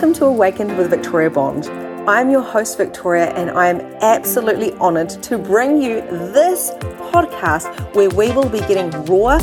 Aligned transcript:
Welcome 0.00 0.18
to 0.20 0.24
Awakened 0.24 0.78
with 0.78 0.88
Victoria 0.88 1.28
Bond. 1.28 1.66
I'm 2.08 2.30
your 2.30 2.40
host, 2.40 2.78
Victoria, 2.78 3.34
and 3.34 3.50
I 3.50 3.68
am 3.68 3.82
absolutely 4.00 4.72
honored 4.76 5.10
to 5.24 5.36
bring 5.36 5.82
you 5.82 6.00
this 6.32 6.70
podcast 7.12 7.94
where 7.94 8.08
we 8.08 8.32
will 8.32 8.48
be 8.48 8.60
getting 8.60 8.90
raw, 9.04 9.38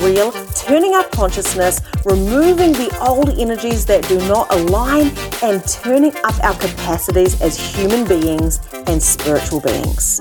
real, 0.00 0.30
turning 0.54 0.94
up 0.94 1.10
consciousness, 1.12 1.80
removing 2.04 2.72
the 2.72 2.94
old 3.00 3.30
energies 3.38 3.86
that 3.86 4.06
do 4.06 4.18
not 4.28 4.54
align, 4.54 5.12
and 5.42 5.66
turning 5.66 6.14
up 6.24 6.38
our 6.44 6.58
capacities 6.58 7.40
as 7.40 7.58
human 7.58 8.06
beings 8.06 8.60
and 8.88 9.02
spiritual 9.02 9.62
beings. 9.62 10.20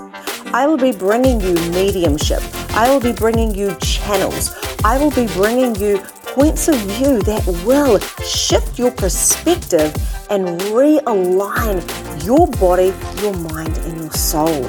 I 0.54 0.68
will 0.68 0.78
be 0.78 0.94
bringing 0.94 1.42
you 1.42 1.54
mediumship. 1.72 2.42
I 2.78 2.90
will 2.90 3.02
be 3.02 3.12
bringing 3.12 3.54
you 3.54 3.76
channels. 3.82 4.56
I 4.86 4.98
will 4.98 5.12
be 5.12 5.28
bringing 5.28 5.76
you 5.76 6.02
points 6.32 6.70
of 6.70 6.76
view 6.76 7.22
that 7.24 7.46
will 7.66 8.00
shift 8.24 8.80
your 8.80 8.92
perspective 8.92 9.94
and 10.30 10.48
realign 10.72 12.26
your 12.26 12.48
body, 12.52 12.94
your 13.22 13.34
mind, 13.52 13.78
and 13.80 14.00
your 14.00 14.12
soul. 14.12 14.66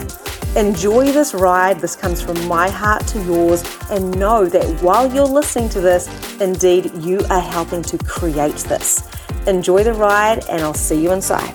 Enjoy 0.56 1.12
this 1.12 1.34
ride. 1.34 1.78
This 1.78 1.94
comes 1.94 2.20
from 2.20 2.48
my 2.48 2.68
heart 2.68 3.06
to 3.08 3.22
yours. 3.22 3.62
And 3.92 4.18
know 4.18 4.44
that 4.46 4.82
while 4.82 5.12
you're 5.14 5.24
listening 5.24 5.68
to 5.70 5.80
this, 5.80 6.08
indeed, 6.40 6.90
you 6.96 7.20
are 7.30 7.40
helping 7.40 7.82
to 7.84 7.98
create 7.98 8.56
this. 8.56 9.08
Enjoy 9.46 9.84
the 9.84 9.92
ride, 9.92 10.44
and 10.48 10.62
I'll 10.62 10.74
see 10.74 11.00
you 11.00 11.12
inside. 11.12 11.54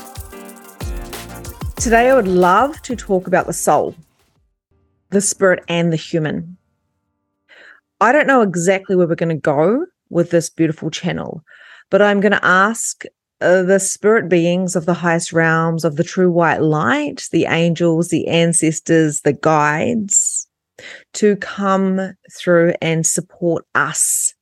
Today, 1.75 2.09
I 2.09 2.15
would 2.15 2.29
love 2.29 2.81
to 2.83 2.95
talk 2.95 3.27
about 3.27 3.45
the 3.45 3.53
soul, 3.53 3.93
the 5.09 5.19
spirit, 5.19 5.65
and 5.67 5.91
the 5.91 5.97
human. 5.97 6.55
I 7.99 8.13
don't 8.13 8.27
know 8.27 8.41
exactly 8.41 8.95
where 8.95 9.07
we're 9.07 9.15
going 9.15 9.29
to 9.29 9.35
go 9.35 9.85
with 10.09 10.31
this 10.31 10.49
beautiful 10.49 10.89
channel. 10.89 11.43
But 11.89 12.01
I'm 12.01 12.19
going 12.19 12.33
to 12.33 12.45
ask 12.45 13.03
uh, 13.39 13.63
the 13.63 13.79
spirit 13.79 14.29
beings 14.29 14.75
of 14.75 14.85
the 14.85 14.93
highest 14.93 15.31
realms 15.31 15.85
of 15.85 15.95
the 15.95 16.03
true 16.03 16.31
white 16.31 16.61
light, 16.61 17.27
the 17.31 17.45
angels, 17.45 18.09
the 18.09 18.27
ancestors, 18.27 19.21
the 19.21 19.33
guides, 19.33 20.47
to 21.13 21.35
come 21.37 22.13
through 22.31 22.73
and 22.81 23.05
support 23.05 23.65
us 23.75 24.33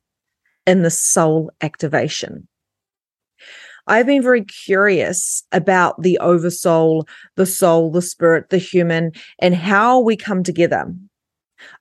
in 0.66 0.81
the 0.81 0.90
soul 0.90 1.52
activation. 1.62 2.47
I've 3.88 4.08
been 4.08 4.23
very 4.23 4.44
curious 4.44 5.44
about 5.52 6.02
the 6.02 6.18
oversoul, 6.18 7.08
the 7.36 7.45
soul, 7.45 7.92
the 7.92 8.02
spirit, 8.02 8.50
the 8.50 8.58
human, 8.58 9.12
and 9.40 9.53
how 9.53 10.00
we 10.00 10.18
come 10.18 10.42
together. 10.42 10.92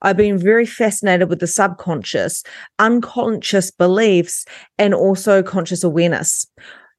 I've 0.02 0.16
been 0.16 0.38
very 0.38 0.66
fascinated 0.66 1.28
with 1.28 1.40
the 1.40 1.46
subconscious, 1.46 2.42
unconscious 2.78 3.70
beliefs, 3.70 4.44
and 4.78 4.94
also 4.94 5.42
conscious 5.42 5.84
awareness. 5.84 6.46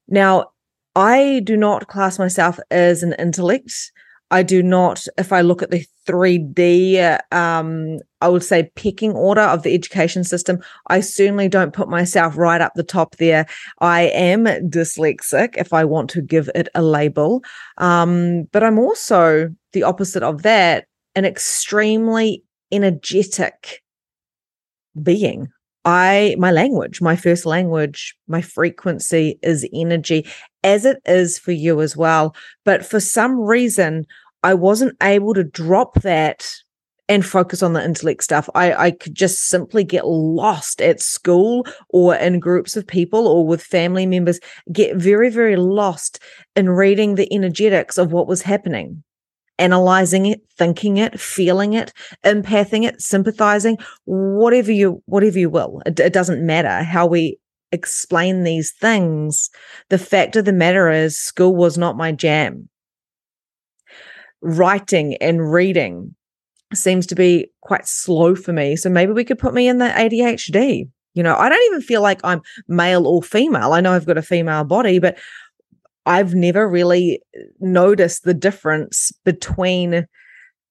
Now, 0.08 0.50
I 0.94 1.40
do 1.44 1.56
not 1.56 1.88
class 1.88 2.18
myself 2.18 2.58
as 2.70 3.02
an 3.02 3.14
intellect. 3.18 3.92
I 4.30 4.42
do 4.42 4.62
not, 4.62 5.06
if 5.18 5.32
I 5.32 5.40
look 5.42 5.62
at 5.62 5.70
the 5.70 5.86
3D, 6.06 7.20
um, 7.32 7.98
I 8.20 8.28
would 8.28 8.42
say 8.42 8.70
pecking 8.74 9.12
order 9.12 9.42
of 9.42 9.62
the 9.62 9.72
education 9.72 10.24
system, 10.24 10.58
I 10.88 11.00
certainly 11.00 11.48
don't 11.48 11.72
put 11.72 11.88
myself 11.88 12.36
right 12.36 12.60
up 12.60 12.72
the 12.74 12.82
top 12.82 13.16
there. 13.16 13.46
I 13.80 14.02
am 14.02 14.44
dyslexic 14.44 15.56
if 15.56 15.72
I 15.72 15.84
want 15.84 16.10
to 16.10 16.22
give 16.22 16.50
it 16.54 16.68
a 16.74 16.82
label. 16.82 17.44
Um, 17.78 18.44
but 18.52 18.64
I'm 18.64 18.78
also 18.78 19.50
the 19.72 19.84
opposite 19.84 20.24
of 20.24 20.42
that, 20.42 20.86
an 21.14 21.24
extremely 21.24 22.42
energetic 22.72 23.82
being. 25.02 25.48
I, 25.84 26.34
my 26.38 26.50
language, 26.50 27.00
my 27.00 27.14
first 27.14 27.46
language, 27.46 28.16
my 28.26 28.40
frequency 28.40 29.38
is 29.42 29.68
energy, 29.72 30.26
as 30.64 30.84
it 30.84 30.98
is 31.06 31.38
for 31.38 31.52
you 31.52 31.80
as 31.80 31.96
well. 31.96 32.34
But 32.64 32.84
for 32.84 32.98
some 32.98 33.38
reason, 33.38 34.04
I 34.42 34.54
wasn't 34.54 34.96
able 35.00 35.32
to 35.34 35.44
drop 35.44 36.02
that 36.02 36.44
and 37.08 37.24
focus 37.24 37.62
on 37.62 37.72
the 37.72 37.84
intellect 37.84 38.24
stuff. 38.24 38.50
I, 38.56 38.74
I 38.74 38.90
could 38.90 39.14
just 39.14 39.48
simply 39.48 39.84
get 39.84 40.08
lost 40.08 40.82
at 40.82 41.00
school 41.00 41.64
or 41.88 42.16
in 42.16 42.40
groups 42.40 42.76
of 42.76 42.84
people 42.84 43.28
or 43.28 43.46
with 43.46 43.62
family 43.62 44.06
members, 44.06 44.40
get 44.72 44.96
very, 44.96 45.30
very 45.30 45.54
lost 45.54 46.18
in 46.56 46.68
reading 46.68 47.14
the 47.14 47.32
energetics 47.32 47.96
of 47.96 48.10
what 48.10 48.26
was 48.26 48.42
happening 48.42 49.04
analyzing 49.58 50.26
it, 50.26 50.40
thinking 50.56 50.96
it, 50.96 51.18
feeling 51.18 51.72
it, 51.74 51.92
empathing 52.24 52.84
it, 52.84 53.00
sympathizing, 53.00 53.78
whatever 54.04 54.72
you 54.72 55.02
whatever 55.06 55.38
you 55.38 55.50
will. 55.50 55.82
It, 55.86 55.98
it 56.00 56.12
doesn't 56.12 56.44
matter 56.44 56.82
how 56.82 57.06
we 57.06 57.38
explain 57.72 58.44
these 58.44 58.72
things. 58.72 59.50
The 59.88 59.98
fact 59.98 60.36
of 60.36 60.44
the 60.44 60.52
matter 60.52 60.90
is 60.90 61.18
school 61.18 61.54
was 61.54 61.76
not 61.76 61.96
my 61.96 62.12
jam. 62.12 62.68
Writing 64.40 65.16
and 65.16 65.52
reading 65.52 66.14
seems 66.74 67.06
to 67.06 67.14
be 67.14 67.48
quite 67.60 67.86
slow 67.86 68.34
for 68.34 68.52
me. 68.52 68.76
So 68.76 68.90
maybe 68.90 69.12
we 69.12 69.24
could 69.24 69.38
put 69.38 69.54
me 69.54 69.68
in 69.68 69.78
the 69.78 69.86
ADHD. 69.86 70.88
You 71.14 71.22
know, 71.22 71.34
I 71.34 71.48
don't 71.48 71.66
even 71.66 71.80
feel 71.80 72.02
like 72.02 72.20
I'm 72.24 72.42
male 72.68 73.06
or 73.06 73.22
female. 73.22 73.72
I 73.72 73.80
know 73.80 73.92
I've 73.92 74.06
got 74.06 74.18
a 74.18 74.22
female 74.22 74.64
body, 74.64 74.98
but 74.98 75.16
I've 76.06 76.34
never 76.34 76.68
really 76.68 77.20
noticed 77.60 78.24
the 78.24 78.34
difference 78.34 79.12
between 79.24 80.06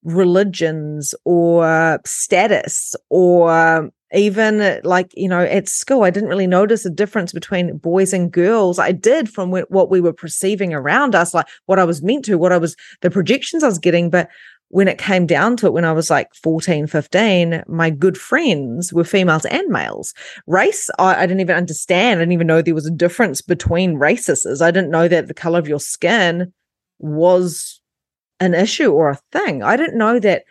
religions 0.04 1.14
or 1.26 2.00
status 2.06 2.96
or 3.10 3.92
even 4.14 4.80
like 4.84 5.12
you 5.16 5.28
know 5.28 5.42
at 5.42 5.68
school 5.68 6.04
i 6.04 6.12
didn't 6.12 6.30
really 6.30 6.46
notice 6.46 6.86
a 6.86 6.92
difference 6.92 7.34
between 7.34 7.78
boys 7.78 8.14
and 8.14 8.32
girls. 8.32 8.78
I 8.78 8.92
did 8.92 9.30
from 9.30 9.52
what 9.52 9.90
we 9.90 10.00
were 10.00 10.14
perceiving 10.14 10.74
around 10.74 11.16
us 11.16 11.34
like 11.34 11.48
what 11.66 11.80
i 11.80 11.84
was 11.84 12.04
meant 12.04 12.24
to 12.26 12.38
what 12.38 12.52
i 12.52 12.58
was 12.58 12.76
the 13.02 13.10
projections 13.10 13.64
i 13.64 13.68
was 13.68 13.80
getting 13.80 14.10
but 14.12 14.30
when 14.70 14.88
it 14.88 14.98
came 14.98 15.26
down 15.26 15.56
to 15.58 15.68
it, 15.68 15.74
when 15.74 15.86
I 15.86 15.92
was 15.92 16.10
like 16.10 16.34
14, 16.36 16.88
15, 16.88 17.64
my 17.68 17.90
good 17.90 18.18
friends 18.18 18.92
were 18.92 19.04
females 19.04 19.46
and 19.46 19.68
males. 19.70 20.14
Race, 20.48 20.90
I, 20.98 21.16
I, 21.16 21.26
didn't 21.26 21.42
even 21.42 21.56
understand. 21.56 22.20
I 22.20 22.22
didn't 22.24 22.34
even 22.34 22.48
know 22.48 22.62
there 22.62 22.74
was 22.74 22.88
a 22.88 22.92
difference 22.92 23.42
between 23.42 23.96
races. 23.96 24.62
I 24.62 24.72
didn't 24.72 24.92
know 24.92 25.08
that 25.08 25.28
the 25.28 25.34
color 25.34 25.60
of 25.60 25.68
your 25.68 25.80
skin 25.80 26.52
was 27.00 27.80
an 28.40 28.54
issue 28.54 28.92
or 28.92 29.10
a 29.10 29.20
thing. 29.32 29.64
I 29.64 29.78
didn't 29.78 29.98
know 29.98 30.20
that 30.20 30.44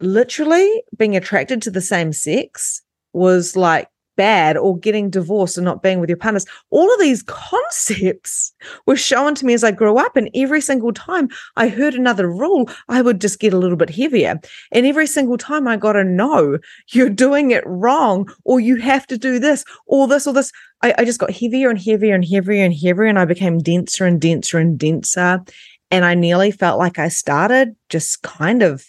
literally 0.00 0.82
being 0.96 1.16
attracted 1.16 1.62
to 1.62 1.70
the 1.70 1.80
same 1.80 2.12
sex 2.12 2.82
was 3.12 3.56
like 3.56 3.88
bad 4.16 4.56
or 4.56 4.78
getting 4.78 5.10
divorced 5.10 5.56
and 5.56 5.64
not 5.64 5.82
being 5.82 6.00
with 6.00 6.08
your 6.08 6.16
partners. 6.16 6.46
All 6.70 6.92
of 6.92 7.00
these 7.00 7.22
concepts 7.22 8.52
were 8.86 8.96
shown 8.96 9.34
to 9.36 9.46
me 9.46 9.54
as 9.54 9.64
I 9.64 9.70
grew 9.70 9.98
up. 9.98 10.16
And 10.16 10.30
every 10.34 10.60
single 10.60 10.92
time 10.92 11.28
I 11.56 11.68
heard 11.68 11.94
another 11.94 12.30
rule, 12.30 12.68
I 12.88 13.02
would 13.02 13.20
just 13.20 13.40
get 13.40 13.52
a 13.52 13.58
little 13.58 13.76
bit 13.76 13.90
heavier. 13.90 14.40
And 14.72 14.86
every 14.86 15.06
single 15.06 15.38
time 15.38 15.66
I 15.66 15.76
got 15.76 15.96
a 15.96 16.04
no, 16.04 16.58
you're 16.92 17.10
doing 17.10 17.50
it 17.50 17.64
wrong, 17.66 18.28
or 18.44 18.60
you 18.60 18.76
have 18.76 19.06
to 19.08 19.18
do 19.18 19.38
this, 19.38 19.64
or 19.86 20.06
this, 20.08 20.26
or 20.26 20.34
this. 20.34 20.52
I, 20.82 20.94
I 20.98 21.04
just 21.04 21.20
got 21.20 21.30
heavier 21.30 21.70
and 21.70 21.80
heavier 21.80 22.14
and 22.14 22.24
heavier 22.24 22.64
and 22.64 22.74
heavier. 22.74 23.04
And 23.04 23.18
I 23.18 23.24
became 23.24 23.58
denser 23.58 24.06
and 24.06 24.20
denser 24.20 24.58
and 24.58 24.78
denser. 24.78 25.42
And 25.90 26.04
I 26.04 26.14
nearly 26.14 26.50
felt 26.50 26.78
like 26.78 26.98
I 26.98 27.08
started 27.08 27.76
just 27.88 28.22
kind 28.22 28.62
of 28.62 28.84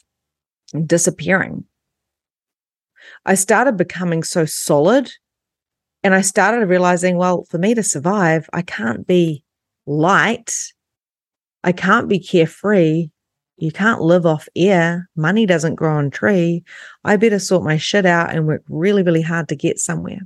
disappearing. 0.86 1.66
I 3.26 3.36
started 3.36 3.78
becoming 3.78 4.24
so 4.24 4.46
solid 4.46 5.12
and 6.04 6.14
I 6.14 6.22
started 6.22 6.68
realizing, 6.68 7.18
well, 7.18 7.46
for 7.50 7.58
me 7.58 7.74
to 7.76 7.84
survive, 7.84 8.50
I 8.54 8.62
can't 8.62 9.08
be 9.08 9.44
light. 9.86 10.54
I 11.64 11.72
can't 11.72 12.10
be 12.10 12.20
carefree. 12.20 13.10
You 13.58 13.72
can't 13.72 14.02
live 14.02 14.26
off 14.26 14.50
air. 14.56 15.10
Money 15.16 15.46
doesn't 15.46 15.76
grow 15.76 15.96
on 15.96 16.12
tree. 16.12 16.64
I 17.06 17.16
better 17.16 17.40
sort 17.40 17.64
my 17.64 17.78
shit 17.78 18.06
out 18.06 18.36
and 18.36 18.48
work 18.48 18.64
really, 18.68 19.04
really 19.04 19.22
hard 19.22 19.48
to 19.50 19.56
get 19.56 19.80
somewhere. 19.80 20.20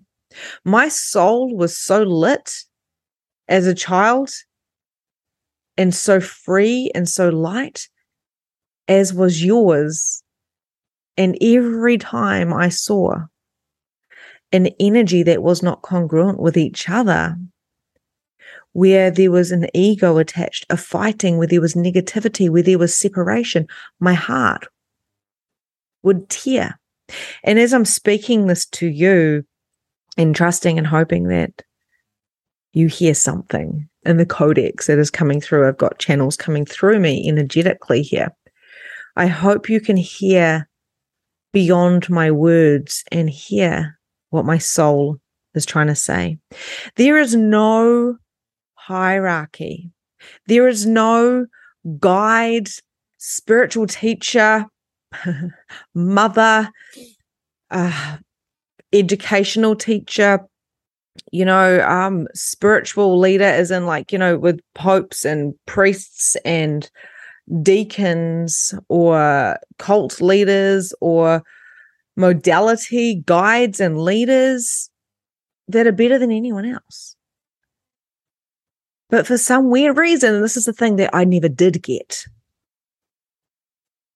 My 0.63 0.87
soul 0.87 1.55
was 1.55 1.77
so 1.77 2.03
lit 2.03 2.53
as 3.47 3.67
a 3.67 3.75
child 3.75 4.31
and 5.77 5.93
so 5.93 6.19
free 6.19 6.91
and 6.95 7.07
so 7.07 7.29
light 7.29 7.87
as 8.87 9.13
was 9.13 9.43
yours 9.43 10.23
and 11.17 11.37
every 11.41 11.97
time 11.97 12.53
I 12.53 12.69
saw 12.69 13.25
an 14.51 14.67
energy 14.79 15.23
that 15.23 15.43
was 15.43 15.61
not 15.61 15.81
congruent 15.81 16.39
with 16.39 16.55
each 16.55 16.89
other, 16.89 17.35
where 18.73 19.09
there 19.09 19.31
was 19.31 19.51
an 19.51 19.67
ego 19.73 20.17
attached, 20.17 20.65
a 20.69 20.77
fighting, 20.77 21.37
where 21.37 21.47
there 21.47 21.61
was 21.61 21.73
negativity, 21.73 22.49
where 22.49 22.61
there 22.61 22.77
was 22.77 22.95
separation, 22.95 23.67
my 23.99 24.13
heart 24.13 24.67
would 26.03 26.29
tear. 26.29 26.79
And 27.43 27.57
as 27.57 27.73
I'm 27.73 27.85
speaking 27.85 28.47
this 28.47 28.65
to 28.67 28.87
you 28.87 29.43
and 30.17 30.35
trusting 30.35 30.77
and 30.77 30.85
hoping 30.85 31.29
that 31.29 31.63
you 32.73 32.87
hear 32.87 33.15
something 33.15 33.89
in 34.03 34.17
the 34.17 34.25
codex 34.25 34.87
that 34.87 34.99
is 34.99 35.09
coming 35.09 35.41
through, 35.41 35.67
I've 35.67 35.77
got 35.77 35.99
channels 35.99 36.37
coming 36.37 36.65
through 36.65 36.99
me 36.99 37.27
energetically 37.27 38.03
here. 38.03 38.29
I 39.15 39.25
hope 39.25 39.69
you 39.69 39.81
can 39.81 39.97
hear 39.97 40.66
beyond 41.57 42.07
my 42.07 42.29
words 42.29 43.03
and 43.11 43.31
hear 43.31 43.97
what 44.29 44.45
my 44.45 44.59
soul 44.59 45.17
is 45.55 45.65
trying 45.65 45.87
to 45.87 45.95
say. 45.95 46.37
There 46.97 47.17
is 47.17 47.35
no 47.35 48.17
hierarchy. 48.75 49.89
There 50.45 50.67
is 50.67 50.85
no 50.85 51.47
guide, 51.99 52.69
spiritual 53.17 53.87
teacher, 53.87 54.67
mother, 55.95 56.69
uh, 57.71 58.17
educational 58.93 59.75
teacher, 59.75 60.45
you 61.31 61.43
know, 61.43 61.81
um, 61.89 62.27
spiritual 62.35 63.17
leader, 63.17 63.45
as 63.45 63.71
in 63.71 63.87
like, 63.87 64.11
you 64.11 64.19
know, 64.19 64.37
with 64.37 64.59
popes 64.75 65.25
and 65.25 65.55
priests 65.65 66.37
and 66.45 66.87
deacons 67.61 68.73
or 68.89 69.57
cult 69.77 70.21
leaders 70.21 70.93
or 71.01 71.43
modality 72.15 73.23
guides 73.25 73.79
and 73.79 74.01
leaders 74.01 74.89
that 75.67 75.87
are 75.87 75.91
better 75.91 76.17
than 76.17 76.31
anyone 76.31 76.65
else. 76.65 77.15
But 79.09 79.25
for 79.25 79.37
some 79.37 79.69
weird 79.69 79.97
reason, 79.97 80.41
this 80.41 80.57
is 80.57 80.65
the 80.65 80.73
thing 80.73 80.97
that 80.97 81.11
I 81.13 81.23
never 81.23 81.47
did 81.47 81.81
get, 81.81 82.25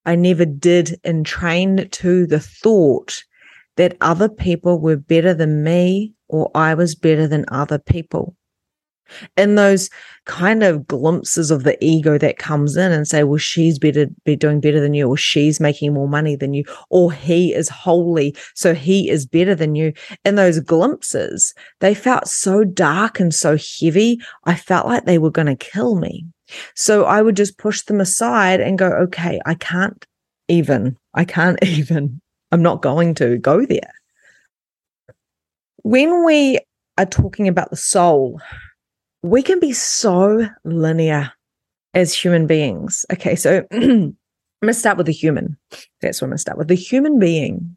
I 0.05 0.15
never 0.15 0.45
did 0.45 0.99
entrain 1.03 1.89
to 1.89 2.27
the 2.27 2.39
thought 2.39 3.23
that 3.77 3.95
other 4.01 4.27
people 4.27 4.79
were 4.79 4.97
better 4.97 5.33
than 5.33 5.63
me 5.63 6.13
or 6.27 6.51
I 6.55 6.73
was 6.73 6.95
better 6.95 7.27
than 7.27 7.45
other 7.49 7.79
people. 7.79 8.35
In 9.37 9.55
those 9.55 9.89
kind 10.25 10.63
of 10.63 10.87
glimpses 10.87 11.51
of 11.51 11.63
the 11.63 11.77
ego 11.83 12.17
that 12.17 12.37
comes 12.37 12.77
in 12.77 12.91
and 12.91 13.07
say, 13.07 13.23
well, 13.23 13.37
she's 13.37 13.79
better, 13.79 14.07
be 14.23 14.35
doing 14.35 14.59
better 14.59 14.79
than 14.79 14.93
you, 14.93 15.07
or 15.07 15.17
she's 15.17 15.59
making 15.59 15.93
more 15.93 16.07
money 16.07 16.35
than 16.35 16.53
you, 16.53 16.63
or 16.89 17.11
he 17.11 17.53
is 17.53 17.69
holy, 17.69 18.35
so 18.53 18.73
he 18.73 19.09
is 19.09 19.25
better 19.25 19.55
than 19.55 19.75
you. 19.75 19.93
and 20.25 20.37
those 20.37 20.59
glimpses, 20.59 21.53
they 21.79 21.93
felt 21.93 22.27
so 22.27 22.63
dark 22.63 23.19
and 23.19 23.33
so 23.33 23.57
heavy. 23.57 24.19
I 24.45 24.55
felt 24.55 24.87
like 24.87 25.05
they 25.05 25.17
were 25.17 25.31
going 25.31 25.47
to 25.47 25.55
kill 25.55 25.95
me. 25.95 26.25
So 26.75 27.05
I 27.05 27.21
would 27.21 27.35
just 27.35 27.57
push 27.57 27.81
them 27.81 28.01
aside 28.01 28.59
and 28.59 28.77
go, 28.77 28.87
okay, 28.87 29.39
I 29.45 29.55
can't 29.55 30.05
even, 30.47 30.97
I 31.13 31.25
can't 31.25 31.57
even, 31.63 32.21
I'm 32.51 32.61
not 32.61 32.81
going 32.81 33.15
to 33.15 33.37
go 33.37 33.65
there 33.65 33.91
when 35.83 36.25
we 36.25 36.59
are 36.97 37.05
talking 37.05 37.47
about 37.47 37.69
the 37.69 37.77
soul, 37.77 38.39
we 39.23 39.41
can 39.41 39.59
be 39.59 39.73
so 39.73 40.47
linear 40.63 41.31
as 41.94 42.13
human 42.13 42.47
beings. 42.47 43.06
Okay, 43.12 43.35
so 43.35 43.65
I'm 43.71 43.79
going 43.79 44.15
to 44.68 44.73
start 44.73 44.97
with 44.97 45.07
the 45.07 45.13
human. 45.13 45.57
That's 46.01 46.21
what 46.21 46.27
I'm 46.27 46.29
going 46.31 46.38
to 46.38 46.41
start 46.41 46.57
with. 46.57 46.68
The 46.68 46.75
human 46.75 47.19
being 47.19 47.75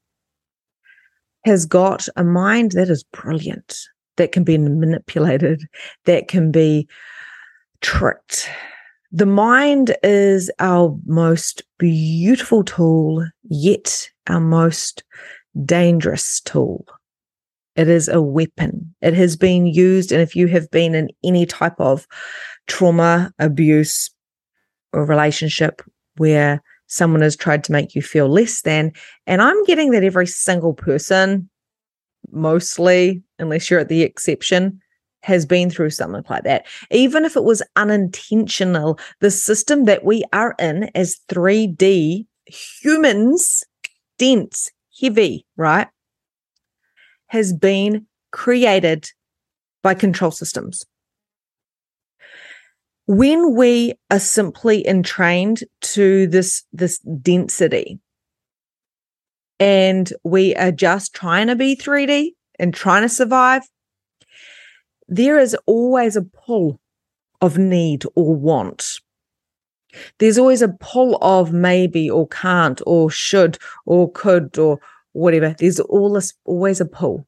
has 1.44 1.66
got 1.66 2.08
a 2.16 2.24
mind 2.24 2.72
that 2.72 2.88
is 2.88 3.04
brilliant, 3.04 3.78
that 4.16 4.32
can 4.32 4.44
be 4.44 4.56
manipulated, 4.56 5.62
that 6.06 6.28
can 6.28 6.50
be 6.50 6.88
tricked. 7.80 8.48
The 9.12 9.26
mind 9.26 9.94
is 10.02 10.50
our 10.58 10.98
most 11.06 11.62
beautiful 11.78 12.64
tool, 12.64 13.26
yet 13.44 14.10
our 14.26 14.40
most 14.40 15.04
dangerous 15.64 16.40
tool. 16.40 16.84
It 17.76 17.88
is 17.88 18.08
a 18.08 18.22
weapon. 18.22 18.94
It 19.00 19.14
has 19.14 19.36
been 19.36 19.66
used. 19.66 20.12
And 20.12 20.20
if 20.20 20.36
you 20.36 20.46
have 20.48 20.70
been 20.70 20.94
in 20.94 21.10
any 21.24 21.46
type 21.46 21.78
of 21.78 22.06
trauma, 22.66 23.32
abuse, 23.38 24.10
or 24.92 25.04
relationship 25.04 25.82
where 26.16 26.62
someone 26.86 27.22
has 27.22 27.36
tried 27.36 27.64
to 27.64 27.72
make 27.72 27.94
you 27.94 28.02
feel 28.02 28.28
less 28.28 28.62
than, 28.62 28.92
and 29.26 29.42
I'm 29.42 29.64
getting 29.64 29.90
that 29.90 30.04
every 30.04 30.26
single 30.26 30.74
person, 30.74 31.50
mostly, 32.30 33.22
unless 33.38 33.70
you're 33.70 33.80
at 33.80 33.88
the 33.88 34.02
exception, 34.02 34.80
has 35.24 35.46
been 35.46 35.70
through 35.70 35.90
something 35.90 36.22
like 36.28 36.44
that. 36.44 36.66
Even 36.90 37.24
if 37.24 37.34
it 37.34 37.44
was 37.44 37.62
unintentional, 37.76 38.98
the 39.20 39.30
system 39.30 39.84
that 39.84 40.04
we 40.04 40.22
are 40.32 40.54
in 40.58 40.90
as 40.94 41.18
3D 41.28 42.26
humans, 42.46 43.64
dense, 44.18 44.70
heavy, 45.00 45.46
right? 45.56 45.88
Has 47.28 47.52
been 47.52 48.06
created 48.32 49.08
by 49.82 49.94
control 49.94 50.30
systems. 50.30 50.84
When 53.06 53.54
we 53.54 53.94
are 54.10 54.18
simply 54.18 54.86
entrained 54.86 55.62
to 55.82 56.26
this, 56.26 56.64
this 56.72 56.98
density 57.00 58.00
and 59.60 60.12
we 60.24 60.54
are 60.56 60.72
just 60.72 61.14
trying 61.14 61.48
to 61.48 61.56
be 61.56 61.76
3D 61.76 62.30
and 62.58 62.72
trying 62.72 63.02
to 63.02 63.08
survive, 63.08 63.62
there 65.06 65.38
is 65.38 65.56
always 65.66 66.16
a 66.16 66.22
pull 66.22 66.80
of 67.40 67.58
need 67.58 68.04
or 68.14 68.34
want. 68.34 69.00
There's 70.18 70.38
always 70.38 70.62
a 70.62 70.74
pull 70.80 71.18
of 71.20 71.52
maybe 71.52 72.10
or 72.10 72.26
can't 72.28 72.80
or 72.86 73.10
should 73.10 73.58
or 73.86 74.10
could 74.10 74.58
or 74.58 74.80
whatever. 75.14 75.56
There's 75.58 75.76
this, 75.76 76.34
always 76.44 76.80
a 76.80 76.84
pull. 76.84 77.26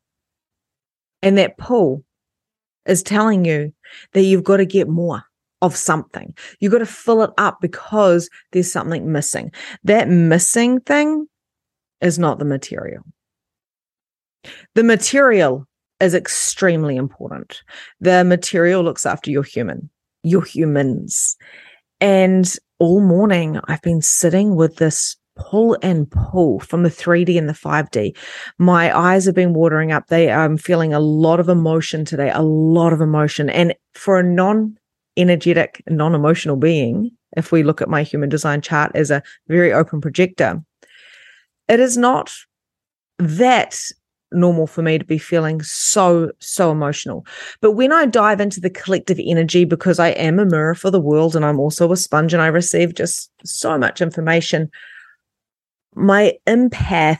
And 1.22 1.38
that 1.38 1.56
pull 1.56 2.04
is 2.84 3.02
telling 3.02 3.44
you 3.44 3.72
that 4.12 4.22
you've 4.22 4.44
got 4.44 4.58
to 4.58 4.66
get 4.66 4.88
more 4.88 5.24
of 5.62 5.74
something. 5.74 6.36
You've 6.60 6.72
got 6.72 6.78
to 6.78 6.86
fill 6.86 7.22
it 7.22 7.30
up 7.38 7.58
because 7.60 8.28
there's 8.52 8.70
something 8.70 9.10
missing. 9.10 9.50
That 9.84 10.08
missing 10.08 10.80
thing 10.80 11.26
is 12.00 12.18
not 12.18 12.38
the 12.38 12.44
material. 12.44 13.02
The 14.74 14.84
material 14.84 15.66
is 15.98 16.14
extremely 16.14 16.96
important. 16.96 17.62
The 18.00 18.22
material 18.24 18.82
looks 18.82 19.06
after 19.06 19.30
your 19.30 19.42
human, 19.42 19.90
your 20.22 20.44
humans. 20.44 21.36
And 22.00 22.46
all 22.78 23.00
morning, 23.00 23.58
I've 23.66 23.82
been 23.82 24.02
sitting 24.02 24.54
with 24.54 24.76
this 24.76 25.16
pull 25.36 25.76
and 25.82 26.10
pull 26.10 26.60
from 26.60 26.82
the 26.82 26.90
3D 26.90 27.38
and 27.38 27.48
the 27.48 27.52
5D. 27.52 28.16
My 28.58 28.96
eyes 28.96 29.26
have 29.26 29.34
been 29.34 29.54
watering 29.54 29.92
up. 29.92 30.08
They 30.08 30.30
I'm 30.30 30.56
feeling 30.56 30.92
a 30.92 31.00
lot 31.00 31.40
of 31.40 31.48
emotion 31.48 32.04
today, 32.04 32.30
a 32.30 32.42
lot 32.42 32.92
of 32.92 33.00
emotion. 33.00 33.48
And 33.48 33.74
for 33.94 34.18
a 34.18 34.22
non-energetic, 34.22 35.82
non-emotional 35.88 36.56
being, 36.56 37.10
if 37.36 37.52
we 37.52 37.62
look 37.62 37.82
at 37.82 37.88
my 37.88 38.02
human 38.02 38.28
design 38.28 38.60
chart 38.60 38.92
as 38.94 39.10
a 39.10 39.22
very 39.48 39.72
open 39.72 40.00
projector, 40.00 40.62
it 41.68 41.80
is 41.80 41.96
not 41.96 42.32
that 43.18 43.78
normal 44.32 44.66
for 44.66 44.82
me 44.82 44.98
to 44.98 45.04
be 45.04 45.18
feeling 45.18 45.62
so 45.62 46.30
so 46.40 46.72
emotional 46.72 47.24
but 47.60 47.72
when 47.72 47.92
i 47.92 48.04
dive 48.04 48.40
into 48.40 48.60
the 48.60 48.68
collective 48.68 49.20
energy 49.24 49.64
because 49.64 50.00
i 50.00 50.08
am 50.08 50.40
a 50.40 50.44
mirror 50.44 50.74
for 50.74 50.90
the 50.90 51.00
world 51.00 51.36
and 51.36 51.44
i'm 51.44 51.60
also 51.60 51.92
a 51.92 51.96
sponge 51.96 52.34
and 52.34 52.42
i 52.42 52.48
receive 52.48 52.92
just 52.92 53.30
so 53.44 53.78
much 53.78 54.00
information 54.00 54.68
my 55.96 56.34
empath 56.46 57.18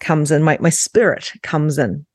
comes 0.00 0.30
in, 0.30 0.42
my, 0.42 0.58
my 0.60 0.70
spirit 0.70 1.32
comes 1.42 1.78
in. 1.78 2.06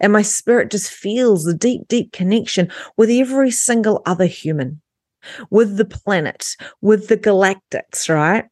And 0.00 0.12
my 0.12 0.22
spirit 0.22 0.70
just 0.70 0.90
feels 0.90 1.44
the 1.44 1.54
deep, 1.54 1.82
deep 1.88 2.12
connection 2.12 2.70
with 2.96 3.10
every 3.10 3.50
single 3.50 4.00
other 4.06 4.26
human, 4.26 4.80
with 5.50 5.76
the 5.76 5.84
planet, 5.84 6.56
with 6.80 7.08
the 7.08 7.16
galactics, 7.16 8.08
right? 8.08 8.44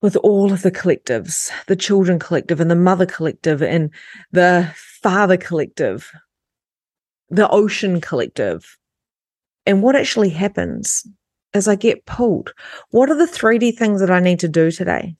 With 0.00 0.16
all 0.16 0.52
of 0.52 0.62
the 0.62 0.70
collectives, 0.70 1.50
the 1.66 1.76
children 1.76 2.18
collective 2.20 2.60
and 2.60 2.70
the 2.70 2.76
mother 2.76 3.06
collective 3.06 3.60
and 3.60 3.90
the 4.30 4.72
father 5.02 5.36
collective, 5.36 6.12
the 7.28 7.48
ocean 7.48 8.00
collective. 8.00 8.78
And 9.66 9.82
what 9.82 9.96
actually 9.96 10.30
happens 10.30 11.04
as 11.54 11.68
I 11.68 11.74
get 11.74 12.06
pulled? 12.06 12.52
What 12.90 13.10
are 13.10 13.16
the 13.16 13.26
3D 13.26 13.76
things 13.76 14.00
that 14.00 14.10
I 14.10 14.20
need 14.20 14.40
to 14.40 14.48
do 14.48 14.70
today? 14.70 15.16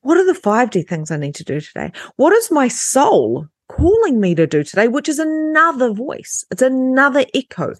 What 0.00 0.18
are 0.18 0.26
the 0.26 0.38
5D 0.38 0.86
things 0.86 1.10
I 1.10 1.16
need 1.16 1.34
to 1.36 1.44
do 1.44 1.60
today? 1.60 1.92
What 2.16 2.32
is 2.32 2.50
my 2.50 2.68
soul 2.68 3.46
calling 3.68 4.20
me 4.20 4.34
to 4.34 4.46
do 4.46 4.62
today? 4.62 4.88
Which 4.88 5.08
is 5.08 5.18
another 5.18 5.92
voice, 5.92 6.44
it's 6.50 6.62
another 6.62 7.24
echo. 7.34 7.74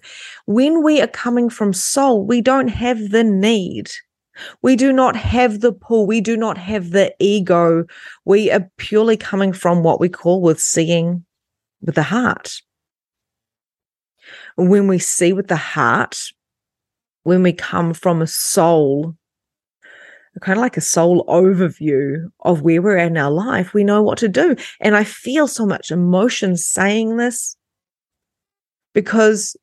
When 0.45 0.83
we 0.83 1.01
are 1.01 1.07
coming 1.07 1.49
from 1.49 1.73
soul, 1.73 2.25
we 2.25 2.41
don't 2.41 2.69
have 2.69 3.11
the 3.11 3.23
need. 3.23 3.91
We 4.63 4.75
do 4.75 4.91
not 4.91 5.15
have 5.15 5.59
the 5.59 5.71
pull. 5.71 6.07
We 6.07 6.19
do 6.19 6.35
not 6.35 6.57
have 6.57 6.89
the 6.89 7.13
ego. 7.19 7.85
We 8.25 8.49
are 8.49 8.67
purely 8.77 9.15
coming 9.15 9.53
from 9.53 9.83
what 9.83 9.99
we 9.99 10.09
call 10.09 10.41
with 10.41 10.59
seeing 10.59 11.23
with 11.81 11.93
the 11.93 12.03
heart. 12.03 12.55
When 14.55 14.87
we 14.87 14.97
see 14.97 15.33
with 15.33 15.49
the 15.49 15.55
heart, 15.55 16.19
when 17.23 17.43
we 17.43 17.53
come 17.53 17.93
from 17.93 18.21
a 18.21 18.27
soul, 18.27 19.15
kind 20.41 20.57
of 20.57 20.61
like 20.61 20.77
a 20.77 20.81
soul 20.81 21.25
overview 21.27 22.25
of 22.41 22.61
where 22.61 22.81
we're 22.81 22.97
at 22.97 23.07
in 23.07 23.17
our 23.17 23.31
life, 23.31 23.73
we 23.73 23.83
know 23.83 24.01
what 24.01 24.17
to 24.19 24.27
do. 24.27 24.55
And 24.79 24.95
I 24.95 25.03
feel 25.03 25.47
so 25.47 25.65
much 25.65 25.91
emotion 25.91 26.57
saying 26.57 27.17
this 27.17 27.55
because 28.93 29.55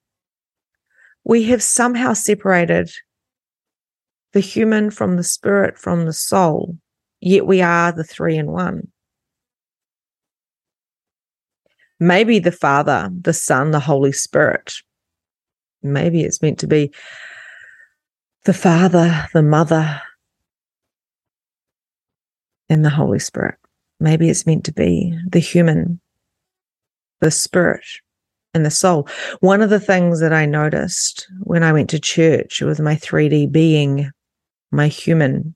we 1.25 1.45
have 1.45 1.63
somehow 1.63 2.15
separated 2.15 2.91
the 4.33 4.41
human 4.41 4.91
from 4.91 5.17
the 5.17 5.25
spirit 5.25 5.77
from 5.77 6.07
the 6.07 6.13
soul, 6.13 6.77
yet 7.21 7.47
we 7.47 7.61
are 7.61 7.93
the 7.93 8.05
three 8.05 8.37
in 8.37 8.51
one. 8.51 8.89
Maybe 11.99 12.39
the 12.39 12.53
Father, 12.53 13.11
the 13.21 13.35
Son, 13.35 13.73
the 13.73 13.81
Holy 13.81 14.13
Spirit. 14.13 14.77
Maybe 15.83 16.23
it's 16.23 16.41
meant 16.41 16.59
to 16.61 16.67
be 16.67 16.93
the 18.45 18.55
Father, 18.55 19.29
the 19.35 19.43
Mother, 19.43 20.01
and 22.69 22.85
the 22.85 22.91
Holy 22.91 23.19
Spirit. 23.19 23.57
Maybe 23.99 24.31
it's 24.31 24.47
meant 24.47 24.65
to 24.65 24.73
be 24.73 25.19
the 25.27 25.41
human, 25.41 26.01
the 27.21 27.31
spirit, 27.31 27.85
and 28.55 28.65
the 28.65 28.71
soul. 28.71 29.09
One 29.41 29.61
of 29.61 29.69
the 29.69 29.81
things 29.81 30.21
that 30.21 30.33
I 30.33 30.47
noticed 30.47 31.29
when 31.41 31.63
I 31.63 31.73
went 31.73 31.91
to 31.91 32.01
church 32.01 32.63
with 32.63 32.81
my 32.81 32.97
3D 32.97 33.53
being, 33.53 34.11
my 34.71 34.89
human, 34.89 35.55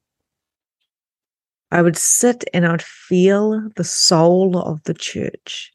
I 1.71 1.81
would 1.81 1.97
sit 1.97 2.45
and 2.53 2.67
I'd 2.67 2.83
feel 2.83 3.69
the 3.77 3.85
soul 3.85 4.59
of 4.59 4.83
the 4.85 4.95
church. 4.95 5.73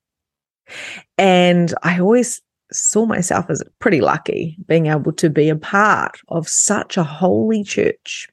And 1.18 1.74
I 1.82 2.00
always 2.00 2.42
saw 2.72 3.06
myself 3.06 3.50
as 3.50 3.64
pretty 3.80 4.02
lucky 4.02 4.58
being 4.68 4.88
able 4.88 5.12
to 5.14 5.30
be 5.30 5.50
a 5.50 5.56
part 5.56 6.20
of 6.28 6.48
such 6.48 6.98
a 6.98 7.04
holy 7.04 7.64
church. 7.64 8.28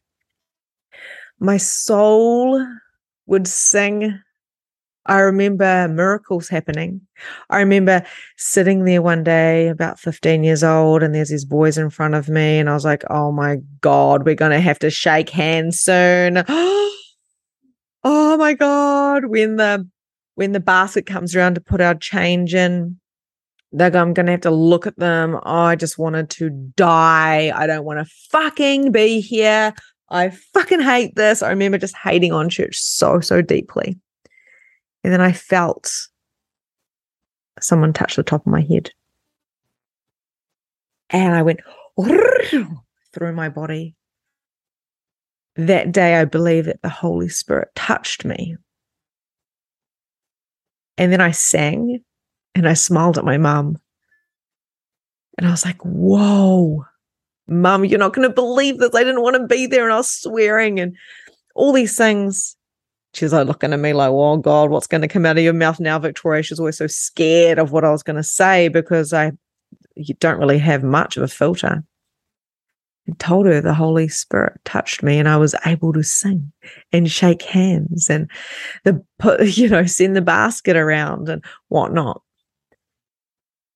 My 1.38 1.56
soul 1.56 2.66
would 3.26 3.46
sing. 3.46 4.20
I 5.06 5.20
remember 5.20 5.86
miracles 5.88 6.48
happening. 6.48 7.00
I 7.50 7.58
remember 7.58 8.04
sitting 8.36 8.84
there 8.84 9.02
one 9.02 9.22
day, 9.22 9.68
about 9.68 10.00
15 10.00 10.42
years 10.42 10.64
old, 10.64 11.02
and 11.02 11.14
there's 11.14 11.28
these 11.28 11.44
boys 11.44 11.78
in 11.78 11.90
front 11.90 12.14
of 12.14 12.28
me, 12.28 12.58
and 12.58 12.68
I 12.68 12.74
was 12.74 12.84
like, 12.84 13.04
oh 13.08 13.30
my 13.30 13.58
God, 13.80 14.24
we're 14.24 14.34
going 14.34 14.50
to 14.50 14.60
have 14.60 14.80
to 14.80 14.90
shake 14.90 15.30
hands 15.30 15.78
soon. 15.80 16.42
oh 16.48 18.36
my 18.36 18.54
God. 18.54 19.26
When 19.26 19.56
the 19.56 19.88
when 20.34 20.52
the 20.52 20.60
basket 20.60 21.06
comes 21.06 21.34
around 21.34 21.54
to 21.54 21.60
put 21.60 21.80
our 21.80 21.94
change 21.94 22.54
in, 22.54 22.98
they're 23.76 23.94
I'm 23.94 24.14
to 24.14 24.30
have 24.30 24.40
to 24.40 24.50
look 24.50 24.86
at 24.86 24.98
them. 24.98 25.34
Oh, 25.34 25.40
I 25.44 25.76
just 25.76 25.98
wanted 25.98 26.30
to 26.30 26.48
die. 26.48 27.52
I 27.54 27.66
don't 27.66 27.84
want 27.84 27.98
to 27.98 28.10
fucking 28.30 28.90
be 28.90 29.20
here. 29.20 29.74
I 30.08 30.30
fucking 30.30 30.80
hate 30.80 31.14
this. 31.14 31.42
I 31.42 31.50
remember 31.50 31.76
just 31.76 31.94
hating 31.94 32.32
on 32.32 32.48
church 32.48 32.78
so, 32.78 33.20
so 33.20 33.42
deeply. 33.42 33.98
And 35.04 35.12
then 35.12 35.20
I 35.20 35.32
felt 35.32 35.92
someone 37.60 37.92
touch 37.92 38.16
the 38.16 38.22
top 38.22 38.46
of 38.46 38.50
my 38.50 38.62
head. 38.62 38.92
And 41.10 41.34
I 41.34 41.42
went 41.42 41.60
through 43.12 43.32
my 43.34 43.50
body. 43.50 43.94
That 45.56 45.92
day, 45.92 46.16
I 46.16 46.24
believe 46.24 46.64
that 46.64 46.80
the 46.80 46.88
Holy 46.88 47.28
Spirit 47.28 47.68
touched 47.74 48.24
me. 48.24 48.56
And 50.96 51.12
then 51.12 51.20
I 51.20 51.32
sang 51.32 52.02
and 52.56 52.66
I 52.66 52.72
smiled 52.72 53.18
at 53.18 53.24
my 53.24 53.36
mum. 53.36 53.78
And 55.36 55.46
I 55.46 55.50
was 55.50 55.66
like, 55.66 55.80
whoa, 55.82 56.86
Mum, 57.46 57.84
you're 57.84 57.98
not 57.98 58.14
going 58.14 58.26
to 58.26 58.34
believe 58.34 58.78
this. 58.78 58.94
I 58.94 59.04
didn't 59.04 59.20
want 59.20 59.36
to 59.36 59.46
be 59.46 59.66
there. 59.66 59.84
And 59.84 59.92
I 59.92 59.98
was 59.98 60.10
swearing 60.10 60.80
and 60.80 60.96
all 61.54 61.74
these 61.74 61.98
things. 61.98 62.56
She's 63.12 63.34
like 63.34 63.46
looking 63.46 63.74
at 63.74 63.78
me 63.78 63.92
like, 63.92 64.10
oh 64.10 64.38
God, 64.38 64.70
what's 64.70 64.86
going 64.86 65.02
to 65.02 65.08
come 65.08 65.26
out 65.26 65.36
of 65.36 65.44
your 65.44 65.52
mouth 65.52 65.78
now, 65.78 65.98
Victoria? 65.98 66.42
She's 66.42 66.58
always 66.58 66.78
so 66.78 66.86
scared 66.86 67.58
of 67.58 67.72
what 67.72 67.84
I 67.84 67.90
was 67.90 68.02
going 68.02 68.16
to 68.16 68.22
say 68.22 68.68
because 68.68 69.12
I 69.12 69.32
you 69.94 70.14
don't 70.14 70.38
really 70.38 70.58
have 70.58 70.82
much 70.82 71.18
of 71.18 71.22
a 71.22 71.28
filter. 71.28 71.84
I 73.08 73.12
told 73.18 73.46
her 73.46 73.60
the 73.60 73.74
Holy 73.74 74.08
Spirit 74.08 74.54
touched 74.64 75.02
me 75.02 75.18
and 75.18 75.28
I 75.28 75.36
was 75.36 75.54
able 75.66 75.92
to 75.92 76.02
sing 76.02 76.52
and 76.90 77.10
shake 77.10 77.42
hands 77.42 78.08
and 78.08 78.30
the 78.84 79.02
you 79.54 79.68
know, 79.68 79.84
send 79.84 80.16
the 80.16 80.22
basket 80.22 80.76
around 80.76 81.28
and 81.28 81.44
whatnot. 81.68 82.22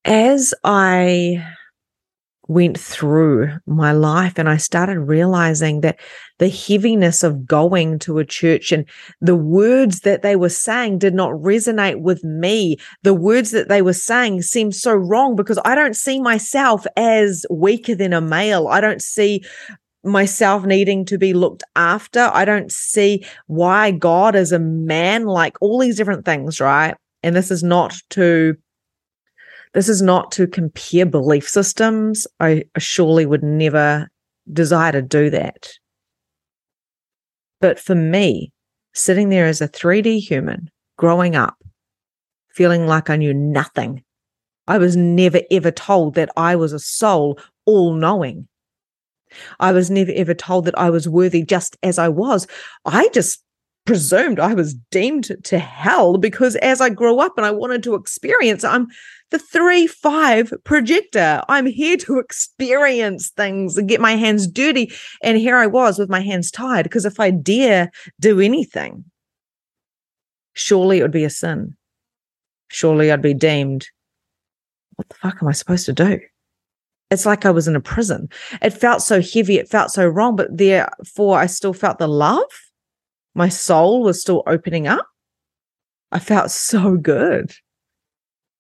As 0.04 0.54
I 0.64 1.45
went 2.50 2.76
through 2.76 3.49
my 3.64 3.92
life 3.92 4.33
and 4.37 4.49
I 4.49 4.57
started 4.57 4.99
realizing 4.99 5.83
that 5.83 6.00
the 6.40 6.49
heaviness 6.49 7.23
of 7.23 7.47
going 7.47 8.00
to 8.00 8.19
a 8.19 8.25
church 8.25 8.73
and 8.73 8.87
the 9.21 9.37
words 9.37 10.00
that 10.00 10.23
they 10.23 10.35
were 10.35 10.49
saying 10.49 10.99
did 10.99 11.14
not 11.14 11.30
resonate 11.30 12.00
with 12.00 12.25
me. 12.25 12.76
The 13.04 13.14
words 13.14 13.52
that 13.52 13.69
they 13.69 13.83
were 13.83 13.92
saying 13.92 14.42
seemed 14.42 14.75
so 14.75 14.92
wrong 14.92 15.37
because 15.37 15.61
I 15.64 15.76
don't 15.76 15.95
see 15.95 16.19
myself 16.19 16.87
as 16.97 17.47
weaker 17.50 17.95
than 17.95 18.12
a 18.12 18.21
male. 18.21 18.66
I 18.66 18.80
don't 18.80 19.02
see 19.02 19.45
myself 20.02 20.64
needing 20.64 21.04
to 21.04 21.19
be 21.19 21.33
looked 21.33 21.62
after. 21.76 22.30
I 22.33 22.45
don't 22.45 22.73
see 22.73 23.25
why 23.47 23.92
God 23.92 24.35
is 24.35 24.50
a 24.50 24.59
man, 24.59 25.26
like 25.26 25.57
all 25.61 25.78
these 25.78 25.97
different 25.97 26.25
things, 26.25 26.59
right? 26.59 26.97
And 27.23 27.37
this 27.37 27.52
is 27.52 27.62
not 27.62 27.95
to 28.11 28.57
this 29.75 29.89
is 29.89 30.03
not 30.03 30.33
to 30.33 30.47
compare 30.47 31.07
belief 31.07 31.49
systems. 31.49 32.27
I 32.41 32.65
surely 32.79 33.27
would 33.27 33.43
never 33.43 34.11
desire 34.53 34.93
to 34.93 35.03
do 35.03 35.31
that. 35.31 35.71
But 37.61 37.79
for 37.79 37.95
me, 37.95 38.53
sitting 38.95 39.29
there 39.29 39.47
as 39.47 39.61
a 39.61 39.69
3D 39.69 40.21
human, 40.21 40.71
growing 40.97 41.37
up, 41.37 41.57
feeling 42.53 42.87
like 42.87 43.11
I 43.11 43.17
knew 43.17 43.35
nothing, 43.35 44.03
I 44.67 44.79
was 44.79 44.97
never 44.97 45.41
ever 45.50 45.71
told 45.71 46.15
that 46.15 46.31
I 46.37 46.57
was 46.57 46.73
a 46.73 46.79
soul 46.79 47.39
all 47.67 47.93
knowing. 47.93 48.49
I 49.61 49.73
was 49.73 49.91
never 49.91 50.11
ever 50.15 50.35
told 50.35 50.65
that 50.65 50.79
I 50.79 50.91
was 50.91 51.09
worthy 51.09 51.45
just 51.45 51.77
as 51.83 51.99
I 51.99 52.09
was. 52.09 52.47
I 52.85 53.09
just 53.09 53.43
presumed 53.85 54.39
I 54.39 54.55
was 54.55 54.75
deemed 54.91 55.31
to 55.45 55.59
hell 55.59 56.19
because 56.19 56.57
as 56.57 56.81
I 56.81 56.91
grew 56.91 57.19
up 57.19 57.35
and 57.37 57.47
I 57.47 57.50
wanted 57.50 57.83
to 57.85 57.95
experience, 57.95 58.65
I'm 58.65 58.89
the 59.31 59.39
3 59.39 59.87
5 59.87 60.53
projector. 60.65 61.43
I'm 61.49 61.67
here 61.67 61.97
to 61.99 62.19
experience 62.19 63.31
things 63.31 63.77
and 63.77 63.89
get 63.89 64.01
my 64.01 64.17
hands 64.17 64.47
dirty. 64.47 64.93
And 65.23 65.39
here 65.39 65.57
I 65.57 65.67
was 65.67 65.99
with 65.99 66.11
my 66.11 66.21
hands 66.21 66.51
tied 66.51 66.85
because 66.85 67.05
if 67.05 67.21
I 67.21 67.31
dare 67.31 67.91
do 68.19 68.41
anything, 68.41 69.05
surely 70.53 70.99
it 70.99 71.03
would 71.03 71.11
be 71.11 71.25
a 71.25 71.31
sin. 71.31 71.77
Surely 72.69 73.11
I'd 73.11 73.23
be 73.23 73.35
deemed, 73.35 73.89
what 74.95 75.09
the 75.09 75.15
fuck 75.15 75.39
am 75.43 75.49
I 75.49 75.53
supposed 75.53 75.87
to 75.87 75.93
do? 75.93 76.21
It's 77.11 77.27
like 77.27 77.45
I 77.45 77.51
was 77.51 77.67
in 77.67 77.75
a 77.75 77.81
prison. 77.81 78.29
It 78.63 78.71
felt 78.71 79.03
so 79.03 79.21
heavy. 79.21 79.59
It 79.59 79.69
felt 79.69 79.91
so 79.91 80.07
wrong, 80.07 80.37
but 80.37 80.57
therefore 80.57 81.39
I 81.39 81.47
still 81.47 81.73
felt 81.73 81.99
the 81.99 82.07
love. 82.07 82.51
My 83.35 83.49
soul 83.49 84.03
was 84.03 84.21
still 84.21 84.45
opening 84.47 84.87
up. 84.87 85.07
I 86.13 86.19
felt 86.21 86.51
so 86.51 86.97
good 86.97 87.53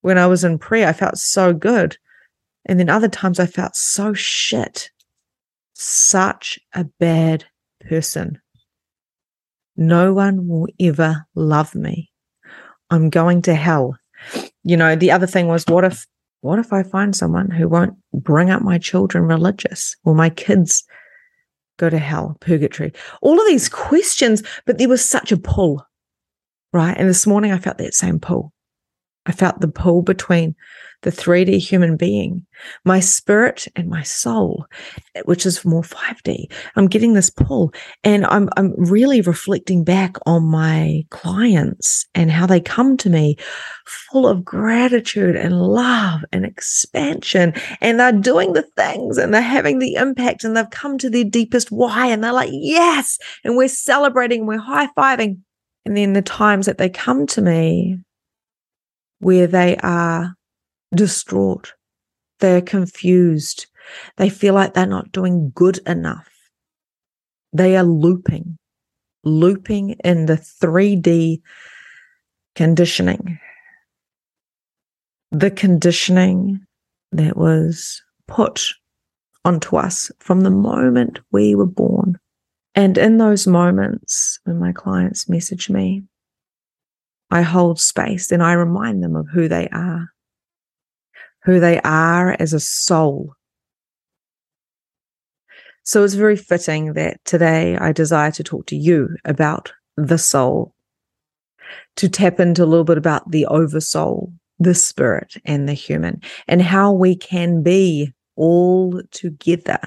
when 0.02 0.18
I 0.18 0.26
was 0.26 0.44
in 0.44 0.58
prayer, 0.58 0.88
I 0.88 0.92
felt 0.92 1.18
so 1.18 1.52
good. 1.52 1.96
And 2.66 2.78
then 2.78 2.88
other 2.88 3.08
times 3.08 3.40
I 3.40 3.46
felt 3.46 3.76
so 3.76 4.12
shit. 4.12 4.90
Such 5.74 6.58
a 6.74 6.84
bad 6.98 7.44
person. 7.88 8.38
No 9.76 10.12
one 10.12 10.46
will 10.46 10.68
ever 10.78 11.26
love 11.34 11.74
me. 11.74 12.10
I'm 12.90 13.08
going 13.08 13.42
to 13.42 13.54
hell. 13.54 13.96
You 14.62 14.76
know, 14.76 14.94
the 14.94 15.10
other 15.10 15.26
thing 15.26 15.48
was 15.48 15.64
what 15.66 15.84
if 15.84 16.06
what 16.42 16.58
if 16.58 16.72
I 16.72 16.82
find 16.82 17.14
someone 17.14 17.50
who 17.50 17.68
won't 17.68 17.96
bring 18.12 18.50
up 18.50 18.62
my 18.62 18.78
children 18.78 19.24
religious? 19.24 19.96
Will 20.04 20.14
my 20.14 20.30
kids 20.30 20.84
go 21.78 21.90
to 21.90 21.98
hell, 21.98 22.36
purgatory? 22.40 22.92
All 23.20 23.38
of 23.38 23.46
these 23.46 23.68
questions, 23.68 24.42
but 24.66 24.78
there 24.78 24.88
was 24.88 25.04
such 25.04 25.32
a 25.32 25.36
pull, 25.36 25.84
right? 26.72 26.96
And 26.96 27.08
this 27.08 27.26
morning 27.26 27.52
I 27.52 27.58
felt 27.58 27.78
that 27.78 27.94
same 27.94 28.18
pull. 28.18 28.52
I 29.26 29.32
felt 29.32 29.60
the 29.60 29.68
pull 29.68 30.02
between 30.02 30.54
the 31.02 31.10
3D 31.10 31.58
human 31.58 31.96
being, 31.96 32.44
my 32.84 33.00
spirit 33.00 33.66
and 33.74 33.88
my 33.88 34.02
soul, 34.02 34.66
eh, 35.14 35.22
which 35.24 35.46
is 35.46 35.64
more 35.64 35.82
5D. 35.82 36.50
I'm 36.76 36.86
getting 36.86 37.14
this 37.14 37.30
pull 37.30 37.72
and 38.04 38.26
I'm, 38.26 38.50
I'm 38.56 38.74
really 38.76 39.20
reflecting 39.22 39.82
back 39.82 40.16
on 40.26 40.44
my 40.44 41.04
clients 41.10 42.06
and 42.14 42.30
how 42.30 42.46
they 42.46 42.60
come 42.60 42.96
to 42.98 43.10
me 43.10 43.36
full 43.86 44.26
of 44.26 44.44
gratitude 44.44 45.36
and 45.36 45.60
love 45.60 46.20
and 46.32 46.44
expansion. 46.44 47.54
And 47.80 47.98
they're 47.98 48.12
doing 48.12 48.52
the 48.52 48.66
things 48.76 49.16
and 49.16 49.32
they're 49.32 49.40
having 49.40 49.78
the 49.78 49.94
impact 49.94 50.44
and 50.44 50.56
they've 50.56 50.70
come 50.70 50.98
to 50.98 51.08
their 51.08 51.24
deepest 51.24 51.70
why. 51.70 52.06
And 52.06 52.22
they're 52.22 52.32
like, 52.32 52.50
yes. 52.52 53.18
And 53.42 53.56
we're 53.56 53.68
celebrating, 53.68 54.46
we're 54.46 54.58
high 54.58 54.88
fiving. 54.98 55.38
And 55.86 55.96
then 55.96 56.12
the 56.12 56.22
times 56.22 56.66
that 56.66 56.76
they 56.76 56.90
come 56.90 57.26
to 57.28 57.40
me, 57.40 57.98
where 59.20 59.46
they 59.46 59.76
are 59.78 60.34
distraught, 60.94 61.74
they're 62.40 62.62
confused, 62.62 63.66
they 64.16 64.28
feel 64.28 64.54
like 64.54 64.74
they're 64.74 64.86
not 64.86 65.12
doing 65.12 65.52
good 65.54 65.78
enough. 65.86 66.28
They 67.52 67.76
are 67.76 67.84
looping, 67.84 68.58
looping 69.24 69.90
in 70.04 70.26
the 70.26 70.36
3D 70.36 71.40
conditioning. 72.54 73.38
The 75.30 75.50
conditioning 75.50 76.60
that 77.12 77.36
was 77.36 78.02
put 78.26 78.66
onto 79.44 79.76
us 79.76 80.10
from 80.18 80.42
the 80.42 80.50
moment 80.50 81.20
we 81.32 81.54
were 81.54 81.66
born. 81.66 82.18
And 82.74 82.96
in 82.98 83.18
those 83.18 83.46
moments 83.46 84.38
when 84.44 84.58
my 84.58 84.72
clients 84.72 85.28
message 85.28 85.70
me, 85.70 86.04
I 87.30 87.42
hold 87.42 87.80
space 87.80 88.32
and 88.32 88.42
I 88.42 88.54
remind 88.54 89.02
them 89.02 89.14
of 89.14 89.28
who 89.32 89.48
they 89.48 89.68
are, 89.68 90.08
who 91.44 91.60
they 91.60 91.80
are 91.82 92.36
as 92.38 92.52
a 92.52 92.60
soul. 92.60 93.34
So 95.82 96.04
it's 96.04 96.14
very 96.14 96.36
fitting 96.36 96.92
that 96.94 97.24
today 97.24 97.76
I 97.76 97.92
desire 97.92 98.30
to 98.32 98.44
talk 98.44 98.66
to 98.66 98.76
you 98.76 99.16
about 99.24 99.72
the 99.96 100.18
soul, 100.18 100.74
to 101.96 102.08
tap 102.08 102.40
into 102.40 102.64
a 102.64 102.66
little 102.66 102.84
bit 102.84 102.98
about 102.98 103.30
the 103.30 103.46
oversoul, 103.46 104.32
the 104.58 104.74
spirit, 104.74 105.34
and 105.44 105.68
the 105.68 105.72
human, 105.72 106.20
and 106.48 106.62
how 106.62 106.92
we 106.92 107.16
can 107.16 107.62
be 107.62 108.12
all 108.36 109.02
together 109.10 109.80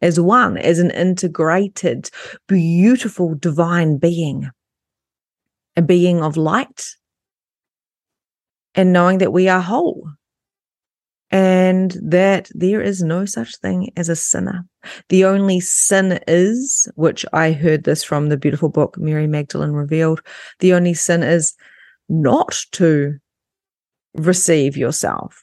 as 0.00 0.18
one, 0.18 0.58
as 0.58 0.78
an 0.78 0.90
integrated, 0.90 2.10
beautiful, 2.48 3.34
divine 3.36 3.98
being, 3.98 4.50
a 5.76 5.82
being 5.82 6.22
of 6.22 6.36
light, 6.36 6.84
and 8.74 8.92
knowing 8.92 9.18
that 9.18 9.32
we 9.32 9.48
are 9.48 9.60
whole 9.60 10.08
and 11.32 11.96
that 12.02 12.50
there 12.54 12.82
is 12.82 13.02
no 13.02 13.24
such 13.24 13.56
thing 13.56 13.90
as 13.96 14.10
a 14.10 14.16
sinner. 14.16 14.66
The 15.08 15.24
only 15.24 15.60
sin 15.60 16.20
is, 16.28 16.86
which 16.94 17.24
I 17.32 17.52
heard 17.52 17.84
this 17.84 18.04
from 18.04 18.28
the 18.28 18.36
beautiful 18.36 18.68
book 18.68 18.98
Mary 18.98 19.26
Magdalene 19.26 19.72
Revealed, 19.72 20.20
the 20.60 20.74
only 20.74 20.92
sin 20.92 21.22
is 21.22 21.54
not 22.10 22.60
to 22.72 23.16
receive 24.14 24.76
yourself, 24.76 25.42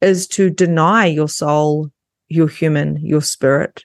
is 0.00 0.28
to 0.28 0.48
deny 0.48 1.06
your 1.06 1.28
soul, 1.28 1.90
your 2.28 2.48
human, 2.48 3.04
your 3.04 3.22
spirit 3.22 3.84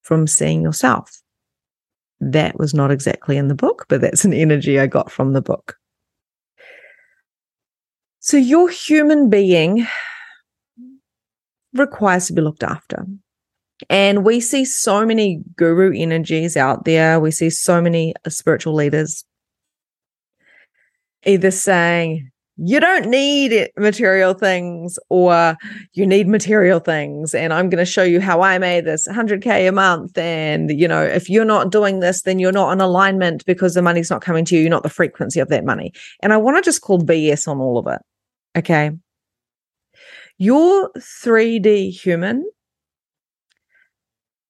from 0.00 0.26
seeing 0.26 0.62
yourself. 0.62 1.20
That 2.32 2.58
was 2.58 2.72
not 2.72 2.90
exactly 2.90 3.36
in 3.36 3.48
the 3.48 3.54
book, 3.54 3.84
but 3.88 4.00
that's 4.00 4.24
an 4.24 4.32
energy 4.32 4.80
I 4.80 4.86
got 4.86 5.10
from 5.10 5.34
the 5.34 5.42
book. 5.42 5.76
So, 8.20 8.38
your 8.38 8.70
human 8.70 9.28
being 9.28 9.86
requires 11.74 12.28
to 12.28 12.32
be 12.32 12.40
looked 12.40 12.62
after. 12.62 13.04
And 13.90 14.24
we 14.24 14.40
see 14.40 14.64
so 14.64 15.04
many 15.04 15.42
guru 15.56 15.92
energies 15.94 16.56
out 16.56 16.86
there. 16.86 17.20
We 17.20 17.30
see 17.30 17.50
so 17.50 17.82
many 17.82 18.14
spiritual 18.28 18.72
leaders 18.72 19.24
either 21.26 21.50
saying, 21.50 22.30
you 22.56 22.78
don't 22.78 23.06
need 23.06 23.68
material 23.76 24.32
things 24.32 24.98
or 25.10 25.56
you 25.92 26.06
need 26.06 26.28
material 26.28 26.78
things 26.78 27.34
and 27.34 27.52
i'm 27.52 27.68
going 27.68 27.84
to 27.84 27.90
show 27.90 28.04
you 28.04 28.20
how 28.20 28.42
i 28.42 28.58
made 28.58 28.84
this 28.84 29.08
100k 29.08 29.68
a 29.68 29.72
month 29.72 30.16
and 30.16 30.70
you 30.70 30.86
know 30.86 31.02
if 31.02 31.28
you're 31.28 31.44
not 31.44 31.72
doing 31.72 31.98
this 31.98 32.22
then 32.22 32.38
you're 32.38 32.52
not 32.52 32.72
in 32.72 32.80
alignment 32.80 33.44
because 33.44 33.74
the 33.74 33.82
money's 33.82 34.10
not 34.10 34.22
coming 34.22 34.44
to 34.44 34.54
you 34.54 34.60
you're 34.60 34.70
not 34.70 34.84
the 34.84 34.88
frequency 34.88 35.40
of 35.40 35.48
that 35.48 35.64
money 35.64 35.92
and 36.22 36.32
i 36.32 36.36
want 36.36 36.56
to 36.56 36.62
just 36.62 36.80
call 36.80 37.00
bs 37.00 37.48
on 37.48 37.58
all 37.58 37.76
of 37.76 37.88
it 37.88 38.00
okay 38.56 38.92
your 40.38 40.90
3D 40.98 41.90
human 41.90 42.48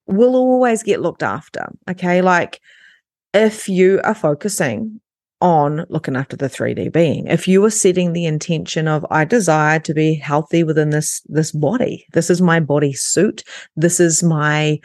will 0.07 0.37
always 0.37 0.83
get 0.83 1.01
looked 1.01 1.23
after. 1.23 1.73
Okay. 1.89 2.23
Like 2.23 2.61
if 3.33 3.69
you 3.69 4.01
are 4.05 4.15
focusing 4.15 5.01
on 5.41 5.85
looking 5.89 6.17
after 6.17 6.37
the 6.37 6.49
3D 6.49 6.93
being, 6.93 7.27
if 7.27 7.47
you 7.47 7.65
are 7.65 7.71
setting 7.71 8.13
the 8.13 8.25
intention 8.25 8.89
of, 8.89 9.05
I 9.11 9.25
desire 9.25 9.79
to 9.81 9.95
be 9.95 10.15
healthy 10.15 10.65
within 10.65 10.91
this, 10.91 11.23
this 11.27 11.53
body, 11.53 12.07
this 12.13 12.31
is 12.31 12.41
my 12.41 12.61
body 12.61 12.93
suit, 12.93 13.43
this 13.77 14.01
is 14.01 14.23
my 14.23 14.81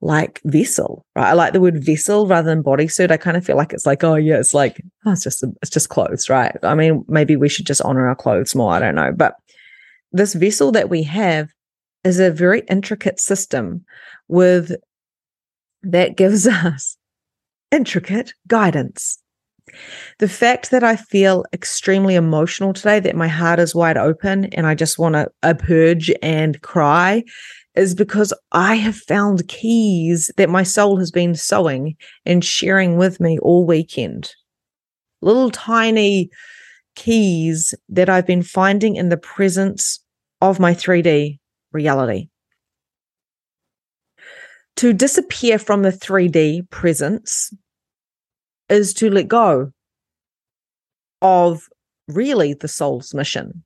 like 0.00 0.40
vessel, 0.44 1.04
right? 1.16 1.30
I 1.30 1.32
like 1.32 1.52
the 1.52 1.60
word 1.60 1.84
vessel 1.84 2.26
rather 2.26 2.48
than 2.48 2.62
bodysuit. 2.62 3.10
I 3.10 3.16
kind 3.16 3.36
of 3.36 3.44
feel 3.44 3.56
like 3.56 3.72
it's 3.72 3.86
like, 3.86 4.04
oh 4.04 4.14
yeah, 4.14 4.38
it's 4.38 4.54
like, 4.54 4.80
oh, 5.04 5.12
it's 5.12 5.24
just, 5.24 5.44
it's 5.60 5.70
just 5.70 5.88
clothes, 5.88 6.30
right? 6.30 6.56
I 6.62 6.74
mean, 6.74 7.04
maybe 7.08 7.36
we 7.36 7.48
should 7.48 7.66
just 7.66 7.82
honor 7.82 8.08
our 8.08 8.14
clothes 8.14 8.54
more. 8.54 8.72
I 8.72 8.78
don't 8.78 8.94
know. 8.94 9.12
But 9.14 9.34
this 10.12 10.34
vessel 10.34 10.72
that 10.72 10.88
we 10.88 11.02
have 11.02 11.48
is 12.04 12.20
a 12.20 12.30
very 12.30 12.62
intricate 12.68 13.18
system 13.18 13.84
with 14.28 14.76
that 15.82 16.16
gives 16.16 16.46
us 16.46 16.96
intricate 17.70 18.34
guidance. 18.46 19.18
The 20.18 20.28
fact 20.28 20.70
that 20.70 20.82
I 20.82 20.96
feel 20.96 21.44
extremely 21.52 22.14
emotional 22.14 22.72
today, 22.72 23.00
that 23.00 23.16
my 23.16 23.28
heart 23.28 23.58
is 23.58 23.74
wide 23.74 23.96
open 23.96 24.46
and 24.46 24.66
I 24.66 24.74
just 24.74 24.98
want 24.98 25.14
to 25.14 25.54
purge 25.54 26.12
and 26.22 26.60
cry, 26.62 27.24
is 27.74 27.94
because 27.94 28.32
I 28.52 28.74
have 28.74 28.96
found 28.96 29.46
keys 29.48 30.30
that 30.36 30.50
my 30.50 30.64
soul 30.64 30.98
has 30.98 31.10
been 31.10 31.34
sewing 31.34 31.96
and 32.26 32.44
sharing 32.44 32.96
with 32.96 33.20
me 33.20 33.38
all 33.38 33.64
weekend. 33.64 34.34
Little 35.20 35.50
tiny 35.50 36.30
keys 36.96 37.74
that 37.88 38.08
I've 38.08 38.26
been 38.26 38.42
finding 38.42 38.96
in 38.96 39.08
the 39.08 39.16
presence 39.16 40.00
of 40.40 40.58
my 40.58 40.74
3D 40.74 41.38
reality. 41.72 42.28
To 44.76 44.92
disappear 44.92 45.58
from 45.58 45.82
the 45.82 45.90
3D 45.90 46.70
presence 46.70 47.52
is 48.68 48.92
to 48.94 49.10
let 49.10 49.28
go 49.28 49.72
of 51.22 51.68
really 52.08 52.54
the 52.54 52.68
soul's 52.68 53.14
mission. 53.14 53.62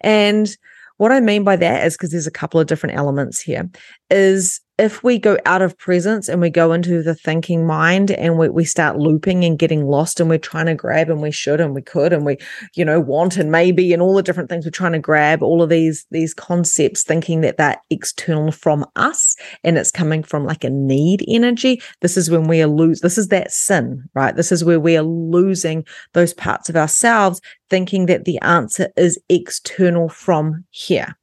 And 0.00 0.56
what 0.98 1.12
I 1.12 1.20
mean 1.20 1.44
by 1.44 1.56
that 1.56 1.86
is 1.86 1.94
because 1.94 2.10
there's 2.10 2.26
a 2.26 2.30
couple 2.30 2.60
of 2.60 2.66
different 2.66 2.96
elements 2.96 3.40
here, 3.40 3.68
is 4.10 4.60
if 4.80 5.04
we 5.04 5.18
go 5.18 5.36
out 5.44 5.60
of 5.60 5.76
presence 5.76 6.26
and 6.26 6.40
we 6.40 6.48
go 6.48 6.72
into 6.72 7.02
the 7.02 7.14
thinking 7.14 7.66
mind 7.66 8.10
and 8.10 8.38
we, 8.38 8.48
we 8.48 8.64
start 8.64 8.96
looping 8.96 9.44
and 9.44 9.58
getting 9.58 9.84
lost 9.84 10.18
and 10.18 10.30
we're 10.30 10.38
trying 10.38 10.64
to 10.64 10.74
grab 10.74 11.10
and 11.10 11.20
we 11.20 11.30
should 11.30 11.60
and 11.60 11.74
we 11.74 11.82
could 11.82 12.14
and 12.14 12.24
we 12.24 12.38
you 12.74 12.82
know 12.82 12.98
want 12.98 13.36
and 13.36 13.52
maybe 13.52 13.92
and 13.92 14.00
all 14.00 14.14
the 14.14 14.22
different 14.22 14.48
things 14.48 14.64
we're 14.64 14.70
trying 14.70 14.92
to 14.92 14.98
grab 14.98 15.42
all 15.42 15.62
of 15.62 15.68
these 15.68 16.06
these 16.10 16.32
concepts 16.32 17.02
thinking 17.02 17.42
that 17.42 17.58
they're 17.58 17.76
external 17.90 18.50
from 18.50 18.86
us 18.96 19.36
and 19.64 19.76
it's 19.76 19.90
coming 19.90 20.22
from 20.22 20.46
like 20.46 20.64
a 20.64 20.70
need 20.70 21.22
energy. 21.28 21.82
This 22.00 22.16
is 22.16 22.30
when 22.30 22.48
we 22.48 22.62
are 22.62 22.66
lose 22.66 23.00
this 23.00 23.18
is 23.18 23.28
that 23.28 23.52
sin 23.52 24.08
right? 24.14 24.34
This 24.34 24.50
is 24.50 24.64
where 24.64 24.80
we 24.80 24.96
are 24.96 25.02
losing 25.02 25.84
those 26.14 26.32
parts 26.32 26.70
of 26.70 26.76
ourselves 26.76 27.42
thinking 27.68 28.06
that 28.06 28.24
the 28.24 28.38
answer 28.38 28.88
is 28.96 29.20
external 29.28 30.08
from 30.08 30.64
here 30.70 31.16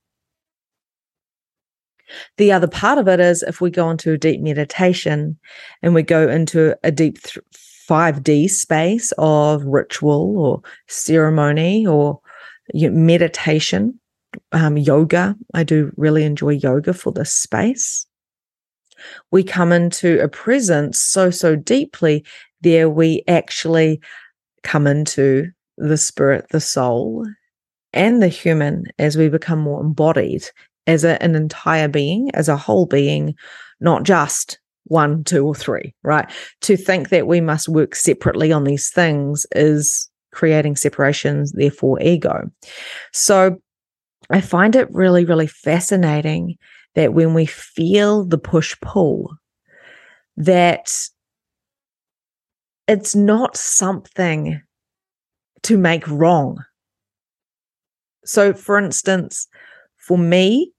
the 2.38 2.52
other 2.52 2.68
part 2.68 2.98
of 2.98 3.08
it 3.08 3.20
is 3.20 3.44
if 3.44 3.62
we 3.62 3.70
go 3.70 3.90
into 3.90 4.14
a 4.14 4.18
deep 4.18 4.42
meditation 4.42 5.38
and 5.82 5.94
we 5.94 6.04
go 6.04 6.28
into 6.28 6.76
a 6.84 6.92
deep 6.92 7.22
th- 7.22 7.44
5D 7.90 8.50
space 8.50 9.14
of 9.18 9.64
ritual 9.66 10.38
or 10.38 10.62
ceremony 10.88 11.88
or 11.88 12.20
you 12.74 12.90
know, 12.90 12.98
meditation, 12.98 14.00
um, 14.52 14.78
yoga. 14.78 15.36
I 15.54 15.64
do 15.64 15.92
really 15.96 16.24
enjoy 16.24 16.52
yoga 16.52 16.94
for 16.94 17.12
this 17.12 17.34
space. 17.34 18.06
We 19.32 19.44
come 19.44 19.72
into 19.72 20.20
a 20.22 20.28
presence 20.28 21.00
so, 21.00 21.30
so 21.30 21.56
deeply 21.56 22.26
there, 22.62 22.90
we 22.90 23.24
actually 23.28 24.02
come 24.64 24.88
into 24.88 25.48
the 25.78 25.98
spirit, 25.98 26.48
the 26.50 26.60
soul, 26.60 27.26
and 27.94 28.22
the 28.22 28.28
human 28.28 28.86
as 29.00 29.16
we 29.16 29.30
become 29.30 29.60
more 29.60 29.80
embodied 29.80 30.44
as 30.88 31.04
a, 31.04 31.22
an 31.22 31.36
entire 31.36 31.88
being, 31.88 32.32
as 32.34 32.50
a 32.50 32.58
whole 32.58 32.86
being, 32.86 33.36
not 33.80 34.04
just 34.04 34.60
one, 34.86 35.24
two, 35.24 35.46
or 35.46 35.54
three, 35.54 35.94
right? 36.04 36.30
To 36.62 36.78
think 36.78 37.10
that 37.10 37.28
we 37.28 37.42
must 37.42 37.68
work 37.68 37.94
separately 37.94 38.52
on 38.52 38.64
these 38.64 38.90
things 38.90 39.46
is 39.52 40.10
creating 40.32 40.78
separations, 40.78 41.52
therefore 41.52 42.02
ego. 42.02 42.50
So 43.12 43.58
I 44.30 44.42
find 44.42 44.76
it 44.76 44.88
really, 44.92 45.26
really 45.26 45.48
fascinating 45.48 46.56
that 46.96 47.14
when 47.14 47.34
we 47.34 47.46
feel 47.46 48.26
the 48.26 48.38
push 48.38 48.76
pull, 48.82 49.36
that 50.38 50.94
it's 52.88 53.16
not 53.16 53.58
something 53.58 54.62
to 55.64 55.78
make 55.78 56.08
wrong. 56.08 56.64
So, 58.26 58.54
for 58.54 58.78
instance, 58.78 59.48
for 59.98 60.18
me, 60.18 60.72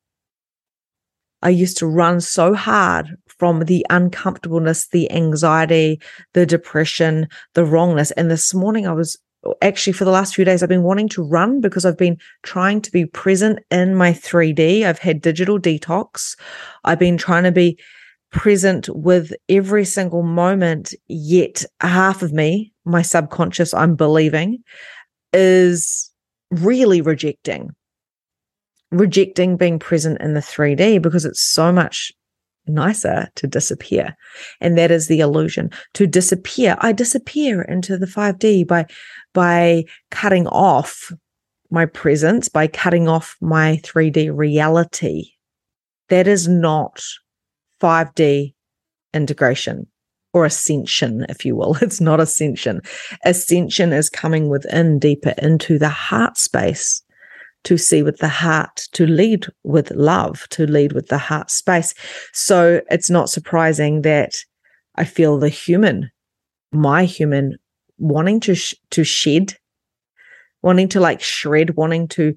I 1.42 1.51
used 1.51 1.79
to 1.79 1.87
run 1.87 2.20
so 2.20 2.55
hard 2.55 3.16
from 3.38 3.61
the 3.61 3.87
uncomfortableness, 3.90 4.88
the 4.88 5.11
anxiety, 5.12 6.01
the 6.35 6.44
depression, 6.44 7.29
the 7.55 7.64
wrongness. 7.64 8.11
And 8.12 8.31
this 8.31 8.53
morning, 8.53 8.87
I 8.87 8.92
was 8.92 9.16
actually 9.62 9.92
for 9.92 10.05
the 10.05 10.11
last 10.11 10.35
few 10.35 10.44
days, 10.44 10.62
I've 10.62 10.68
been 10.68 10.83
wanting 10.83 11.09
to 11.11 11.22
run 11.22 11.61
because 11.61 11.85
I've 11.85 11.96
been 11.98 12.18
trying 12.42 12.81
to 12.83 12.90
be 12.90 13.07
present 13.07 13.61
in 13.70 13.94
my 13.94 14.12
3D. 14.12 14.85
I've 14.85 14.98
had 14.98 15.20
digital 15.20 15.59
detox. 15.59 16.37
I've 16.85 16.98
been 16.98 17.16
trying 17.16 17.44
to 17.44 17.53
be 17.53 17.79
present 18.31 18.88
with 18.90 19.33
every 19.48 19.85
single 19.85 20.22
moment, 20.22 20.92
yet 21.07 21.64
half 21.81 22.22
of 22.22 22.33
me, 22.33 22.72
my 22.85 23.03
subconscious, 23.03 23.72
I'm 23.72 23.94
believing, 23.94 24.62
is 25.33 26.11
really 26.51 27.01
rejecting 27.01 27.70
rejecting 28.90 29.57
being 29.57 29.79
present 29.79 30.20
in 30.20 30.35
the 30.35 30.40
3D 30.40 31.01
because 31.03 31.24
it's 31.24 31.42
so 31.42 31.72
much 31.72 32.12
nicer 32.66 33.29
to 33.37 33.46
disappear. 33.46 34.16
And 34.61 34.77
that 34.79 34.90
is 34.90 35.09
the 35.09 35.20
illusion. 35.20 35.70
To 35.94 36.07
disappear, 36.07 36.77
I 36.81 36.92
disappear 36.92 37.62
into 37.62 37.96
the 37.98 38.07
5D 38.07 38.66
by 38.66 38.87
by 39.35 39.85
cutting 40.11 40.46
off 40.48 41.12
my 41.70 41.87
presence, 41.87 42.48
by 42.48 42.66
cutting 42.66 43.09
off 43.09 43.37
my 43.40 43.81
3D 43.83 44.35
reality. 44.35 45.31
That 46.09 46.27
is 46.27 46.48
not 46.48 47.03
5D 47.81 48.55
integration 49.12 49.87
or 50.33 50.44
ascension, 50.44 51.27
if 51.29 51.44
you 51.44 51.57
will. 51.57 51.77
It's 51.83 52.01
not 52.01 52.20
ascension. 52.20 52.81
Ascension 53.24 53.92
is 53.92 54.09
coming 54.11 54.48
within 54.48 54.98
deeper 54.98 55.35
into 55.38 55.79
the 55.79 55.88
heart 55.88 56.38
space 56.38 57.03
to 57.64 57.77
see 57.77 58.03
with 58.03 58.18
the 58.18 58.29
heart, 58.29 58.88
to 58.92 59.07
lead 59.07 59.47
with 59.64 59.90
love, 59.90 60.49
to 60.51 60.66
lead 60.66 60.92
with 60.92 61.09
the 61.09 61.18
heart 61.18 61.51
space. 61.51 61.94
So 62.33 62.81
it's 62.90 63.11
not 63.11 63.31
surprising 63.31 64.03
that 64.03 64.35
I 64.94 65.05
feel 65.05 65.38
the 65.38 65.49
human, 65.49 66.11
my 66.73 67.05
human, 67.05 67.57
wanting 67.99 68.40
to 68.40 68.55
sh- 68.55 68.75
to 68.90 69.05
shed, 69.05 69.55
wanting 70.62 70.88
to 70.88 71.01
like 71.01 71.21
shred, 71.21 71.77
wanting 71.77 72.09
to 72.09 72.35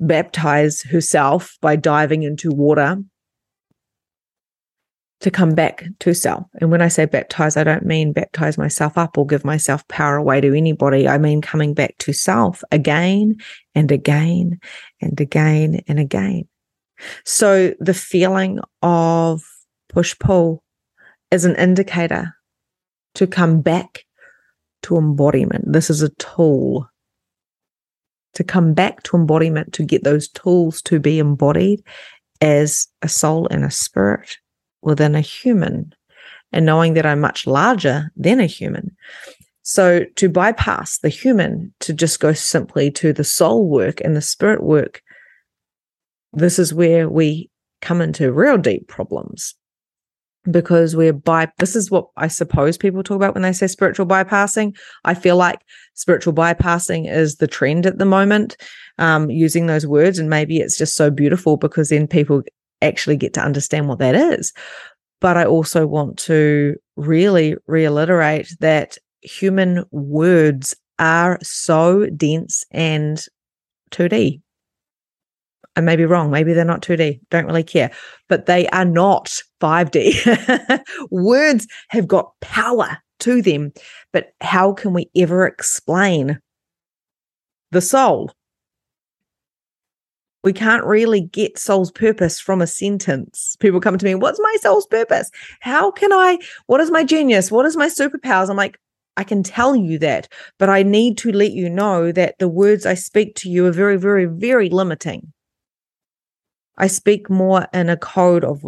baptize 0.00 0.82
herself 0.82 1.56
by 1.60 1.76
diving 1.76 2.22
into 2.22 2.50
water 2.50 2.98
to 5.24 5.30
come 5.30 5.54
back 5.54 5.86
to 6.00 6.12
self. 6.12 6.44
And 6.60 6.70
when 6.70 6.82
I 6.82 6.88
say 6.88 7.06
baptize, 7.06 7.56
I 7.56 7.64
don't 7.64 7.86
mean 7.86 8.12
baptize 8.12 8.58
myself 8.58 8.98
up 8.98 9.16
or 9.16 9.26
give 9.26 9.42
myself 9.42 9.88
power 9.88 10.16
away 10.16 10.42
to 10.42 10.52
anybody. 10.52 11.08
I 11.08 11.16
mean 11.16 11.40
coming 11.40 11.72
back 11.72 11.96
to 12.00 12.12
self 12.12 12.62
again 12.70 13.36
and 13.74 13.90
again 13.90 14.60
and 15.00 15.18
again 15.18 15.80
and 15.88 15.98
again. 15.98 16.46
So 17.24 17.72
the 17.80 17.94
feeling 17.94 18.60
of 18.82 19.42
push 19.88 20.14
pull 20.18 20.62
is 21.30 21.46
an 21.46 21.56
indicator 21.56 22.36
to 23.14 23.26
come 23.26 23.62
back 23.62 24.04
to 24.82 24.98
embodiment. 24.98 25.64
This 25.72 25.88
is 25.88 26.02
a 26.02 26.10
tool 26.16 26.86
to 28.34 28.44
come 28.44 28.74
back 28.74 29.02
to 29.04 29.16
embodiment, 29.16 29.72
to 29.72 29.84
get 29.84 30.04
those 30.04 30.28
tools 30.28 30.82
to 30.82 31.00
be 31.00 31.18
embodied 31.18 31.82
as 32.42 32.88
a 33.00 33.08
soul 33.08 33.48
and 33.50 33.64
a 33.64 33.70
spirit 33.70 34.36
within 34.84 35.14
a 35.14 35.20
human 35.20 35.92
and 36.52 36.64
knowing 36.64 36.94
that 36.94 37.06
I'm 37.06 37.20
much 37.20 37.46
larger 37.46 38.12
than 38.16 38.40
a 38.40 38.46
human. 38.46 38.96
So 39.62 40.04
to 40.16 40.28
bypass 40.28 40.98
the 40.98 41.08
human, 41.08 41.72
to 41.80 41.92
just 41.92 42.20
go 42.20 42.32
simply 42.32 42.90
to 42.92 43.12
the 43.12 43.24
soul 43.24 43.68
work 43.68 44.00
and 44.02 44.14
the 44.14 44.20
spirit 44.20 44.62
work, 44.62 45.02
this 46.32 46.58
is 46.58 46.74
where 46.74 47.08
we 47.08 47.50
come 47.80 48.00
into 48.00 48.32
real 48.32 48.58
deep 48.58 48.88
problems 48.88 49.54
because 50.50 50.94
we're 50.94 51.12
by 51.12 51.48
this 51.58 51.74
is 51.74 51.90
what 51.90 52.08
I 52.16 52.28
suppose 52.28 52.76
people 52.76 53.02
talk 53.02 53.16
about 53.16 53.34
when 53.34 53.42
they 53.42 53.52
say 53.52 53.66
spiritual 53.66 54.06
bypassing. 54.06 54.76
I 55.04 55.14
feel 55.14 55.36
like 55.36 55.60
spiritual 55.94 56.34
bypassing 56.34 57.10
is 57.10 57.36
the 57.36 57.46
trend 57.46 57.86
at 57.86 57.98
the 57.98 58.04
moment, 58.04 58.56
um, 58.98 59.30
using 59.30 59.66
those 59.66 59.86
words, 59.86 60.18
and 60.18 60.28
maybe 60.28 60.58
it's 60.58 60.76
just 60.76 60.96
so 60.96 61.10
beautiful 61.10 61.56
because 61.56 61.88
then 61.88 62.06
people 62.06 62.42
actually 62.84 63.16
get 63.16 63.34
to 63.34 63.40
understand 63.40 63.88
what 63.88 63.98
that 63.98 64.14
is. 64.14 64.52
But 65.20 65.36
I 65.36 65.44
also 65.44 65.86
want 65.86 66.18
to 66.20 66.76
really 66.96 67.56
reiterate 67.66 68.54
that 68.60 68.98
human 69.22 69.84
words 69.90 70.74
are 70.98 71.38
so 71.42 72.06
dense 72.06 72.64
and 72.70 73.24
2D. 73.90 74.40
I 75.76 75.80
may 75.80 75.96
be 75.96 76.04
wrong. 76.04 76.30
Maybe 76.30 76.52
they're 76.52 76.64
not 76.64 76.82
2D. 76.82 77.20
Don't 77.30 77.46
really 77.46 77.64
care. 77.64 77.90
But 78.28 78.46
they 78.46 78.68
are 78.68 78.84
not 78.84 79.30
5D. 79.60 80.80
words 81.10 81.66
have 81.88 82.06
got 82.06 82.32
power 82.40 82.98
to 83.20 83.42
them. 83.42 83.72
But 84.12 84.32
how 84.40 84.72
can 84.72 84.92
we 84.92 85.10
ever 85.16 85.46
explain 85.46 86.38
the 87.72 87.80
soul? 87.80 88.30
We 90.44 90.52
can't 90.52 90.84
really 90.84 91.22
get 91.22 91.58
soul's 91.58 91.90
purpose 91.90 92.38
from 92.38 92.60
a 92.60 92.66
sentence. 92.66 93.56
People 93.60 93.80
come 93.80 93.96
to 93.96 94.04
me, 94.04 94.14
What's 94.14 94.38
my 94.38 94.56
soul's 94.60 94.86
purpose? 94.86 95.30
How 95.60 95.90
can 95.90 96.12
I? 96.12 96.38
What 96.66 96.80
is 96.80 96.90
my 96.90 97.02
genius? 97.02 97.50
What 97.50 97.66
is 97.66 97.76
my 97.76 97.88
superpowers? 97.88 98.50
I'm 98.50 98.56
like, 98.56 98.78
I 99.16 99.24
can 99.24 99.42
tell 99.42 99.74
you 99.74 99.98
that, 100.00 100.28
but 100.58 100.68
I 100.68 100.82
need 100.82 101.16
to 101.18 101.32
let 101.32 101.52
you 101.52 101.70
know 101.70 102.12
that 102.12 102.38
the 102.38 102.48
words 102.48 102.84
I 102.84 102.94
speak 102.94 103.36
to 103.36 103.48
you 103.48 103.66
are 103.66 103.72
very, 103.72 103.96
very, 103.96 104.26
very 104.26 104.68
limiting. 104.68 105.32
I 106.76 106.88
speak 106.88 107.30
more 107.30 107.66
in 107.72 107.88
a 107.88 107.96
code 107.96 108.44
of 108.44 108.62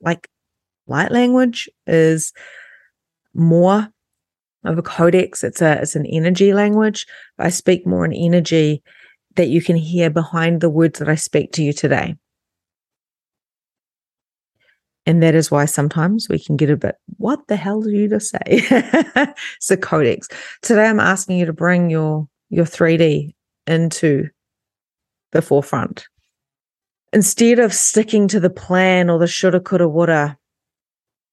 like 0.00 0.28
light 0.86 1.12
language 1.12 1.68
is 1.86 2.32
more 3.34 3.88
of 4.64 4.78
a 4.78 4.82
codex. 4.82 5.44
It's 5.44 5.62
a 5.62 5.82
it's 5.82 5.94
an 5.94 6.06
energy 6.06 6.54
language. 6.54 7.06
I 7.38 7.50
speak 7.50 7.86
more 7.86 8.04
in 8.04 8.12
energy 8.12 8.82
that 9.36 9.48
you 9.48 9.62
can 9.62 9.76
hear 9.76 10.10
behind 10.10 10.60
the 10.60 10.70
words 10.70 10.98
that 10.98 11.08
I 11.08 11.14
speak 11.14 11.52
to 11.52 11.62
you 11.62 11.72
today. 11.72 12.16
And 15.06 15.22
that 15.22 15.34
is 15.34 15.50
why 15.50 15.66
sometimes 15.66 16.28
we 16.30 16.38
can 16.38 16.56
get 16.56 16.70
a 16.70 16.76
bit, 16.76 16.96
what 17.18 17.46
the 17.48 17.56
hell 17.56 17.82
did 17.82 17.92
you 17.92 18.08
just 18.08 18.30
say? 18.30 18.40
it's 18.46 19.70
a 19.70 19.76
codex. 19.76 20.28
Today 20.62 20.86
I'm 20.86 21.00
asking 21.00 21.38
you 21.38 21.46
to 21.46 21.52
bring 21.52 21.90
your 21.90 22.26
your 22.50 22.64
3D 22.64 23.34
into 23.66 24.28
the 25.32 25.42
forefront. 25.42 26.06
Instead 27.12 27.58
of 27.58 27.74
sticking 27.74 28.28
to 28.28 28.40
the 28.40 28.50
plan 28.50 29.10
or 29.10 29.18
the 29.18 29.26
shoulda, 29.26 29.60
coulda, 29.60 29.88
woulda, 29.88 30.38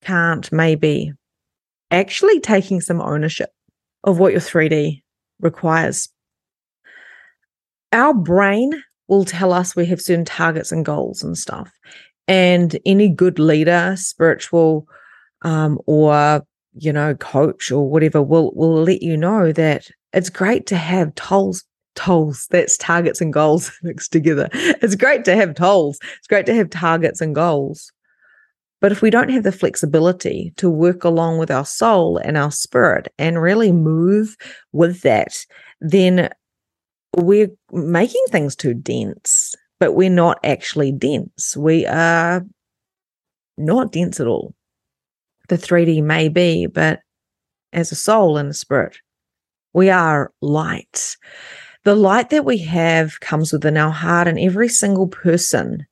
can't, 0.01 0.51
maybe, 0.51 1.13
actually 1.91 2.39
taking 2.39 2.81
some 2.81 3.01
ownership 3.01 3.49
of 4.03 4.19
what 4.19 4.31
your 4.31 4.41
3D 4.41 5.01
requires 5.39 6.09
our 7.91 8.13
brain 8.13 8.83
will 9.07 9.25
tell 9.25 9.51
us 9.51 9.75
we 9.75 9.85
have 9.87 10.01
certain 10.01 10.25
targets 10.25 10.71
and 10.71 10.85
goals 10.85 11.23
and 11.23 11.37
stuff. 11.37 11.71
And 12.27 12.77
any 12.85 13.09
good 13.09 13.39
leader, 13.39 13.95
spiritual, 13.97 14.87
um, 15.41 15.79
or 15.85 16.43
you 16.73 16.93
know, 16.93 17.13
coach 17.15 17.71
or 17.71 17.89
whatever 17.89 18.21
will 18.21 18.53
will 18.55 18.83
let 18.83 19.01
you 19.01 19.17
know 19.17 19.51
that 19.51 19.89
it's 20.13 20.29
great 20.29 20.65
to 20.67 20.77
have 20.77 21.13
tolls 21.15 21.63
tolls 21.95 22.47
that's 22.49 22.77
targets 22.77 23.19
and 23.19 23.33
goals 23.33 23.71
mixed 23.83 24.13
together. 24.13 24.47
It's 24.53 24.95
great 24.95 25.25
to 25.25 25.35
have 25.35 25.55
tolls. 25.55 25.99
It's 26.17 26.27
great 26.27 26.45
to 26.45 26.53
have 26.53 26.69
targets 26.69 27.19
and 27.19 27.35
goals. 27.35 27.91
But 28.79 28.91
if 28.91 29.01
we 29.01 29.09
don't 29.09 29.29
have 29.29 29.43
the 29.43 29.51
flexibility 29.51 30.53
to 30.57 30.69
work 30.69 31.03
along 31.03 31.37
with 31.37 31.51
our 31.51 31.65
soul 31.65 32.17
and 32.17 32.37
our 32.37 32.49
spirit 32.49 33.13
and 33.19 33.41
really 33.41 33.71
move 33.71 34.35
with 34.71 35.01
that 35.01 35.45
then 35.81 36.29
we're 37.17 37.49
making 37.71 38.23
things 38.29 38.55
too 38.55 38.73
dense, 38.73 39.55
but 39.79 39.93
we're 39.93 40.09
not 40.09 40.39
actually 40.43 40.91
dense. 40.91 41.55
We 41.57 41.85
are 41.85 42.45
not 43.57 43.91
dense 43.91 44.19
at 44.19 44.27
all. 44.27 44.53
The 45.49 45.57
3D 45.57 46.01
may 46.03 46.29
be, 46.29 46.67
but 46.67 46.99
as 47.73 47.91
a 47.91 47.95
soul 47.95 48.37
and 48.37 48.49
a 48.49 48.53
spirit, 48.53 48.97
we 49.73 49.89
are 49.89 50.31
light. 50.41 51.17
The 51.83 51.95
light 51.95 52.29
that 52.29 52.45
we 52.45 52.59
have 52.59 53.19
comes 53.19 53.51
within 53.51 53.75
our 53.75 53.91
heart, 53.91 54.27
and 54.27 54.39
every 54.39 54.69
single 54.69 55.07
person 55.07 55.85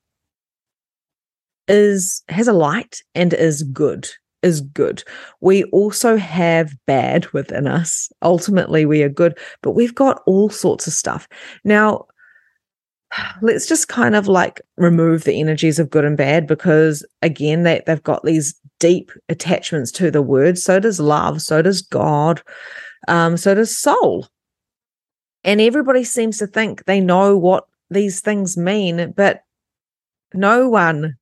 is 1.67 2.23
has 2.29 2.47
a 2.47 2.53
light 2.53 3.01
and 3.13 3.33
is 3.33 3.63
good 3.63 4.09
is 4.41 4.61
good. 4.61 5.03
We 5.41 5.63
also 5.65 6.17
have 6.17 6.73
bad 6.85 7.31
within 7.33 7.67
us. 7.67 8.11
Ultimately, 8.21 8.85
we 8.85 9.03
are 9.03 9.09
good, 9.09 9.37
but 9.61 9.71
we've 9.71 9.95
got 9.95 10.21
all 10.25 10.49
sorts 10.49 10.87
of 10.87 10.93
stuff. 10.93 11.27
Now, 11.63 12.05
let's 13.41 13.67
just 13.67 13.87
kind 13.87 14.15
of 14.15 14.27
like 14.27 14.61
remove 14.77 15.23
the 15.23 15.39
energies 15.39 15.79
of 15.79 15.89
good 15.89 16.05
and 16.05 16.17
bad 16.17 16.47
because 16.47 17.05
again 17.21 17.63
they, 17.63 17.81
they've 17.85 18.03
got 18.03 18.23
these 18.23 18.59
deep 18.79 19.11
attachments 19.27 19.91
to 19.91 20.09
the 20.09 20.21
word 20.21 20.57
so 20.57 20.79
does 20.79 20.99
love 20.99 21.41
so 21.41 21.61
does 21.61 21.81
god 21.81 22.41
um, 23.07 23.35
so 23.35 23.53
does 23.53 23.77
soul 23.77 24.27
and 25.43 25.59
everybody 25.59 26.03
seems 26.03 26.37
to 26.37 26.47
think 26.47 26.85
they 26.85 27.01
know 27.01 27.35
what 27.35 27.65
these 27.89 28.21
things 28.21 28.57
mean 28.57 29.13
but 29.15 29.41
no 30.33 30.69
one 30.69 31.17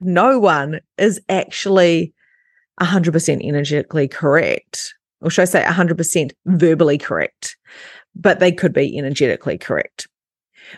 no 0.00 0.38
one 0.38 0.80
is 0.98 1.20
actually 1.28 2.12
100% 2.80 3.46
energetically 3.46 4.08
correct, 4.08 4.94
or 5.20 5.30
should 5.30 5.42
I 5.42 5.46
say 5.46 5.62
100% 5.62 6.32
verbally 6.46 6.98
correct, 6.98 7.56
but 8.14 8.38
they 8.38 8.52
could 8.52 8.72
be 8.72 8.96
energetically 8.98 9.58
correct. 9.58 10.08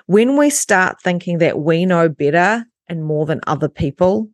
When 0.07 0.37
we 0.37 0.51
start 0.51 1.01
thinking 1.03 1.39
that 1.39 1.61
we 1.61 1.87
know 1.87 2.09
better 2.09 2.65
and 2.89 3.05
more 3.05 3.27
than 3.27 3.41
other 3.47 3.69
people, 3.69 4.29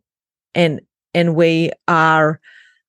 and 0.53 0.81
and 1.13 1.35
we 1.35 1.71
are 1.87 2.39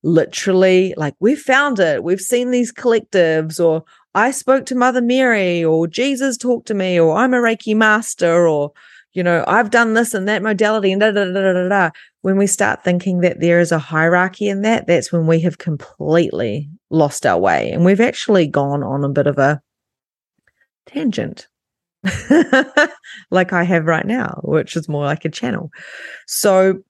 literally 0.03 0.95
like 0.97 1.15
we've 1.21 1.41
found 1.41 1.79
it, 1.79 2.03
we've 2.03 2.21
seen 2.21 2.51
these 2.51 2.73
collectives, 2.73 3.65
or 3.65 3.85
I 4.15 4.31
spoke 4.31 4.67
to 4.67 4.75
Mother 4.75 5.01
Mary, 5.01 5.65
or 5.65 5.87
Jesus 5.87 6.37
talked 6.37 6.67
to 6.69 6.75
me, 6.75 6.99
or 6.99 7.17
I'm 7.17 7.35
a 7.35 7.39
Reiki 7.39 7.75
master, 7.77 8.47
or 8.47 8.73
you 9.17 9.23
know, 9.23 9.45
I've 9.47 9.71
done 9.71 9.95
this 9.95 10.13
and 10.13 10.29
that 10.29 10.43
modality 10.43 10.93
and 10.93 11.01
da 11.01 11.11
da 11.11 11.25
da 11.25 11.53
da 11.55 11.69
da. 11.69 11.91
When 12.21 12.37
we 12.37 12.47
start 12.47 12.85
thinking 12.85 13.21
that 13.21 13.41
there 13.41 13.61
is 13.61 13.73
a 13.73 13.79
hierarchy 13.79 14.47
in 14.47 14.61
that, 14.61 14.87
that's 14.87 15.11
when 15.11 15.27
we 15.27 15.41
have 15.41 15.57
completely 15.57 16.69
lost 16.91 17.25
our 17.25 17.39
way. 17.39 17.71
And 17.71 17.83
we've 17.83 18.01
actually 18.01 18.47
gone 18.47 18.83
on 18.83 19.05
a 19.05 19.09
bit 19.09 19.27
of 19.27 19.39
a 19.39 19.63
tangent, 20.85 21.49
like 23.31 23.55
I 23.55 23.63
have 23.63 23.87
right 23.87 24.07
now, 24.07 24.41
which 24.45 24.77
is 24.77 24.87
more 24.87 25.07
like 25.07 25.25
a 25.25 25.31
channel. 25.31 25.71
So 26.27 26.83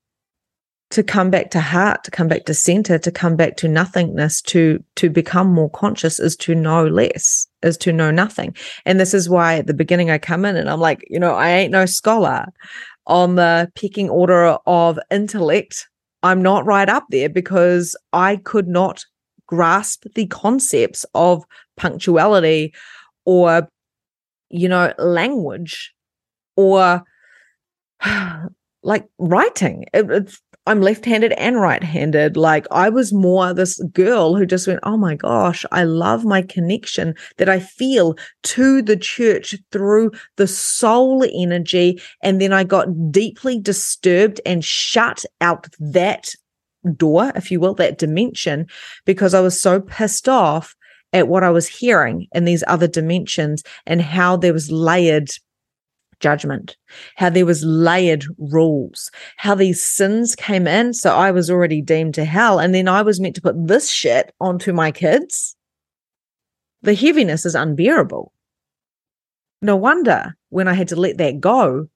to 0.90 1.02
come 1.02 1.30
back 1.30 1.50
to 1.50 1.60
heart 1.60 2.04
to 2.04 2.10
come 2.10 2.28
back 2.28 2.44
to 2.44 2.54
center 2.54 2.98
to 2.98 3.10
come 3.10 3.34
back 3.34 3.56
to 3.56 3.68
nothingness 3.68 4.40
to 4.40 4.82
to 4.94 5.10
become 5.10 5.52
more 5.52 5.70
conscious 5.70 6.20
is 6.20 6.36
to 6.36 6.54
know 6.54 6.86
less 6.86 7.46
is 7.62 7.76
to 7.78 7.92
know 7.92 8.10
nothing. 8.10 8.54
And 8.84 9.00
this 9.00 9.12
is 9.12 9.28
why 9.28 9.56
at 9.56 9.66
the 9.66 9.74
beginning 9.74 10.10
i 10.10 10.18
come 10.18 10.44
in 10.44 10.56
and 10.56 10.70
i'm 10.70 10.80
like 10.80 11.04
you 11.08 11.18
know 11.18 11.34
i 11.34 11.50
ain't 11.50 11.72
no 11.72 11.86
scholar 11.86 12.46
on 13.06 13.36
the 13.36 13.70
pecking 13.76 14.10
order 14.10 14.58
of 14.66 14.98
intellect. 15.10 15.88
I'm 16.22 16.42
not 16.42 16.66
right 16.66 16.88
up 16.88 17.06
there 17.10 17.28
because 17.28 17.96
i 18.12 18.36
could 18.36 18.68
not 18.68 19.04
grasp 19.46 20.04
the 20.14 20.26
concepts 20.26 21.04
of 21.14 21.44
punctuality 21.76 22.74
or 23.24 23.68
you 24.50 24.68
know 24.68 24.92
language 24.98 25.92
or 26.56 27.02
like 28.82 29.04
writing. 29.18 29.84
It, 29.92 30.10
it's 30.10 30.40
I'm 30.66 30.80
left 30.80 31.04
handed 31.04 31.32
and 31.32 31.60
right 31.60 31.82
handed. 31.82 32.36
Like 32.36 32.66
I 32.70 32.88
was 32.88 33.12
more 33.12 33.54
this 33.54 33.80
girl 33.92 34.34
who 34.34 34.44
just 34.44 34.66
went, 34.66 34.80
Oh 34.82 34.96
my 34.96 35.14
gosh, 35.14 35.64
I 35.70 35.84
love 35.84 36.24
my 36.24 36.42
connection 36.42 37.14
that 37.36 37.48
I 37.48 37.60
feel 37.60 38.16
to 38.44 38.82
the 38.82 38.96
church 38.96 39.54
through 39.70 40.10
the 40.36 40.46
soul 40.46 41.24
energy. 41.32 42.00
And 42.22 42.40
then 42.40 42.52
I 42.52 42.64
got 42.64 42.88
deeply 43.12 43.60
disturbed 43.60 44.40
and 44.44 44.64
shut 44.64 45.24
out 45.40 45.68
that 45.78 46.34
door, 46.96 47.32
if 47.34 47.50
you 47.50 47.60
will, 47.60 47.74
that 47.74 47.98
dimension, 47.98 48.66
because 49.04 49.34
I 49.34 49.40
was 49.40 49.60
so 49.60 49.80
pissed 49.80 50.28
off 50.28 50.74
at 51.12 51.28
what 51.28 51.44
I 51.44 51.50
was 51.50 51.68
hearing 51.68 52.26
in 52.32 52.44
these 52.44 52.64
other 52.66 52.88
dimensions 52.88 53.62
and 53.86 54.02
how 54.02 54.36
there 54.36 54.52
was 54.52 54.70
layered 54.70 55.30
judgment, 56.20 56.76
how 57.16 57.30
there 57.30 57.46
was 57.46 57.64
layered 57.64 58.24
rules, 58.38 59.10
how 59.36 59.54
these 59.54 59.82
sins 59.82 60.34
came 60.34 60.66
in. 60.66 60.92
So 60.94 61.14
I 61.14 61.30
was 61.30 61.50
already 61.50 61.82
deemed 61.82 62.14
to 62.14 62.24
hell. 62.24 62.58
And 62.58 62.74
then 62.74 62.88
I 62.88 63.02
was 63.02 63.20
meant 63.20 63.34
to 63.36 63.42
put 63.42 63.66
this 63.66 63.90
shit 63.90 64.32
onto 64.40 64.72
my 64.72 64.90
kids. 64.90 65.56
The 66.82 66.94
heaviness 66.94 67.44
is 67.44 67.54
unbearable. 67.54 68.32
No 69.62 69.76
wonder 69.76 70.36
when 70.50 70.68
I 70.68 70.74
had 70.74 70.88
to 70.88 70.96
let 70.96 71.18
that 71.18 71.40
go, 71.40 71.88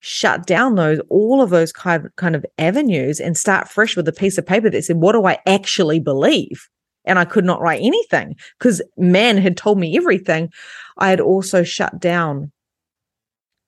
shut 0.00 0.46
down 0.46 0.74
those 0.74 0.98
all 1.10 1.40
of 1.40 1.50
those 1.50 1.72
kind 1.72 2.04
of, 2.04 2.16
kind 2.16 2.34
of 2.34 2.44
avenues 2.58 3.20
and 3.20 3.36
start 3.36 3.68
fresh 3.68 3.96
with 3.96 4.08
a 4.08 4.12
piece 4.12 4.36
of 4.36 4.44
paper 4.44 4.68
that 4.68 4.84
said, 4.84 4.96
what 4.96 5.12
do 5.12 5.24
I 5.24 5.38
actually 5.46 6.00
believe? 6.00 6.68
And 7.04 7.18
I 7.18 7.24
could 7.24 7.44
not 7.44 7.60
write 7.60 7.80
anything 7.82 8.34
because 8.58 8.82
man 8.96 9.38
had 9.38 9.56
told 9.56 9.78
me 9.78 9.96
everything. 9.96 10.50
I 10.98 11.08
had 11.08 11.20
also 11.20 11.62
shut 11.62 12.00
down 12.00 12.50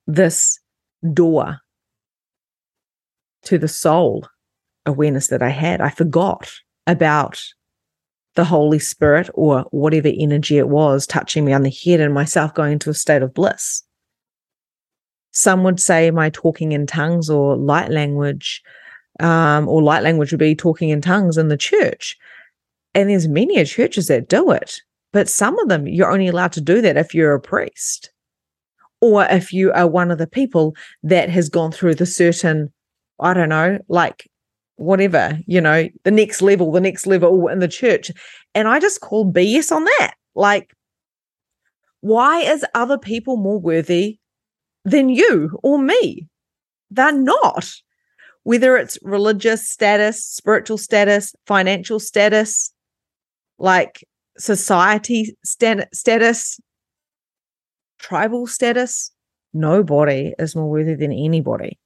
this 0.07 0.59
door 1.13 1.57
to 3.43 3.57
the 3.57 3.67
soul 3.67 4.27
awareness 4.85 5.27
that 5.27 5.41
I 5.41 5.49
had. 5.49 5.81
I 5.81 5.89
forgot 5.89 6.51
about 6.87 7.41
the 8.35 8.43
Holy 8.43 8.79
Spirit 8.79 9.29
or 9.33 9.61
whatever 9.71 10.11
energy 10.13 10.57
it 10.57 10.69
was 10.69 11.07
touching 11.07 11.45
me 11.45 11.53
on 11.53 11.63
the 11.63 11.69
head 11.69 11.99
and 11.99 12.13
myself 12.13 12.53
going 12.53 12.73
into 12.73 12.89
a 12.89 12.93
state 12.93 13.21
of 13.21 13.33
bliss. 13.33 13.83
Some 15.31 15.63
would 15.63 15.79
say 15.79 16.11
my 16.11 16.29
talking 16.29 16.71
in 16.71 16.85
tongues 16.85 17.29
or 17.29 17.57
light 17.57 17.89
language, 17.89 18.61
um, 19.19 19.67
or 19.67 19.81
light 19.81 20.03
language 20.03 20.31
would 20.31 20.39
be 20.39 20.55
talking 20.55 20.89
in 20.89 21.01
tongues 21.01 21.37
in 21.37 21.47
the 21.47 21.57
church. 21.57 22.17
And 22.93 23.09
there's 23.09 23.27
many 23.27 23.63
churches 23.65 24.07
that 24.07 24.29
do 24.29 24.51
it, 24.51 24.81
but 25.11 25.27
some 25.27 25.57
of 25.59 25.67
them 25.67 25.87
you're 25.87 26.11
only 26.11 26.27
allowed 26.27 26.53
to 26.53 26.61
do 26.61 26.81
that 26.81 26.97
if 26.97 27.13
you're 27.13 27.33
a 27.33 27.41
priest 27.41 28.11
or 29.05 29.25
if 29.25 29.53
you 29.53 29.71
are 29.73 29.87
one 29.87 30.09
of 30.09 30.17
the 30.17 30.27
people 30.27 30.75
that 31.03 31.29
has 31.29 31.49
gone 31.49 31.71
through 31.71 31.95
the 31.95 32.05
certain, 32.05 32.73
I 33.19 33.33
don't 33.33 33.49
know, 33.49 33.79
like 33.87 34.27
whatever, 34.77 35.37
you 35.45 35.61
know, 35.61 35.87
the 36.03 36.11
next 36.11 36.41
level, 36.41 36.71
the 36.71 36.81
next 36.81 37.05
level 37.05 37.47
in 37.47 37.59
the 37.59 37.67
church. 37.67 38.11
And 38.53 38.67
I 38.67 38.79
just 38.79 39.01
call 39.01 39.31
BS 39.31 39.71
on 39.71 39.83
that. 39.85 40.15
Like, 40.33 40.73
why 42.01 42.41
is 42.41 42.65
other 42.73 42.97
people 42.97 43.37
more 43.37 43.59
worthy 43.59 44.19
than 44.83 45.09
you 45.09 45.57
or 45.63 45.77
me? 45.77 46.27
They're 46.89 47.11
not. 47.11 47.71
Whether 48.43 48.77
it's 48.77 48.97
religious 49.01 49.67
status, 49.69 50.23
spiritual 50.23 50.77
status, 50.77 51.33
financial 51.47 51.99
status, 51.99 52.71
like 53.57 54.03
society 54.37 55.35
stat- 55.43 55.93
status, 55.95 56.59
tribal 58.07 58.45
status, 58.45 59.11
nobody 59.53 60.33
is 60.37 60.55
more 60.55 60.69
worthy 60.69 60.93
than 60.93 61.11
anybody. 61.11 61.79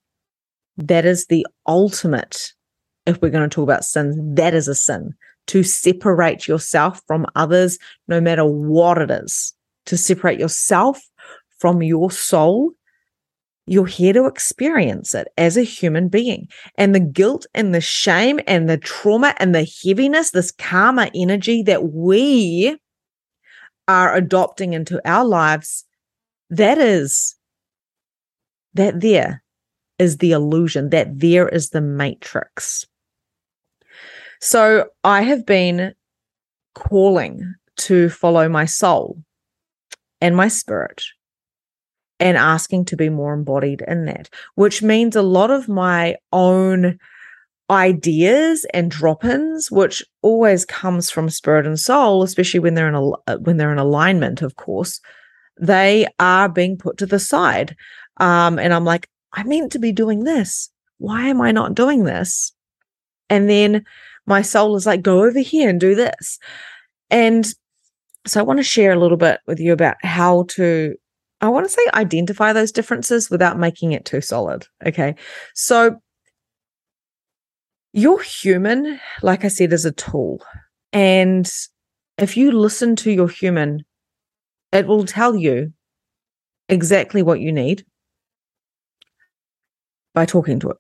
That 0.76 1.06
is 1.06 1.28
the 1.28 1.48
ultimate, 1.66 2.52
if 3.06 3.22
we're 3.22 3.30
going 3.30 3.50
to 3.50 3.54
talk 3.54 3.64
about 3.64 3.86
sins, 3.86 4.18
that 4.36 4.54
is 4.54 4.68
a 4.68 4.76
sin 4.76 5.14
to 5.48 5.64
separate 5.64 6.48
yourself 6.48 7.02
from 7.08 7.26
others, 7.36 7.78
no 8.08 8.20
matter 8.20 8.46
what 8.46 8.98
it 8.98 9.10
is, 9.10 9.54
to 9.86 9.98
separate 9.98 10.40
yourself 10.40 11.02
from 11.58 11.82
your 11.82 12.12
soul. 12.12 12.72
You're 13.66 13.86
here 13.86 14.14
to 14.14 14.26
experience 14.26 15.16
it 15.16 15.30
as 15.38 15.56
a 15.56 15.64
human 15.64 16.10
being. 16.10 16.50
And 16.76 16.94
the 16.94 17.00
guilt 17.00 17.46
and 17.54 17.74
the 17.74 17.82
shame 17.82 18.42
and 18.46 18.70
the 18.70 18.78
trauma 18.78 19.36
and 19.38 19.56
the 19.56 19.68
heaviness, 19.84 20.32
this 20.32 20.52
karma 20.52 21.12
energy 21.16 21.64
that 21.64 21.94
we 21.94 22.78
are 23.88 24.14
adopting 24.14 24.74
into 24.74 25.02
our 25.10 25.24
lives 25.24 25.86
that 26.50 26.78
is 26.78 27.36
that 28.74 29.02
there 29.02 29.44
is 29.98 30.18
the 30.18 30.32
illusion 30.32 30.90
that 30.90 31.20
there 31.20 31.48
is 31.48 31.70
the 31.70 31.82
matrix. 31.82 32.86
So 34.42 34.88
i 35.04 35.22
have 35.22 35.46
been 35.46 35.94
calling 36.76 37.56
to 37.78 38.10
follow 38.10 38.48
my 38.48 38.66
soul 38.66 39.22
and 40.22 40.36
my 40.36 40.48
spirit 40.48 41.04
and 42.20 42.38
asking 42.38 42.86
to 42.86 42.98
be 42.98 43.10
more 43.10 43.34
embodied 43.34 43.84
in 43.88 44.06
that 44.06 44.30
which 44.56 44.82
means 44.82 45.16
a 45.16 45.22
lot 45.22 45.52
of 45.52 45.68
my 45.68 46.16
own 46.32 46.98
ideas 47.70 48.66
and 48.74 48.90
drop-ins 48.90 49.70
which 49.70 50.04
always 50.22 50.66
comes 50.66 51.10
from 51.10 51.30
spirit 51.30 51.68
and 51.68 51.80
soul 51.80 52.24
especially 52.24 52.60
when 52.60 52.74
they're 52.74 52.90
in 52.90 52.96
a 52.96 53.38
when 53.40 53.58
they're 53.58 53.72
in 53.72 53.78
alignment 53.78 54.42
of 54.42 54.56
course 54.56 55.02
they 55.60 56.08
are 56.20 56.50
being 56.50 56.78
put 56.78 56.98
to 56.98 57.06
the 57.06 57.20
side. 57.20 57.76
Um, 58.18 58.58
and 58.58 58.74
I'm 58.74 58.86
like, 58.86 59.08
I 59.34 59.44
meant 59.44 59.72
to 59.74 59.80
be 59.80 59.92
doing 59.92 60.24
this. 60.24 60.70
Why 60.98 61.28
am 61.28 61.42
I 61.42 61.52
not 61.52 61.76
doing 61.76 62.04
this? 62.04 62.54
And 63.30 63.50
then 63.50 63.86
my 64.26 64.42
soul 64.42 64.76
is 64.76 64.86
like, 64.86 65.02
go 65.02 65.24
over 65.24 65.40
here 65.40 65.70
and 65.70 65.80
do 65.80 65.96
this. 65.96 66.40
And 67.10 67.46
so 68.26 68.40
I 68.40 68.44
want 68.44 68.60
to 68.60 68.64
share 68.64 68.92
a 68.92 69.00
little 69.00 69.18
bit 69.18 69.40
with 69.48 69.60
you 69.60 69.74
about 69.74 69.96
how 70.02 70.44
to, 70.50 70.96
I 71.42 71.50
want 71.50 71.66
to 71.66 71.72
say 71.72 71.82
identify 71.94 72.54
those 72.54 72.72
differences 72.72 73.30
without 73.30 73.58
making 73.58 73.92
it 73.92 74.06
too 74.06 74.22
solid. 74.22 74.68
Okay. 74.86 75.16
So 75.56 76.00
you're 77.94 78.22
human, 78.22 79.00
like 79.22 79.46
I 79.46 79.48
said, 79.48 79.74
is 79.74 79.86
a 79.86 79.92
tool. 79.92 80.44
And 80.92 81.50
if 82.18 82.36
you 82.36 82.52
listen 82.52 82.96
to 82.98 83.12
your 83.12 83.30
human 83.30 83.86
it 84.72 84.88
will 84.88 85.06
tell 85.06 85.36
you 85.36 85.74
exactly 86.68 87.24
what 87.24 87.40
you 87.40 87.52
need 87.52 87.86
by 90.14 90.26
talking 90.26 90.60
to 90.60 90.70
it. 90.70 90.78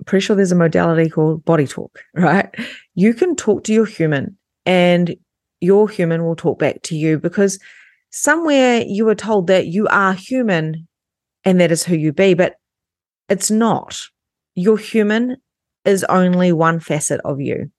I'm 0.00 0.04
pretty 0.04 0.24
sure 0.24 0.36
there's 0.36 0.52
a 0.52 0.56
modality 0.56 1.08
called 1.08 1.44
body 1.44 1.66
talk, 1.66 2.00
right? 2.14 2.54
You 2.94 3.14
can 3.14 3.36
talk 3.36 3.64
to 3.64 3.72
your 3.72 3.86
human 3.86 4.36
and 4.66 5.14
your 5.60 5.88
human 5.88 6.24
will 6.24 6.36
talk 6.36 6.58
back 6.58 6.82
to 6.82 6.96
you 6.96 7.18
because 7.18 7.58
somewhere 8.10 8.82
you 8.86 9.04
were 9.04 9.14
told 9.14 9.46
that 9.46 9.66
you 9.66 9.86
are 9.88 10.12
human 10.12 10.88
and 11.44 11.60
that 11.60 11.70
is 11.70 11.84
who 11.84 11.96
you 11.96 12.12
be, 12.12 12.34
but 12.34 12.56
it's 13.28 13.50
not. 13.50 14.00
Your 14.54 14.76
human 14.76 15.36
is 15.84 16.04
only 16.04 16.52
one 16.52 16.80
facet 16.80 17.20
of 17.24 17.40
you 17.40 17.70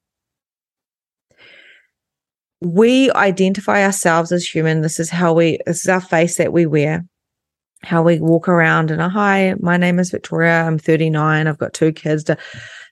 we 2.64 3.10
identify 3.12 3.84
ourselves 3.84 4.32
as 4.32 4.46
human. 4.46 4.80
This 4.80 4.98
is 4.98 5.10
how 5.10 5.32
we, 5.32 5.58
this 5.66 5.82
is 5.82 5.88
our 5.88 6.00
face 6.00 6.36
that 6.36 6.52
we 6.52 6.66
wear, 6.66 7.04
how 7.82 8.02
we 8.02 8.20
walk 8.20 8.48
around 8.48 8.90
and, 8.90 9.00
a 9.00 9.08
hi, 9.08 9.54
my 9.60 9.76
name 9.76 9.98
is 9.98 10.10
Victoria. 10.10 10.62
I'm 10.62 10.78
39. 10.78 11.46
I've 11.46 11.58
got 11.58 11.74
two 11.74 11.92
kids. 11.92 12.24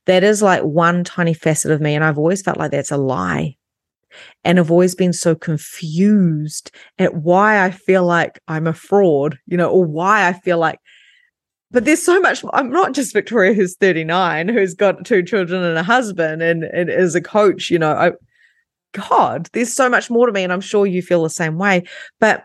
That 0.07 0.25
is 0.25 0.43
like 0.43 0.63
one 0.63 1.05
tiny 1.05 1.35
facet 1.35 1.71
of 1.71 1.81
me. 1.81 1.95
And 1.95 2.05
I've 2.05 2.19
always 2.19 2.43
felt 2.43 2.59
like 2.59 2.71
that's 2.71 2.91
a 2.91 2.97
lie. 2.97 3.57
And 4.45 4.59
I've 4.59 4.71
always 4.71 4.95
been 4.95 5.15
so 5.15 5.35
confused 5.35 6.71
at 6.99 7.15
why 7.15 7.65
I 7.65 7.71
feel 7.71 8.05
like 8.05 8.41
I'm 8.47 8.67
a 8.67 8.75
fraud, 8.75 9.39
you 9.47 9.57
know, 9.57 9.71
or 9.71 9.85
why 9.85 10.29
I 10.29 10.35
feel 10.35 10.59
like 10.59 10.79
but 11.71 11.87
there's 11.87 12.03
so 12.03 12.21
much. 12.21 12.45
I'm 12.53 12.71
not 12.71 12.93
just 12.93 13.15
Victoria, 13.15 13.55
who's 13.55 13.77
39, 13.77 14.49
who's 14.49 14.75
got 14.75 15.07
two 15.07 15.23
children 15.23 15.65
and 15.65 15.79
a 15.79 15.83
husband, 15.83 16.43
and, 16.43 16.65
and 16.65 16.91
is 16.91 17.15
a 17.15 17.21
coach. 17.23 17.71
You 17.71 17.79
know, 17.79 17.93
I, 17.93 18.13
God, 18.93 19.49
there's 19.53 19.73
so 19.73 19.89
much 19.89 20.11
more 20.11 20.27
to 20.27 20.33
me, 20.33 20.45
and 20.45 20.53
I'm 20.53 20.61
sure 20.61 20.87
you 20.87 21.03
feel 21.03 21.23
the 21.23 21.31
same 21.31 21.59
way. 21.59 21.85
But 22.21 22.45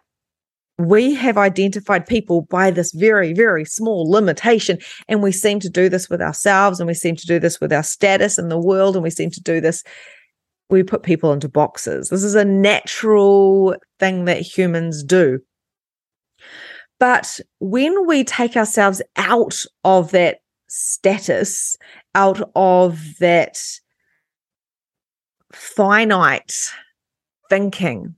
we 0.80 1.16
have 1.16 1.38
identified 1.38 2.06
people 2.06 2.42
by 2.44 2.70
this 2.70 2.92
very, 2.92 3.34
very 3.34 3.66
small 3.66 4.10
limitation. 4.10 4.78
And 5.08 5.24
we 5.24 5.32
seem 5.32 5.60
to 5.62 5.70
do 5.70 5.90
this 5.90 6.10
with 6.10 6.22
ourselves, 6.22 6.80
and 6.80 6.88
we 6.88 6.94
seem 6.94 7.16
to 7.16 7.28
do 7.28 7.40
this 7.40 7.60
with 7.60 7.74
our 7.74 7.84
status 7.84 8.38
in 8.38 8.50
the 8.50 8.60
world, 8.60 8.96
and 8.96 9.04
we 9.04 9.10
seem 9.10 9.32
to 9.32 9.42
do 9.42 9.60
this. 9.60 9.84
We 10.70 10.84
put 10.84 11.04
people 11.04 11.34
into 11.34 11.50
boxes. 11.50 12.10
This 12.10 12.24
is 12.24 12.36
a 12.36 12.46
natural 12.46 13.76
thing 14.00 14.26
that 14.26 14.42
humans 14.42 15.04
do. 15.04 15.40
But 17.00 17.40
when 17.60 18.06
we 18.06 18.24
take 18.24 18.58
ourselves 18.58 19.02
out 19.16 19.64
of 19.84 20.12
that 20.12 20.40
status, 20.68 21.78
out 22.16 22.42
of 22.56 23.18
that 23.20 23.60
finite 25.58 26.54
thinking, 27.50 28.15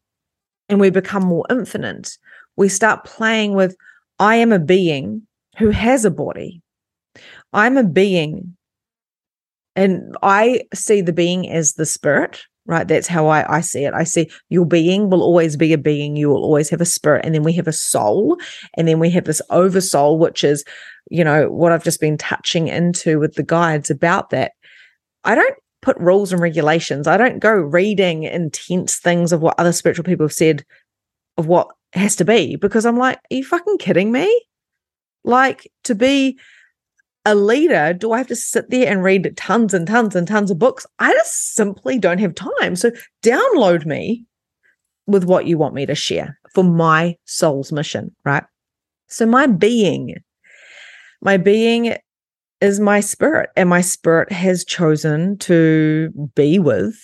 and 0.68 0.80
we 0.80 0.90
become 0.90 1.24
more 1.24 1.46
infinite, 1.50 2.18
we 2.56 2.70
start 2.70 3.06
playing 3.06 3.54
with 3.54 3.76
I 4.20 4.36
am 4.36 4.52
a 4.52 4.60
being 4.60 5.26
who 5.58 5.70
has 5.70 6.06
a 6.06 6.12
body. 6.12 6.62
I'm 7.54 7.78
a 7.78 7.84
being. 7.84 8.56
And 9.76 10.16
I 10.22 10.64
see 10.74 11.02
the 11.02 11.14
being 11.14 11.50
as 11.50 11.74
the 11.74 11.86
spirit, 11.86 12.42
right? 12.66 12.88
That's 12.88 13.08
how 13.08 13.28
I, 13.28 13.58
I 13.58 13.62
see 13.62 13.86
it. 13.86 13.94
I 13.94 14.04
see 14.04 14.30
your 14.50 14.66
being 14.66 15.10
will 15.10 15.24
always 15.24 15.56
be 15.56 15.72
a 15.72 15.78
being. 15.78 16.18
You 16.18 16.30
will 16.30 16.44
always 16.44 16.70
have 16.70 16.82
a 16.82 16.86
spirit. 16.86 17.26
And 17.26 17.34
then 17.34 17.44
we 17.44 17.54
have 17.54 17.68
a 17.68 17.74
soul. 17.74 18.38
And 18.76 18.88
then 18.88 19.00
we 19.00 19.10
have 19.12 19.24
this 19.24 19.42
oversoul, 19.50 20.20
which 20.20 20.44
is, 20.44 20.66
you 21.10 21.24
know, 21.24 21.50
what 21.50 21.72
I've 21.72 21.84
just 21.84 22.02
been 22.02 22.18
touching 22.18 22.68
into 22.68 23.20
with 23.20 23.36
the 23.36 23.44
guides 23.44 23.90
about 23.90 24.32
that. 24.32 24.52
I 25.24 25.36
don't 25.36 25.56
put 25.82 25.98
rules 25.98 26.32
and 26.32 26.42
regulations. 26.42 27.08
I 27.08 27.18
don't 27.18 27.40
go 27.40 27.52
reading 27.52 28.24
intense 28.24 28.98
things 28.98 29.32
of 29.32 29.42
what 29.42 29.60
other 29.60 29.72
spiritual 29.72 30.06
people 30.06 30.26
have 30.26 30.34
said 30.34 30.66
of 31.38 31.48
what 31.48 31.70
has 31.94 32.16
to 32.18 32.26
be 32.26 32.56
because 32.56 32.86
I'm 32.86 32.98
like, 32.98 33.18
are 33.18 33.36
you 33.36 33.44
fucking 33.44 33.78
kidding 33.78 34.12
me? 34.12 34.46
Like 35.24 35.72
to 35.86 35.96
be 35.96 36.38
a 37.26 37.36
leader, 37.36 37.94
do 37.94 38.12
I 38.12 38.18
have 38.18 38.28
to 38.28 38.36
sit 38.36 38.70
there 38.70 38.92
and 38.92 39.04
read 39.04 39.36
tons 39.38 39.74
and 39.74 39.88
tons 39.88 40.16
and 40.16 40.28
tons 40.28 40.52
of 40.52 40.60
books? 40.60 40.86
I 41.00 41.14
just 41.14 41.56
simply 41.56 42.00
don't 42.00 42.20
have 42.20 42.36
time. 42.36 42.76
So 42.76 42.92
download 43.24 43.86
me 43.86 44.26
with 45.08 45.24
what 45.24 45.46
you 45.46 45.58
want 45.58 45.74
me 45.74 45.86
to 45.86 45.96
share 45.96 46.40
for 46.54 46.64
my 46.64 47.18
soul's 47.26 47.72
mission, 47.72 48.16
right? 48.24 48.44
So 49.08 49.26
my 49.26 49.48
being, 49.48 50.16
my 51.22 51.38
being 51.38 51.96
is 52.62 52.80
my 52.80 53.00
spirit, 53.00 53.50
and 53.56 53.70
my 53.70 53.82
spirit 53.82 54.32
has 54.32 54.66
chosen 54.66 55.38
to 55.40 56.12
be 56.36 56.60
with 56.60 56.96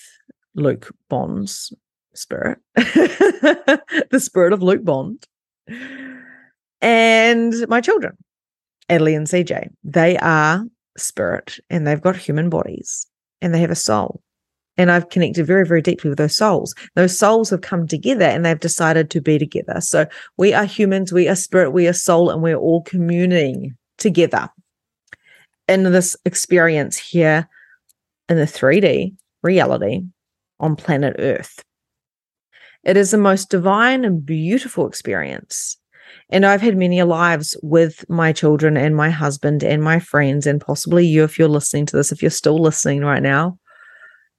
Luke 0.55 0.93
Bond's 1.09 1.73
spirit, 2.13 2.59
the 2.75 4.21
spirit 4.21 4.53
of 4.53 4.61
Luke 4.61 4.83
Bond, 4.83 5.25
and 6.81 7.53
my 7.67 7.81
children, 7.81 8.17
Adelie 8.89 9.15
and 9.15 9.27
CJ. 9.27 9.69
They 9.83 10.17
are 10.17 10.65
spirit 10.97 11.59
and 11.69 11.85
they've 11.85 12.01
got 12.01 12.15
human 12.15 12.49
bodies 12.49 13.07
and 13.41 13.53
they 13.53 13.59
have 13.59 13.71
a 13.71 13.75
soul. 13.75 14.21
And 14.77 14.91
I've 14.91 15.09
connected 15.09 15.45
very, 15.45 15.65
very 15.65 15.81
deeply 15.81 16.09
with 16.09 16.17
those 16.17 16.35
souls. 16.35 16.75
Those 16.95 17.17
souls 17.17 17.49
have 17.49 17.61
come 17.61 17.87
together 17.87 18.25
and 18.25 18.45
they've 18.45 18.59
decided 18.59 19.09
to 19.11 19.21
be 19.21 19.39
together. 19.39 19.79
So 19.79 20.05
we 20.37 20.53
are 20.53 20.65
humans, 20.65 21.13
we 21.13 21.29
are 21.29 21.35
spirit, 21.35 21.71
we 21.71 21.87
are 21.87 21.93
soul, 21.93 22.29
and 22.29 22.41
we're 22.41 22.57
all 22.57 22.81
communing 22.81 23.75
together 23.97 24.49
in 25.67 25.83
this 25.83 26.15
experience 26.25 26.97
here 26.97 27.47
in 28.29 28.37
the 28.37 28.45
3D 28.45 29.15
reality 29.43 30.01
on 30.59 30.75
planet 30.75 31.15
Earth. 31.19 31.63
It 32.83 32.97
is 32.97 33.11
the 33.11 33.17
most 33.17 33.49
divine 33.49 34.05
and 34.05 34.25
beautiful 34.25 34.87
experience. 34.87 35.77
And 36.29 36.45
I've 36.45 36.61
had 36.61 36.77
many 36.77 37.01
lives 37.03 37.57
with 37.61 38.07
my 38.09 38.31
children 38.31 38.77
and 38.77 38.95
my 38.95 39.09
husband 39.09 39.63
and 39.63 39.83
my 39.83 39.99
friends, 39.99 40.47
and 40.47 40.61
possibly 40.61 41.05
you, 41.05 41.23
if 41.23 41.37
you're 41.37 41.47
listening 41.47 41.85
to 41.87 41.97
this, 41.97 42.11
if 42.11 42.21
you're 42.21 42.31
still 42.31 42.59
listening 42.59 43.01
right 43.01 43.23
now, 43.23 43.57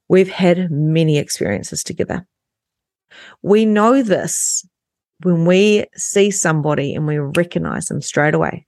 we've 0.09 0.31
had 0.31 0.71
many 0.71 1.19
experiences 1.19 1.83
together. 1.83 2.27
We 3.43 3.67
know 3.67 4.03
this 4.03 4.65
when 5.23 5.45
we 5.45 5.87
see 5.97 6.31
somebody 6.31 6.95
and 6.95 7.07
we 7.07 7.19
recognize 7.19 7.87
them 7.87 8.03
straight 8.03 8.35
away. 8.35 8.67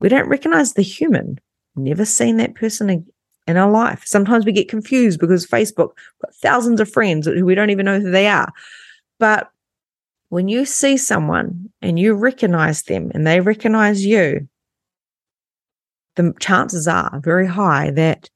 We 0.00 0.08
don't 0.08 0.28
recognize 0.28 0.74
the 0.74 0.82
human, 0.82 1.40
never 1.74 2.04
seen 2.04 2.36
that 2.36 2.54
person 2.54 3.06
in 3.46 3.56
our 3.56 3.70
life. 3.70 4.02
Sometimes 4.04 4.44
we 4.44 4.52
get 4.52 4.68
confused 4.68 5.20
because 5.20 5.46
Facebook 5.46 5.90
got 6.22 6.34
thousands 6.34 6.80
of 6.80 6.90
friends 6.90 7.26
who 7.26 7.44
we 7.44 7.54
don't 7.54 7.70
even 7.70 7.86
know 7.86 8.00
who 8.00 8.10
they 8.10 8.28
are. 8.28 8.52
But 9.18 9.50
when 10.28 10.48
you 10.48 10.64
see 10.64 10.96
someone 10.96 11.70
and 11.80 11.98
you 11.98 12.14
recognize 12.14 12.82
them 12.82 13.10
and 13.14 13.26
they 13.26 13.40
recognize 13.40 14.04
you, 14.04 14.48
the 16.16 16.34
chances 16.40 16.88
are 16.88 17.20
very 17.22 17.46
high 17.46 17.90
that 17.92 18.28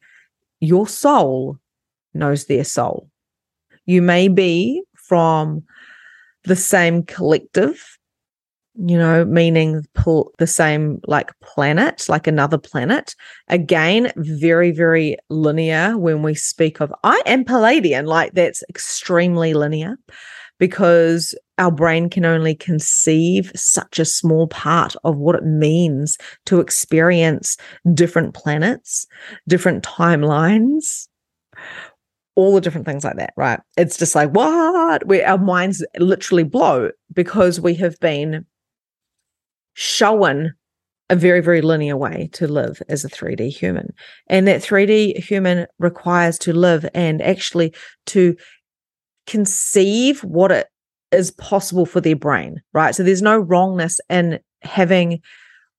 your 0.61 0.87
soul 0.87 1.59
knows 2.15 2.47
their 2.47 2.65
soul. 2.65 3.09
You 3.87 4.03
may 4.03 4.29
be 4.29 4.83
from 4.95 5.65
the 6.45 6.57
same 6.57 7.03
collective 7.03 7.99
you 8.75 8.97
know, 8.97 9.25
meaning 9.25 9.85
pull 9.95 10.33
the 10.39 10.47
same 10.47 11.01
like 11.07 11.31
planet, 11.41 12.09
like 12.09 12.27
another 12.27 12.59
planet. 12.59 13.15
Again, 13.49 14.13
very, 14.17 14.71
very 14.71 15.17
linear 15.29 15.99
when 15.99 16.23
we 16.23 16.35
speak 16.35 16.81
of 16.81 16.93
I 17.05 17.21
am 17.27 17.45
Pleiadian, 17.45 18.07
like 18.07 18.33
that's 18.33 18.63
extremely 18.69 19.55
linear 19.55 19.97
because 20.59 21.35
our 21.59 21.71
brain 21.73 22.09
can 22.09 22.25
only 22.25 22.55
conceive 22.55 23.51
such 23.57 23.99
a 23.99 24.05
small 24.05 24.47
part 24.47 24.95
of 25.05 25.17
what 25.17 25.35
it 25.35 25.45
means 25.45 26.17
to 26.47 26.61
experience 26.61 27.57
different 27.93 28.35
planets, 28.35 29.07
different 29.49 29.83
timelines, 29.83 31.09
all 32.37 32.55
the 32.55 32.61
different 32.61 32.87
things 32.87 33.05
like 33.05 33.17
that, 33.17 33.33
right? 33.37 33.61
It's 33.77 33.99
just 33.99 34.15
like, 34.15 34.31
what? 34.31 35.07
Where 35.07 35.27
our 35.27 35.39
minds 35.39 35.85
literally 35.99 36.45
blow 36.45 36.91
because 37.13 37.61
we 37.61 37.75
have 37.75 37.99
been 38.01 38.47
shown 39.75 40.55
a 41.11 41.17
very, 41.17 41.41
very 41.41 41.61
linear 41.61 41.97
way 41.97 42.31
to 42.33 42.47
live 42.47 42.81
as 42.89 43.05
a 43.05 43.09
3D 43.09 43.51
human. 43.51 43.93
And 44.29 44.47
that 44.47 44.63
3D 44.63 45.23
human 45.23 45.67
requires 45.79 46.39
to 46.41 46.53
live 46.53 46.89
and 46.95 47.21
actually 47.21 47.75
to 48.07 48.37
conceive 49.27 50.23
what 50.23 50.53
it 50.53 50.69
is 51.11 51.33
possible 51.33 51.85
for 51.85 52.01
their 52.01 52.17
brain, 52.17 52.63
right? 52.73 52.95
So 52.95 53.03
there's 53.03 53.23
no 53.23 53.39
wrongness 53.39 53.99
in 54.09 54.39
having, 54.63 55.21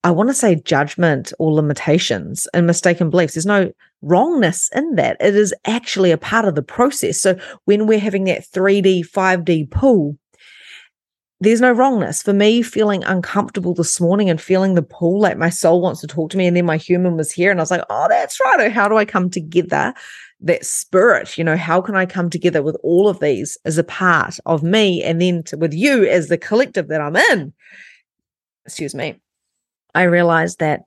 I 0.03 0.11
want 0.11 0.29
to 0.29 0.33
say, 0.33 0.55
judgment 0.55 1.31
or 1.39 1.53
limitations 1.53 2.47
and 2.53 2.67
mistaken 2.67 3.09
beliefs. 3.09 3.35
There's 3.35 3.45
no 3.45 3.71
wrongness 4.01 4.69
in 4.75 4.95
that. 4.95 5.15
It 5.21 5.35
is 5.35 5.53
actually 5.65 6.11
a 6.11 6.17
part 6.17 6.43
of 6.43 6.55
the 6.55 6.63
process. 6.63 7.21
So 7.21 7.39
when 7.65 7.87
we're 7.87 7.99
having 7.99 8.25
that 8.25 8.43
3D, 8.53 9.09
5D 9.09 9.71
pull, 9.71 10.17
there's 11.41 11.59
no 11.59 11.71
wrongness. 11.71 12.21
For 12.21 12.33
me 12.33 12.61
feeling 12.61 13.03
uncomfortable 13.03 13.73
this 13.73 13.99
morning 13.99 14.29
and 14.29 14.39
feeling 14.39 14.75
the 14.75 14.83
pull 14.83 15.19
like 15.19 15.37
my 15.37 15.49
soul 15.49 15.81
wants 15.81 15.99
to 16.01 16.07
talk 16.07 16.29
to 16.29 16.37
me 16.37 16.45
and 16.45 16.55
then 16.55 16.65
my 16.65 16.77
human 16.77 17.17
was 17.17 17.31
here 17.31 17.49
and 17.49 17.59
i 17.59 17.63
was 17.63 17.71
like 17.71 17.83
oh 17.89 18.07
that's 18.07 18.39
right. 18.39 18.59
Oh, 18.59 18.69
how 18.69 18.87
do 18.87 18.95
i 18.95 19.05
come 19.05 19.29
together? 19.29 19.93
That 20.39 20.65
spirit 20.65 21.37
you 21.37 21.43
know 21.43 21.57
how 21.57 21.81
can 21.81 21.95
i 21.95 22.05
come 22.05 22.29
together 22.29 22.61
with 22.61 22.77
all 22.83 23.09
of 23.09 23.19
these 23.19 23.57
as 23.65 23.79
a 23.79 23.83
part 23.83 24.37
of 24.45 24.61
me 24.61 25.03
and 25.03 25.19
then 25.19 25.43
to, 25.43 25.57
with 25.57 25.73
you 25.73 26.05
as 26.05 26.27
the 26.27 26.37
collective 26.37 26.87
that 26.89 27.01
i'm 27.01 27.15
in? 27.15 27.53
Excuse 28.65 28.93
me. 28.93 29.19
I 29.95 30.03
realized 30.03 30.59
that 30.59 30.81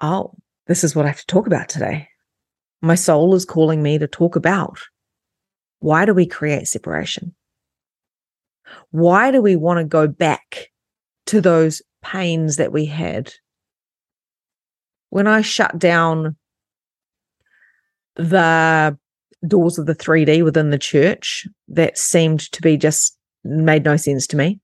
oh 0.00 0.32
this 0.66 0.84
is 0.84 0.96
what 0.96 1.04
i 1.04 1.08
have 1.08 1.20
to 1.20 1.26
talk 1.26 1.46
about 1.46 1.68
today. 1.68 2.08
My 2.80 2.94
soul 2.94 3.34
is 3.34 3.44
calling 3.44 3.82
me 3.82 3.98
to 3.98 4.06
talk 4.06 4.36
about 4.36 4.80
why 5.80 6.06
do 6.06 6.14
we 6.14 6.26
create 6.26 6.66
separation 6.66 7.34
why 8.90 9.30
do 9.30 9.42
we 9.42 9.56
want 9.56 9.78
to 9.78 9.84
go 9.84 10.06
back 10.06 10.70
to 11.26 11.40
those 11.40 11.82
pains 12.02 12.56
that 12.56 12.72
we 12.72 12.86
had? 12.86 13.32
When 15.10 15.26
I 15.26 15.40
shut 15.40 15.78
down 15.78 16.36
the 18.16 18.98
doors 19.46 19.78
of 19.78 19.86
the 19.86 19.94
3D 19.94 20.44
within 20.44 20.70
the 20.70 20.78
church, 20.78 21.46
that 21.68 21.96
seemed 21.96 22.40
to 22.52 22.62
be 22.62 22.76
just 22.76 23.16
made 23.44 23.84
no 23.84 23.96
sense 23.96 24.26
to 24.28 24.36
me. 24.36 24.60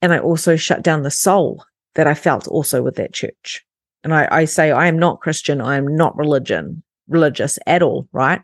And 0.00 0.12
I 0.12 0.18
also 0.18 0.56
shut 0.56 0.82
down 0.82 1.02
the 1.02 1.10
soul 1.10 1.64
that 1.94 2.06
I 2.06 2.14
felt 2.14 2.48
also 2.48 2.82
with 2.82 2.96
that 2.96 3.12
church. 3.12 3.64
And 4.04 4.14
I, 4.14 4.28
I 4.30 4.44
say, 4.46 4.70
I 4.70 4.86
am 4.86 4.98
not 4.98 5.20
Christian. 5.20 5.60
I 5.60 5.76
am 5.76 5.94
not 5.94 6.16
religion, 6.16 6.82
religious 7.08 7.58
at 7.66 7.82
all, 7.82 8.08
right? 8.12 8.40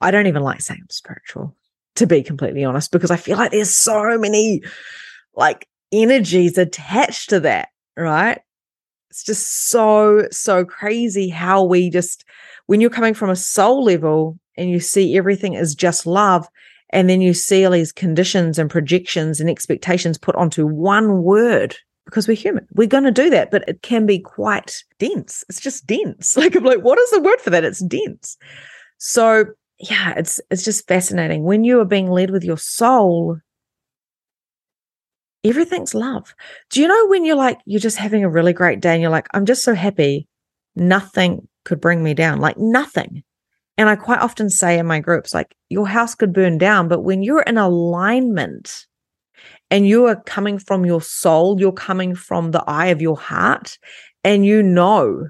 I 0.00 0.10
don't 0.10 0.26
even 0.26 0.42
like 0.42 0.60
saying 0.60 0.80
I'm 0.82 0.90
spiritual 0.90 1.54
to 2.00 2.06
be 2.06 2.22
completely 2.22 2.64
honest, 2.64 2.90
because 2.90 3.10
I 3.10 3.16
feel 3.16 3.38
like 3.38 3.52
there's 3.52 3.74
so 3.74 4.18
many 4.18 4.62
like 5.34 5.68
energies 5.92 6.58
attached 6.58 7.30
to 7.30 7.40
that, 7.40 7.68
right? 7.96 8.40
it's 9.10 9.24
just 9.24 9.68
so, 9.68 10.28
so 10.30 10.64
crazy 10.64 11.28
how 11.28 11.64
we 11.64 11.90
just, 11.90 12.24
when 12.66 12.80
you're 12.80 12.90
coming 12.90 13.12
from 13.12 13.28
a 13.28 13.36
soul 13.36 13.82
level 13.82 14.38
and 14.56 14.70
you 14.70 14.78
see 14.78 15.16
everything 15.16 15.54
is 15.54 15.74
just 15.74 16.06
love, 16.06 16.48
and 16.90 17.10
then 17.10 17.20
you 17.20 17.34
see 17.34 17.64
all 17.64 17.72
these 17.72 17.92
conditions 17.92 18.58
and 18.58 18.70
projections 18.70 19.40
and 19.40 19.50
expectations 19.50 20.16
put 20.16 20.36
onto 20.36 20.66
one 20.66 21.22
word 21.22 21.76
because 22.04 22.26
we're 22.26 22.34
human. 22.34 22.66
We're 22.72 22.88
going 22.88 23.04
to 23.04 23.10
do 23.10 23.30
that, 23.30 23.50
but 23.50 23.68
it 23.68 23.82
can 23.82 24.06
be 24.06 24.18
quite 24.18 24.82
dense. 24.98 25.44
It's 25.48 25.60
just 25.60 25.86
dense. 25.86 26.36
Like 26.36 26.54
I'm 26.54 26.64
like, 26.64 26.82
what 26.82 26.98
is 26.98 27.10
the 27.10 27.20
word 27.20 27.40
for 27.40 27.50
that? 27.50 27.64
It's 27.64 27.80
dense. 27.80 28.36
So 28.98 29.44
yeah, 29.80 30.14
it's 30.16 30.40
it's 30.50 30.64
just 30.64 30.86
fascinating. 30.86 31.44
When 31.44 31.64
you 31.64 31.80
are 31.80 31.86
being 31.86 32.10
led 32.10 32.30
with 32.30 32.44
your 32.44 32.58
soul, 32.58 33.38
everything's 35.42 35.94
love. 35.94 36.34
Do 36.70 36.80
you 36.80 36.88
know 36.88 37.06
when 37.08 37.24
you're 37.24 37.36
like, 37.36 37.58
you're 37.64 37.80
just 37.80 37.96
having 37.96 38.22
a 38.22 38.30
really 38.30 38.52
great 38.52 38.80
day 38.80 38.92
and 38.92 39.02
you're 39.02 39.10
like, 39.10 39.28
I'm 39.32 39.46
just 39.46 39.64
so 39.64 39.74
happy, 39.74 40.28
nothing 40.76 41.48
could 41.64 41.80
bring 41.80 42.02
me 42.02 42.14
down, 42.14 42.40
like 42.40 42.58
nothing. 42.58 43.22
And 43.78 43.88
I 43.88 43.96
quite 43.96 44.20
often 44.20 44.50
say 44.50 44.78
in 44.78 44.86
my 44.86 45.00
groups, 45.00 45.32
like, 45.32 45.54
your 45.70 45.88
house 45.88 46.14
could 46.14 46.34
burn 46.34 46.58
down, 46.58 46.88
but 46.88 47.00
when 47.00 47.22
you're 47.22 47.42
in 47.42 47.56
alignment 47.56 48.86
and 49.70 49.88
you 49.88 50.04
are 50.06 50.20
coming 50.24 50.58
from 50.58 50.84
your 50.84 51.00
soul, 51.00 51.58
you're 51.58 51.72
coming 51.72 52.14
from 52.14 52.50
the 52.50 52.62
eye 52.66 52.88
of 52.88 53.00
your 53.00 53.16
heart, 53.16 53.78
and 54.22 54.44
you 54.44 54.62
know 54.62 55.28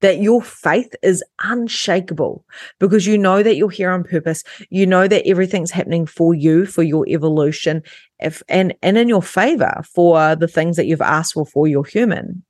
that 0.00 0.20
your 0.20 0.42
faith 0.42 0.94
is 1.02 1.22
unshakable 1.42 2.44
because 2.78 3.06
you 3.06 3.18
know 3.18 3.42
that 3.42 3.56
you're 3.56 3.70
here 3.70 3.90
on 3.90 4.04
purpose. 4.04 4.42
You 4.70 4.86
know 4.86 5.06
that 5.06 5.26
everything's 5.26 5.70
happening 5.70 6.06
for 6.06 6.34
you, 6.34 6.66
for 6.66 6.82
your 6.82 7.06
evolution, 7.08 7.82
if 8.18 8.42
and 8.48 8.74
and 8.82 8.98
in 8.98 9.08
your 9.08 9.22
favor 9.22 9.82
for 9.84 10.36
the 10.36 10.48
things 10.48 10.76
that 10.76 10.86
you've 10.86 11.02
asked 11.02 11.34
for 11.34 11.46
for 11.46 11.66
your 11.66 11.84
human, 11.84 12.42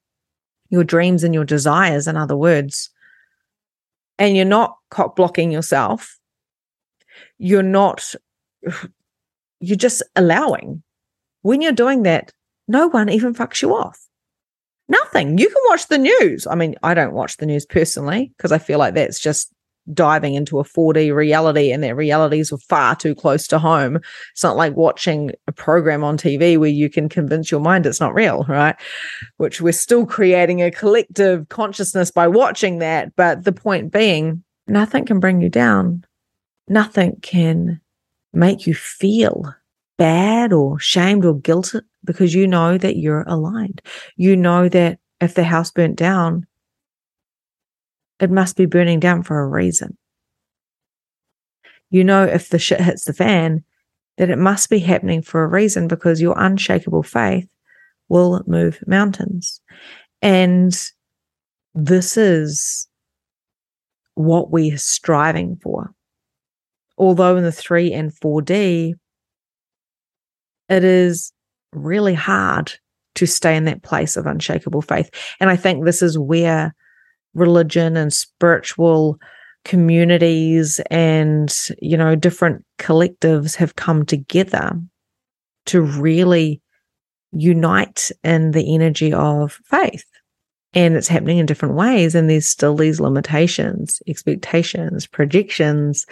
your 0.69 0.85
dreams 0.85 1.25
and 1.25 1.35
your 1.35 1.45
desires, 1.45 2.07
in 2.07 2.17
other 2.17 2.37
words. 2.37 2.91
And 4.19 4.37
you're 4.37 4.45
not 4.45 4.77
cock 4.91 5.17
blocking 5.17 5.51
yourself. 5.51 6.19
You're 7.39 7.63
not, 7.63 8.15
you're 9.61 9.77
just 9.77 10.03
allowing. 10.15 10.83
When 11.43 11.63
you're 11.63 11.73
doing 11.73 12.03
that, 12.03 12.33
no 12.69 12.87
one 12.89 13.09
even 13.09 13.35
fucks 13.35 13.63
you 13.63 13.75
off. 13.75 14.10
Nothing. 14.91 15.39
You 15.39 15.49
can 15.49 15.63
watch 15.69 15.87
the 15.87 15.99
news. 15.99 16.49
I 16.49 16.57
mean, 16.57 16.75
I 16.83 16.95
don't 16.95 17.15
watch 17.15 17.37
the 17.37 17.47
news 17.47 17.65
personally 17.65 18.33
because 18.37 18.51
I 18.51 18.59
feel 18.59 18.81
like 18.81 18.95
that's 18.95 19.21
just 19.21 19.55
diving 19.95 20.35
into 20.35 20.59
a 20.59 20.65
4D 20.65 21.15
reality 21.15 21.71
and 21.71 21.81
their 21.83 21.95
realities 21.95 22.53
are 22.53 22.59
far 22.59 22.97
too 22.97 23.15
close 23.15 23.47
to 23.47 23.61
home. 23.61 24.01
It's 24.33 24.43
not 24.43 24.57
like 24.57 24.75
watching 24.75 25.31
a 25.47 25.53
program 25.53 26.03
on 26.03 26.19
TV 26.19 26.59
where 26.59 26.69
you 26.69 26.91
can 26.91 27.09
convince 27.09 27.53
your 27.53 27.61
mind 27.61 27.87
it's 27.87 28.01
not 28.01 28.15
real, 28.15 28.45
right? 28.49 28.75
Which 29.37 29.61
we're 29.61 29.73
still 29.73 30.07
creating 30.07 30.61
a 30.61 30.73
collective 30.73 31.49
consciousness 31.49 32.11
by 32.11 32.27
watching 32.27 32.79
that. 32.79 33.15
But 33.15 33.45
the 33.45 33.53
point 33.53 33.93
being, 33.93 34.43
nothing 34.67 35.07
can 35.07 35.21
bring 35.21 35.41
you 35.41 35.49
down. 35.49 36.05
Nothing 36.67 37.21
can 37.23 37.81
make 38.33 38.67
you 38.67 38.75
feel 38.75 39.55
bad 39.99 40.53
or 40.53 40.81
shamed 40.81 41.25
or 41.25 41.39
guilty 41.39 41.79
because 42.05 42.35
you 42.35 42.47
know 42.47 42.79
that 42.79 42.97
you're 42.97 43.25
aligned. 43.27 43.83
You 44.17 44.37
know 44.37 44.69
that 44.69 44.99
if 45.21 45.35
the 45.35 45.45
house 45.45 45.71
burnt 45.71 45.97
down, 45.97 46.47
it 48.19 48.31
must 48.31 48.57
be 48.57 48.67
burning 48.67 49.01
down 49.01 49.23
for 49.23 49.41
a 49.41 49.49
reason. 49.49 49.97
You 51.91 52.05
know, 52.05 52.25
if 52.25 52.51
the 52.51 52.59
shit 52.59 52.81
hits 52.81 53.05
the 53.05 53.13
fan, 53.13 53.65
that 54.17 54.31
it 54.31 54.39
must 54.39 54.71
be 54.71 54.79
happening 54.79 55.23
for 55.23 55.43
a 55.43 55.49
reason 55.49 55.89
because 55.89 56.21
your 56.21 56.35
unshakable 56.39 57.03
faith 57.03 57.49
will 58.09 58.43
move 58.47 58.83
mountains. 58.87 59.61
And 60.21 60.79
this 61.75 62.17
is 62.17 62.87
what 64.15 64.51
we're 64.51 64.77
striving 64.77 65.57
for. 65.63 65.95
Although 66.99 67.37
in 67.37 67.45
the 67.45 67.53
3 67.53 67.93
and 67.93 68.13
4D, 68.13 68.95
it 70.69 70.85
is 70.85 71.33
really 71.73 72.15
hard 72.15 72.73
to 73.17 73.27
stay 73.27 73.57
in 73.57 73.65
that 73.65 73.83
place 73.83 74.17
of 74.17 74.27
unshakable 74.27 74.83
faith. 74.83 75.11
And 75.41 75.51
I 75.51 75.57
think 75.57 75.85
this 75.85 76.03
is 76.03 76.19
where 76.19 76.75
religion 77.35 77.97
and 77.97 78.13
spiritual 78.13 79.19
communities 79.65 80.81
and, 80.91 81.55
you 81.81 81.97
know, 81.97 82.15
different 82.15 82.65
collectives 82.79 83.55
have 83.57 83.77
come 83.77 84.07
together 84.07 84.73
to 85.67 85.81
really 85.81 86.63
unite 87.33 88.11
in 88.25 88.53
the 88.53 88.75
energy 88.75 89.13
of 89.13 89.59
faith. 89.65 90.05
And 90.73 90.97
it's 90.97 91.09
happening 91.09 91.39
in 91.39 91.47
different 91.47 91.75
ways. 91.75 92.15
And 92.15 92.31
there's 92.31 92.47
still 92.47 92.77
these 92.77 93.01
limitations, 93.01 94.01
expectations, 94.07 95.07
projections, 95.07 96.07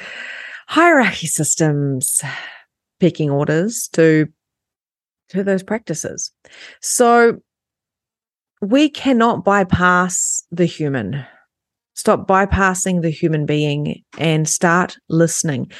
hierarchy 0.66 1.26
systems, 1.26 2.20
pecking 3.00 3.30
orders 3.30 3.88
to 3.92 4.26
to 5.30 5.44
those 5.44 5.62
practices. 5.62 6.32
So 6.80 7.40
we 8.60 8.88
cannot 8.88 9.44
bypass 9.44 10.44
the 10.50 10.64
human. 10.64 11.24
Stop 11.94 12.28
bypassing 12.28 13.02
the 13.02 13.10
human 13.10 13.46
being 13.46 14.02
and 14.18 14.48
start 14.48 14.96
listening. 15.08 15.70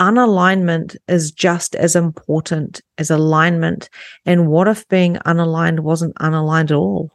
Unalignment 0.00 0.96
is 1.08 1.32
just 1.32 1.74
as 1.74 1.96
important 1.96 2.82
as 2.98 3.10
alignment. 3.10 3.88
And 4.26 4.48
what 4.48 4.68
if 4.68 4.86
being 4.88 5.16
unaligned 5.26 5.80
wasn't 5.80 6.14
unaligned 6.16 6.70
at 6.70 6.76
all? 6.76 7.10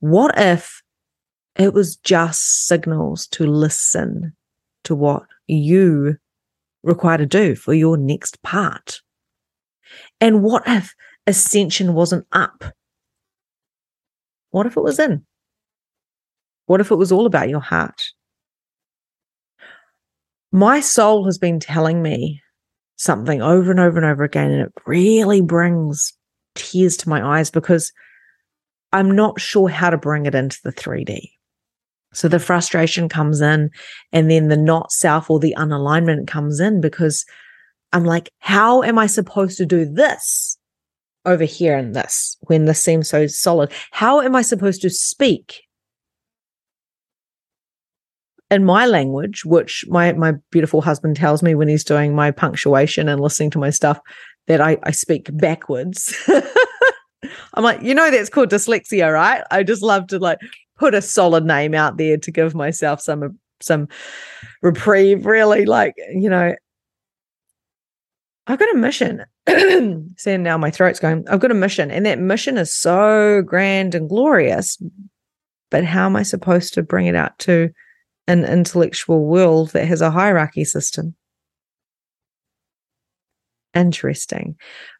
What 0.00 0.38
if 0.38 0.82
it 1.56 1.74
was 1.74 1.96
just 1.96 2.66
signals 2.66 3.26
to 3.28 3.46
listen 3.46 4.34
to 4.84 4.94
what 4.94 5.24
you 5.46 6.16
require 6.82 7.18
to 7.18 7.26
do 7.26 7.54
for 7.54 7.74
your 7.74 7.96
next 7.96 8.40
part? 8.42 9.00
And 10.20 10.42
what 10.42 10.64
if 10.66 10.94
ascension 11.26 11.94
wasn't 11.94 12.26
up? 12.32 12.64
What 14.50 14.66
if 14.66 14.76
it 14.76 14.82
was 14.82 14.98
in? 14.98 15.24
What 16.66 16.80
if 16.80 16.90
it 16.90 16.96
was 16.96 17.12
all 17.12 17.26
about 17.26 17.48
your 17.48 17.60
heart? 17.60 18.04
My 20.50 20.80
soul 20.80 21.24
has 21.26 21.38
been 21.38 21.60
telling 21.60 22.02
me 22.02 22.40
something 22.96 23.42
over 23.42 23.70
and 23.70 23.80
over 23.80 23.96
and 23.96 24.06
over 24.06 24.24
again, 24.24 24.50
and 24.50 24.62
it 24.62 24.72
really 24.86 25.40
brings 25.40 26.12
tears 26.54 26.96
to 26.98 27.08
my 27.08 27.38
eyes 27.38 27.50
because 27.50 27.92
I'm 28.92 29.14
not 29.14 29.40
sure 29.40 29.68
how 29.68 29.90
to 29.90 29.98
bring 29.98 30.26
it 30.26 30.34
into 30.34 30.58
the 30.64 30.72
3D. 30.72 31.30
So 32.14 32.28
the 32.28 32.38
frustration 32.38 33.08
comes 33.08 33.40
in, 33.40 33.70
and 34.12 34.30
then 34.30 34.48
the 34.48 34.56
not 34.56 34.90
self 34.90 35.30
or 35.30 35.38
the 35.38 35.54
unalignment 35.58 36.26
comes 36.26 36.58
in 36.58 36.80
because 36.80 37.24
I'm 37.92 38.04
like, 38.04 38.30
how 38.38 38.82
am 38.82 38.98
I 38.98 39.06
supposed 39.06 39.56
to 39.58 39.66
do 39.66 39.84
this 39.84 40.58
over 41.24 41.44
here 41.44 41.76
in 41.76 41.92
this 41.92 42.36
when 42.42 42.66
this 42.66 42.82
seems 42.82 43.08
so 43.08 43.26
solid? 43.26 43.72
How 43.92 44.20
am 44.20 44.36
I 44.36 44.42
supposed 44.42 44.82
to 44.82 44.90
speak 44.90 45.62
in 48.50 48.64
my 48.64 48.86
language, 48.86 49.44
which 49.44 49.84
my 49.88 50.12
my 50.12 50.34
beautiful 50.50 50.80
husband 50.80 51.16
tells 51.16 51.42
me 51.42 51.54
when 51.54 51.68
he's 51.68 51.84
doing 51.84 52.14
my 52.14 52.30
punctuation 52.30 53.08
and 53.08 53.20
listening 53.20 53.50
to 53.50 53.58
my 53.58 53.70
stuff, 53.70 54.00
that 54.46 54.60
I, 54.60 54.78
I 54.82 54.90
speak 54.90 55.28
backwards. 55.32 56.14
I'm 57.54 57.64
like, 57.64 57.82
you 57.82 57.94
know, 57.94 58.10
that's 58.10 58.30
called 58.30 58.50
dyslexia, 58.50 59.12
right? 59.12 59.42
I 59.50 59.62
just 59.62 59.82
love 59.82 60.06
to 60.08 60.18
like 60.18 60.38
put 60.78 60.94
a 60.94 61.02
solid 61.02 61.44
name 61.44 61.74
out 61.74 61.96
there 61.98 62.16
to 62.16 62.30
give 62.30 62.54
myself 62.54 63.00
some 63.00 63.38
some 63.60 63.88
reprieve, 64.62 65.26
really. 65.26 65.66
Like, 65.66 65.94
you 66.12 66.30
know, 66.30 66.54
I've 68.48 68.58
got 68.58 68.74
a 68.74 68.78
mission. 68.78 69.24
See, 70.16 70.36
now 70.38 70.56
my 70.56 70.70
throat's 70.70 71.00
going. 71.00 71.28
I've 71.28 71.40
got 71.40 71.50
a 71.50 71.54
mission, 71.54 71.90
and 71.90 72.06
that 72.06 72.18
mission 72.18 72.56
is 72.56 72.72
so 72.72 73.42
grand 73.42 73.94
and 73.94 74.08
glorious. 74.08 74.82
But 75.70 75.84
how 75.84 76.06
am 76.06 76.16
I 76.16 76.22
supposed 76.22 76.72
to 76.74 76.82
bring 76.82 77.06
it 77.06 77.14
out 77.14 77.38
to 77.40 77.68
an 78.26 78.46
intellectual 78.46 79.26
world 79.26 79.70
that 79.72 79.86
has 79.86 80.00
a 80.00 80.10
hierarchy 80.10 80.64
system? 80.64 81.14
Interesting. 83.74 84.56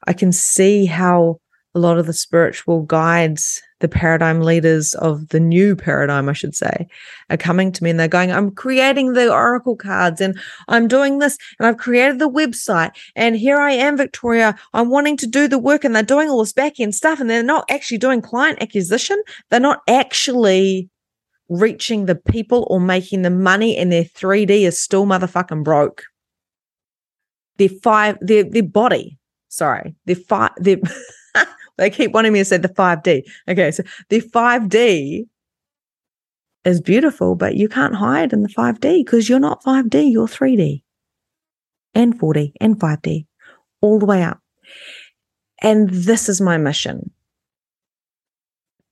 I 0.06 0.12
can 0.12 0.30
see 0.30 0.84
how 0.84 1.40
a 1.74 1.78
lot 1.78 1.98
of 1.98 2.06
the 2.06 2.12
spiritual 2.12 2.82
guides, 2.82 3.62
the 3.80 3.88
paradigm 3.88 4.40
leaders 4.40 4.94
of 4.94 5.28
the 5.28 5.38
new 5.38 5.76
paradigm, 5.76 6.28
I 6.28 6.32
should 6.32 6.54
say, 6.54 6.88
are 7.30 7.36
coming 7.36 7.72
to 7.72 7.84
me 7.84 7.90
and 7.90 8.00
they're 8.00 8.08
going, 8.08 8.32
I'm 8.32 8.50
creating 8.50 9.12
the 9.12 9.32
oracle 9.32 9.76
cards 9.76 10.20
and 10.20 10.38
I'm 10.68 10.88
doing 10.88 11.18
this 11.18 11.36
and 11.58 11.66
I've 11.66 11.76
created 11.76 12.18
the 12.18 12.30
website. 12.30 12.90
And 13.14 13.36
here 13.36 13.58
I 13.58 13.72
am, 13.72 13.96
Victoria. 13.96 14.56
I'm 14.72 14.90
wanting 14.90 15.16
to 15.18 15.26
do 15.26 15.46
the 15.46 15.58
work 15.58 15.84
and 15.84 15.94
they're 15.94 16.02
doing 16.02 16.28
all 16.28 16.40
this 16.40 16.52
back 16.52 16.80
end 16.80 16.94
stuff 16.94 17.20
and 17.20 17.28
they're 17.28 17.42
not 17.42 17.70
actually 17.70 17.98
doing 17.98 18.22
client 18.22 18.62
acquisition. 18.62 19.22
They're 19.50 19.60
not 19.60 19.82
actually 19.86 20.88
reaching 21.48 22.06
the 22.06 22.14
people 22.14 22.66
or 22.70 22.80
making 22.80 23.22
the 23.22 23.30
money 23.30 23.76
and 23.76 23.92
their 23.92 24.04
3D 24.04 24.50
is 24.50 24.80
still 24.80 25.06
motherfucking 25.06 25.64
broke. 25.64 26.04
Their 27.58 27.68
five, 27.68 28.18
their, 28.20 28.44
their 28.44 28.62
body, 28.62 29.18
sorry, 29.48 29.96
their 30.06 30.16
five, 30.16 30.50
their 30.56 30.76
They 31.78 31.90
keep 31.90 32.12
wanting 32.12 32.32
me 32.32 32.40
to 32.40 32.44
say 32.44 32.58
the 32.58 32.68
5D. 32.68 33.22
Okay, 33.48 33.70
so 33.70 33.82
the 34.10 34.20
5D 34.20 35.26
is 36.64 36.80
beautiful, 36.80 37.34
but 37.34 37.54
you 37.54 37.68
can't 37.68 37.94
hide 37.94 38.32
in 38.32 38.42
the 38.42 38.48
5D 38.48 39.04
because 39.04 39.28
you're 39.28 39.38
not 39.38 39.62
5D, 39.62 40.12
you're 40.12 40.26
3D 40.26 40.82
and 41.94 42.18
4D 42.18 42.52
and 42.60 42.78
5D, 42.78 43.26
all 43.80 43.98
the 43.98 44.06
way 44.06 44.22
up. 44.22 44.40
And 45.62 45.88
this 45.88 46.28
is 46.28 46.40
my 46.40 46.58
mission 46.58 47.10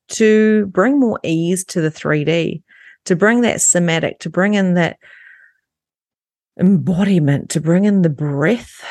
to 0.09 0.66
bring 0.66 0.99
more 0.99 1.20
ease 1.22 1.64
to 1.64 1.80
the 1.80 1.91
3D, 1.91 2.62
to 3.05 3.16
bring 3.16 3.41
that 3.43 3.61
somatic, 3.61 4.20
to 4.20 4.30
bring 4.30 4.55
in 4.55 4.74
that 4.74 4.99
embodiment, 6.59 7.51
to 7.51 7.61
bring 7.61 7.84
in 7.84 8.03
the 8.03 8.09
breath. 8.09 8.84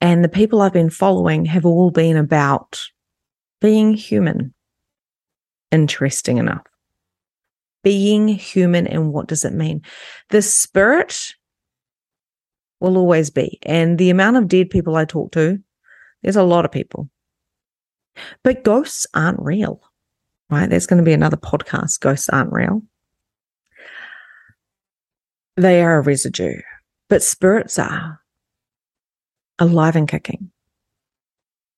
And 0.00 0.22
the 0.22 0.28
people 0.28 0.60
I've 0.60 0.72
been 0.72 0.90
following 0.90 1.44
have 1.46 1.64
all 1.64 1.90
been 1.90 2.16
about 2.16 2.80
being 3.60 3.94
human. 3.94 4.54
Interesting 5.72 6.38
enough. 6.38 6.64
Being 7.82 8.28
human, 8.28 8.86
and 8.86 9.12
what 9.12 9.28
does 9.28 9.44
it 9.44 9.52
mean? 9.52 9.82
The 10.30 10.42
spirit 10.42 11.34
will 12.80 12.98
always 12.98 13.30
be. 13.30 13.58
And 13.62 13.98
the 13.98 14.10
amount 14.10 14.36
of 14.36 14.48
dead 14.48 14.70
people 14.70 14.96
I 14.96 15.04
talk 15.04 15.32
to, 15.32 15.58
there's 16.22 16.36
a 16.36 16.42
lot 16.42 16.64
of 16.64 16.72
people. 16.72 17.08
But 18.42 18.64
ghosts 18.64 19.06
aren't 19.14 19.40
real, 19.40 19.80
right? 20.50 20.68
There's 20.68 20.86
going 20.86 20.98
to 20.98 21.04
be 21.04 21.12
another 21.12 21.36
podcast. 21.36 22.00
Ghosts 22.00 22.28
aren't 22.28 22.52
real. 22.52 22.82
They 25.56 25.82
are 25.82 25.98
a 25.98 26.02
residue, 26.02 26.60
but 27.08 27.22
spirits 27.22 27.78
are 27.78 28.20
alive 29.58 29.96
and 29.96 30.08
kicking. 30.08 30.50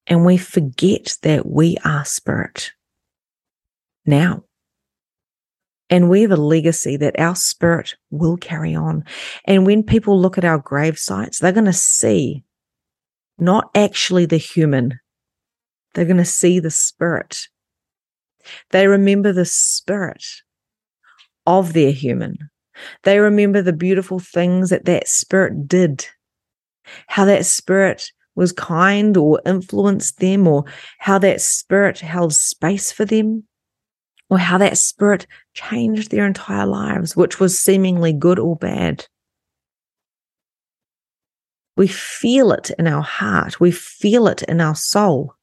And 0.07 0.25
we 0.25 0.39
forget 0.39 1.17
that 1.23 1.47
we 1.47 1.77
are 1.85 2.05
spirit 2.05 2.73
now. 4.07 4.45
And 5.91 6.11
we 6.11 6.23
have 6.23 6.31
a 6.31 6.37
legacy 6.37 6.97
that 6.97 7.19
our 7.19 7.35
spirit 7.35 7.95
will 8.11 8.37
carry 8.37 8.75
on. 8.75 9.05
And 9.45 9.67
when 9.67 9.83
people 9.83 10.21
look 10.21 10.37
at 10.37 10.45
our 10.45 10.59
grave 10.59 10.99
sites, 10.99 11.39
they're 11.39 11.53
going 11.53 11.65
to 11.65 11.73
see 11.73 12.45
not 13.39 13.71
actually 13.75 14.27
the 14.27 14.37
human, 14.37 14.99
they're 15.95 16.05
going 16.05 16.17
to 16.17 16.25
see 16.25 16.61
the 16.61 16.71
spirit. 16.71 17.49
They 18.71 18.87
remember 18.87 19.33
the 19.33 19.45
spirit 19.45 20.25
of 21.47 21.73
their 21.73 21.93
human. 21.93 22.51
They 23.03 23.19
remember 23.19 23.63
the 23.63 23.73
beautiful 23.73 24.19
things 24.19 24.71
that 24.71 24.85
that 24.85 25.09
spirit 25.09 25.67
did, 25.67 26.07
how 27.07 27.25
that 27.25 27.47
spirit 27.47 28.11
was 28.35 28.53
kind 28.53 29.17
or 29.17 29.41
influenced 29.45 30.19
them, 30.21 30.47
or 30.47 30.65
how 30.99 31.19
that 31.19 31.41
spirit 31.41 31.99
held 31.99 32.33
space 32.33 32.93
for 32.93 33.05
them, 33.05 33.45
or 34.31 34.39
how 34.39 34.59
that 34.59 34.79
spirit 34.79 35.27
changed 35.55 36.11
their 36.11 36.27
entire 36.27 36.67
lives, 36.67 37.17
which 37.17 37.41
was 37.41 37.59
seemingly 37.59 38.13
good 38.13 38.39
or 38.39 38.55
bad. 38.55 39.07
We 41.77 41.89
feel 41.89 42.53
it 42.53 42.71
in 42.79 42.87
our 42.87 43.03
heart, 43.03 43.61
we 43.61 43.71
feel 43.71 44.29
it 44.29 44.43
in 44.43 44.61
our 44.61 44.75
soul. 44.75 45.35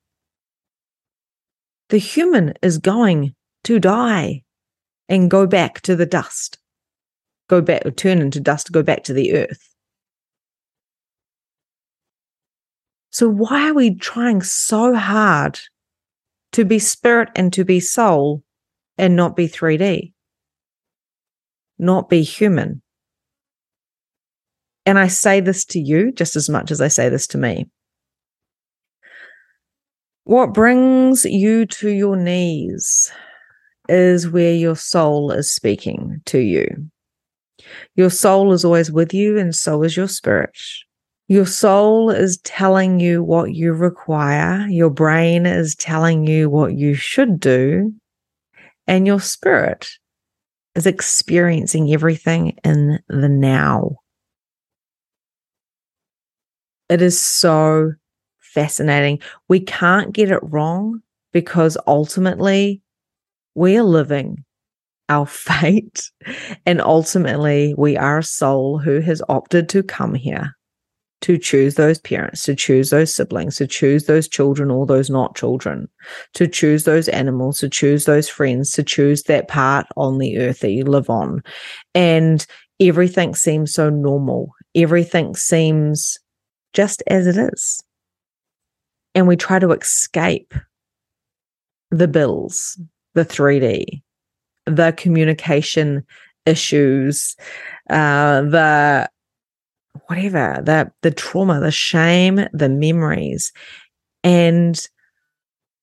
The 1.89 1.97
human 1.97 2.53
is 2.61 2.77
going 2.77 3.35
to 3.65 3.79
die 3.79 4.43
and 5.07 5.29
go 5.29 5.45
back 5.45 5.81
to 5.81 5.95
the 5.95 6.05
dust, 6.05 6.57
go 7.49 7.61
back, 7.61 7.83
turn 7.95 8.19
into 8.19 8.39
dust, 8.39 8.71
go 8.71 8.83
back 8.83 9.03
to 9.03 9.13
the 9.13 9.35
earth. 9.35 9.74
So, 13.15 13.29
why 13.29 13.69
are 13.69 13.73
we 13.73 13.95
trying 13.95 14.41
so 14.41 14.93
hard 14.93 15.57
to 16.51 16.65
be 16.65 16.79
spirit 16.79 17.29
and 17.33 17.53
to 17.53 17.63
be 17.63 17.79
soul 17.79 18.43
and 18.97 19.15
not 19.15 19.37
be 19.37 19.47
3D, 19.47 20.11
not 21.79 22.09
be 22.09 22.23
human. 22.23 22.81
And 24.85 24.99
I 24.99 25.07
say 25.07 25.39
this 25.39 25.63
to 25.67 25.79
you 25.79 26.11
just 26.11 26.35
as 26.35 26.49
much 26.49 26.71
as 26.71 26.81
I 26.81 26.89
say 26.89 27.07
this 27.07 27.25
to 27.27 27.37
me. 27.37 27.69
What 30.25 30.53
brings 30.53 31.23
you 31.23 31.67
to 31.67 31.91
your 31.91 32.17
knees 32.17 33.13
is 33.87 34.29
where 34.29 34.55
your 34.55 34.75
soul 34.75 35.31
is 35.31 35.55
speaking 35.55 36.19
to 36.25 36.39
you. 36.39 36.67
Your 37.95 38.09
soul 38.09 38.51
is 38.51 38.65
always 38.65 38.91
with 38.91 39.13
you, 39.13 39.37
and 39.37 39.55
so 39.55 39.83
is 39.83 39.95
your 39.95 40.09
spirit. 40.09 40.51
Your 41.27 41.47
soul 41.47 42.11
is 42.11 42.37
telling 42.39 42.99
you 42.99 43.23
what 43.23 43.53
you 43.53 43.73
require. 43.73 44.67
Your 44.67 44.91
brain 44.91 45.47
is 45.47 45.75
telling 45.75 46.27
you 46.27 46.49
what 46.49 46.75
you 46.75 46.93
should 46.93 47.39
do 47.39 47.93
and 48.87 49.07
your 49.07 49.19
spirit 49.19 49.89
is 50.75 50.85
experiencing 50.85 51.91
everything 51.91 52.57
in 52.63 52.99
the 53.07 53.29
now. 53.29 53.95
It 56.89 57.01
is 57.01 57.19
so 57.19 57.93
fascinating. 58.39 59.19
We 59.47 59.61
can't 59.61 60.13
get 60.13 60.29
it 60.29 60.43
wrong 60.43 61.01
because 61.33 61.75
ultimately 61.87 62.81
we 63.55 63.77
are 63.77 63.83
living 63.83 64.43
our 65.09 65.25
fate. 65.25 66.11
And 66.67 66.81
ultimately, 66.81 67.73
we 67.77 67.97
are 67.97 68.19
a 68.19 68.23
soul 68.23 68.77
who 68.77 68.99
has 68.99 69.23
opted 69.27 69.69
to 69.69 69.81
come 69.81 70.13
here 70.13 70.54
to 71.25 71.39
choose 71.39 71.73
those 71.73 71.97
parents, 71.97 72.43
to 72.43 72.55
choose 72.55 72.91
those 72.91 73.15
siblings, 73.15 73.55
to 73.55 73.65
choose 73.65 74.05
those 74.05 74.27
children 74.27 74.69
or 74.69 74.85
those 74.85 75.09
not 75.09 75.35
children, 75.35 75.89
to 76.35 76.47
choose 76.47 76.83
those 76.83 77.07
animals, 77.07 77.57
to 77.57 77.67
choose 77.67 78.05
those 78.05 78.29
friends, 78.29 78.69
to 78.73 78.83
choose 78.83 79.23
that 79.23 79.47
part 79.47 79.87
on 79.97 80.19
the 80.19 80.37
earth 80.37 80.59
that 80.59 80.69
you 80.69 80.83
live 80.83 81.09
on. 81.09 81.41
And 81.95 82.45
everything 82.79 83.33
seems 83.33 83.73
so 83.73 83.89
normal. 83.89 84.51
Everything 84.75 85.35
seems 85.35 86.19
just 86.73 87.01
as 87.07 87.25
it 87.25 87.37
is. 87.37 87.83
And 89.15 89.27
we 89.27 89.35
try 89.35 89.57
to 89.57 89.71
escape 89.71 90.53
the 91.89 92.07
bills, 92.07 92.79
the 93.15 93.25
3D, 93.25 94.03
the 94.67 94.93
communication 94.95 96.05
issues, 96.45 97.35
uh, 97.89 98.41
the 98.41 99.09
whatever, 100.07 100.61
the 100.63 100.91
the 101.01 101.11
trauma, 101.11 101.59
the 101.59 101.71
shame, 101.71 102.47
the 102.53 102.69
memories. 102.69 103.51
And 104.23 104.79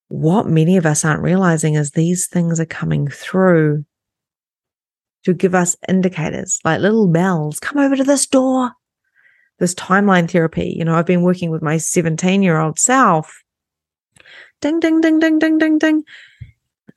what 0.08 0.46
many 0.46 0.76
of 0.76 0.86
us 0.86 1.04
aren't 1.04 1.22
realizing 1.22 1.74
is 1.74 1.92
these 1.92 2.26
things 2.26 2.60
are 2.60 2.66
coming 2.66 3.08
through 3.08 3.84
to 5.24 5.32
give 5.32 5.54
us 5.54 5.76
indicators 5.88 6.58
like 6.64 6.80
little 6.80 7.06
bells 7.06 7.60
come 7.60 7.78
over 7.78 7.96
to 7.96 8.04
this 8.04 8.26
door. 8.26 8.72
This 9.58 9.74
timeline 9.74 10.28
therapy 10.28 10.74
you 10.76 10.84
know 10.84 10.96
i've 10.96 11.06
been 11.06 11.22
working 11.22 11.50
with 11.50 11.62
my 11.62 11.76
17 11.76 12.42
year 12.42 12.58
old 12.58 12.78
self. 12.78 13.42
Ding 14.60 14.80
ding 14.80 15.00
ding 15.00 15.18
ding 15.18 15.38
ding 15.38 15.58
ding 15.58 15.78
ding. 15.78 16.04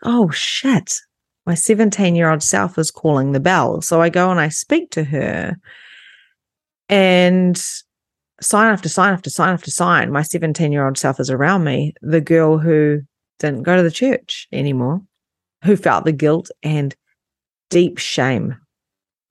Oh 0.03 0.29
shit. 0.31 0.99
My 1.45 1.53
17 1.53 2.15
year 2.15 2.31
old 2.31 2.41
self 2.41 2.77
is 2.79 2.89
calling 2.89 3.31
the 3.31 3.39
bell. 3.39 3.81
So 3.81 4.01
i 4.01 4.09
go 4.09 4.31
and 4.31 4.39
i 4.39 4.49
speak 4.49 4.91
to 4.91 5.03
her 5.03 5.57
and 6.89 7.61
sign 8.41 8.71
after 8.71 8.89
sign 8.89 9.13
after 9.13 9.29
sign 9.29 9.53
after 9.53 9.71
sign, 9.71 10.11
my 10.11 10.21
17 10.21 10.71
year 10.71 10.85
old 10.85 10.97
self 10.97 11.19
is 11.19 11.29
around 11.29 11.63
me, 11.63 11.93
the 12.01 12.21
girl 12.21 12.57
who 12.57 13.01
didn't 13.39 13.63
go 13.63 13.75
to 13.75 13.83
the 13.83 13.91
church 13.91 14.47
anymore, 14.51 15.01
who 15.63 15.75
felt 15.75 16.05
the 16.05 16.11
guilt 16.11 16.49
and 16.63 16.95
deep 17.69 17.97
shame, 17.97 18.55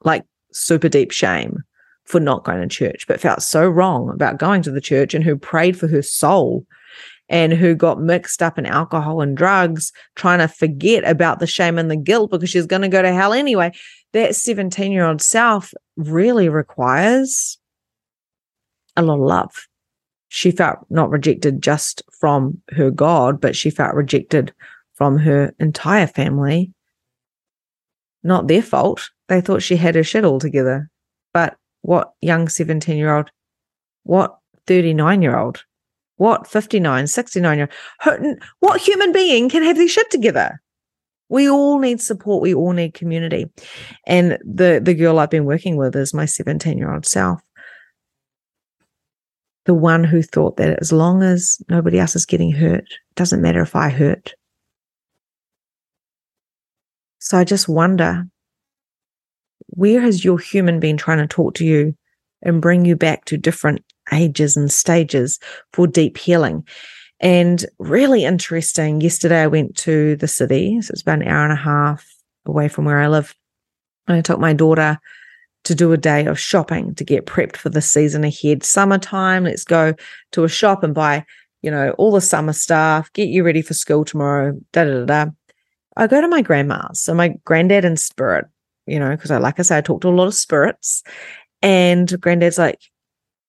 like 0.02 0.24
super 0.52 0.88
deep 0.88 1.10
shame 1.10 1.58
for 2.04 2.20
not 2.20 2.44
going 2.44 2.60
to 2.60 2.68
church, 2.68 3.06
but 3.06 3.20
felt 3.20 3.42
so 3.42 3.66
wrong 3.66 4.10
about 4.10 4.38
going 4.38 4.62
to 4.62 4.70
the 4.70 4.80
church 4.80 5.14
and 5.14 5.24
who 5.24 5.36
prayed 5.36 5.78
for 5.78 5.88
her 5.88 6.02
soul 6.02 6.66
and 7.30 7.54
who 7.54 7.74
got 7.74 8.00
mixed 8.00 8.42
up 8.42 8.58
in 8.58 8.66
alcohol 8.66 9.22
and 9.22 9.36
drugs, 9.36 9.90
trying 10.14 10.40
to 10.40 10.48
forget 10.48 11.04
about 11.04 11.38
the 11.38 11.46
shame 11.46 11.78
and 11.78 11.90
the 11.90 11.96
guilt 11.96 12.30
because 12.30 12.50
she's 12.50 12.66
going 12.66 12.82
to 12.82 12.88
go 12.88 13.00
to 13.00 13.12
hell 13.12 13.32
anyway 13.32 13.72
that 14.14 14.36
17 14.36 14.92
year 14.92 15.04
old 15.04 15.20
self 15.20 15.74
really 15.96 16.48
requires 16.48 17.58
a 18.96 19.02
lot 19.02 19.14
of 19.14 19.20
love. 19.20 19.66
She 20.28 20.50
felt 20.50 20.78
not 20.88 21.10
rejected 21.10 21.62
just 21.62 22.02
from 22.18 22.62
her 22.70 22.90
God, 22.90 23.40
but 23.40 23.54
she 23.54 23.70
felt 23.70 23.94
rejected 23.94 24.52
from 24.94 25.18
her 25.18 25.52
entire 25.58 26.06
family. 26.06 26.72
Not 28.22 28.46
their 28.46 28.62
fault. 28.62 29.10
They 29.28 29.40
thought 29.40 29.62
she 29.62 29.76
had 29.76 29.96
her 29.96 30.04
shit 30.04 30.24
all 30.24 30.38
together. 30.38 30.88
But 31.32 31.56
what 31.82 32.12
young 32.20 32.48
17 32.48 32.96
year 32.96 33.14
old, 33.14 33.30
what 34.04 34.38
39 34.66 35.22
year 35.22 35.36
old, 35.36 35.64
what 36.16 36.46
59, 36.46 37.08
69 37.08 37.58
year 37.58 37.68
old, 38.06 38.38
what 38.60 38.80
human 38.80 39.12
being 39.12 39.48
can 39.48 39.64
have 39.64 39.76
their 39.76 39.88
shit 39.88 40.10
together? 40.10 40.60
We 41.28 41.48
all 41.48 41.78
need 41.78 42.00
support 42.00 42.42
we 42.42 42.54
all 42.54 42.72
need 42.72 42.94
community 42.94 43.46
and 44.06 44.38
the 44.44 44.80
the 44.82 44.94
girl 44.94 45.18
i've 45.18 45.30
been 45.30 45.44
working 45.44 45.76
with 45.76 45.96
is 45.96 46.14
my 46.14 46.24
17 46.24 46.78
year 46.78 46.92
old 46.92 47.06
self 47.06 47.40
the 49.64 49.74
one 49.74 50.04
who 50.04 50.22
thought 50.22 50.56
that 50.56 50.78
as 50.80 50.92
long 50.92 51.22
as 51.22 51.60
nobody 51.68 51.98
else 51.98 52.14
is 52.14 52.26
getting 52.26 52.52
hurt, 52.52 52.84
it 52.84 53.14
doesn't 53.16 53.40
matter 53.40 53.62
if 53.62 53.74
I 53.74 53.88
hurt. 53.88 54.34
So 57.18 57.38
I 57.38 57.44
just 57.44 57.68
wonder 57.68 58.24
where 59.68 60.00
has 60.00 60.24
your 60.24 60.38
human 60.38 60.80
been 60.80 60.96
trying 60.96 61.18
to 61.18 61.26
talk 61.26 61.54
to 61.54 61.64
you 61.64 61.96
and 62.42 62.60
bring 62.60 62.84
you 62.84 62.96
back 62.96 63.24
to 63.24 63.38
different 63.38 63.82
ages 64.12 64.56
and 64.56 64.70
stages 64.70 65.38
for 65.72 65.86
deep 65.86 66.18
healing? 66.18 66.66
And 67.20 67.64
really 67.78 68.24
interesting, 68.24 69.00
yesterday 69.00 69.42
I 69.42 69.46
went 69.46 69.76
to 69.78 70.16
the 70.16 70.28
city. 70.28 70.80
So 70.82 70.92
it's 70.92 71.02
about 71.02 71.22
an 71.22 71.28
hour 71.28 71.44
and 71.44 71.52
a 71.52 71.56
half 71.56 72.06
away 72.46 72.68
from 72.68 72.84
where 72.84 73.00
I 73.00 73.08
live. 73.08 73.34
And 74.06 74.16
I 74.16 74.20
took 74.20 74.38
my 74.38 74.52
daughter 74.52 74.98
to 75.64 75.74
do 75.74 75.92
a 75.92 75.96
day 75.96 76.26
of 76.26 76.38
shopping 76.38 76.94
to 76.94 77.04
get 77.04 77.26
prepped 77.26 77.56
for 77.56 77.70
the 77.70 77.80
season 77.80 78.24
ahead. 78.24 78.62
Summertime, 78.62 79.44
let's 79.44 79.64
go 79.64 79.94
to 80.32 80.44
a 80.44 80.48
shop 80.48 80.82
and 80.82 80.94
buy, 80.94 81.24
you 81.62 81.70
know, 81.70 81.90
all 81.92 82.12
the 82.12 82.20
summer 82.20 82.52
stuff, 82.52 83.10
get 83.14 83.28
you 83.28 83.42
ready 83.42 83.62
for 83.62 83.74
school 83.74 84.04
tomorrow, 84.04 84.52
da 84.72 84.84
da 84.84 85.04
da. 85.04 85.24
da. 85.24 85.30
I 85.96 86.06
go 86.06 86.20
to 86.20 86.28
my 86.28 86.42
grandma's. 86.42 87.00
So 87.00 87.14
my 87.14 87.36
granddad 87.44 87.84
in 87.84 87.96
spirit, 87.96 88.46
you 88.86 88.98
know, 88.98 89.10
because 89.10 89.30
I 89.30 89.38
like 89.38 89.58
I 89.58 89.62
say, 89.62 89.78
I 89.78 89.80
talk 89.80 90.02
to 90.02 90.08
a 90.08 90.10
lot 90.10 90.26
of 90.26 90.34
spirits. 90.34 91.02
And 91.62 92.20
granddad's 92.20 92.58
like, 92.58 92.80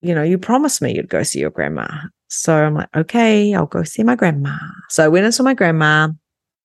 you 0.02 0.16
know, 0.16 0.24
you 0.24 0.38
promised 0.38 0.82
me 0.82 0.96
you'd 0.96 1.10
go 1.10 1.24
see 1.24 1.40
your 1.40 1.50
grandma. 1.50 1.88
So 2.28 2.54
I'm 2.54 2.74
like, 2.74 2.90
okay, 2.96 3.54
I'll 3.54 3.66
go 3.66 3.84
see 3.84 4.04
my 4.04 4.16
grandma. 4.16 4.58
So 4.90 5.04
I 5.04 5.08
went 5.08 5.26
and 5.26 5.34
saw 5.34 5.44
my 5.44 5.54
grandma, 5.54 6.10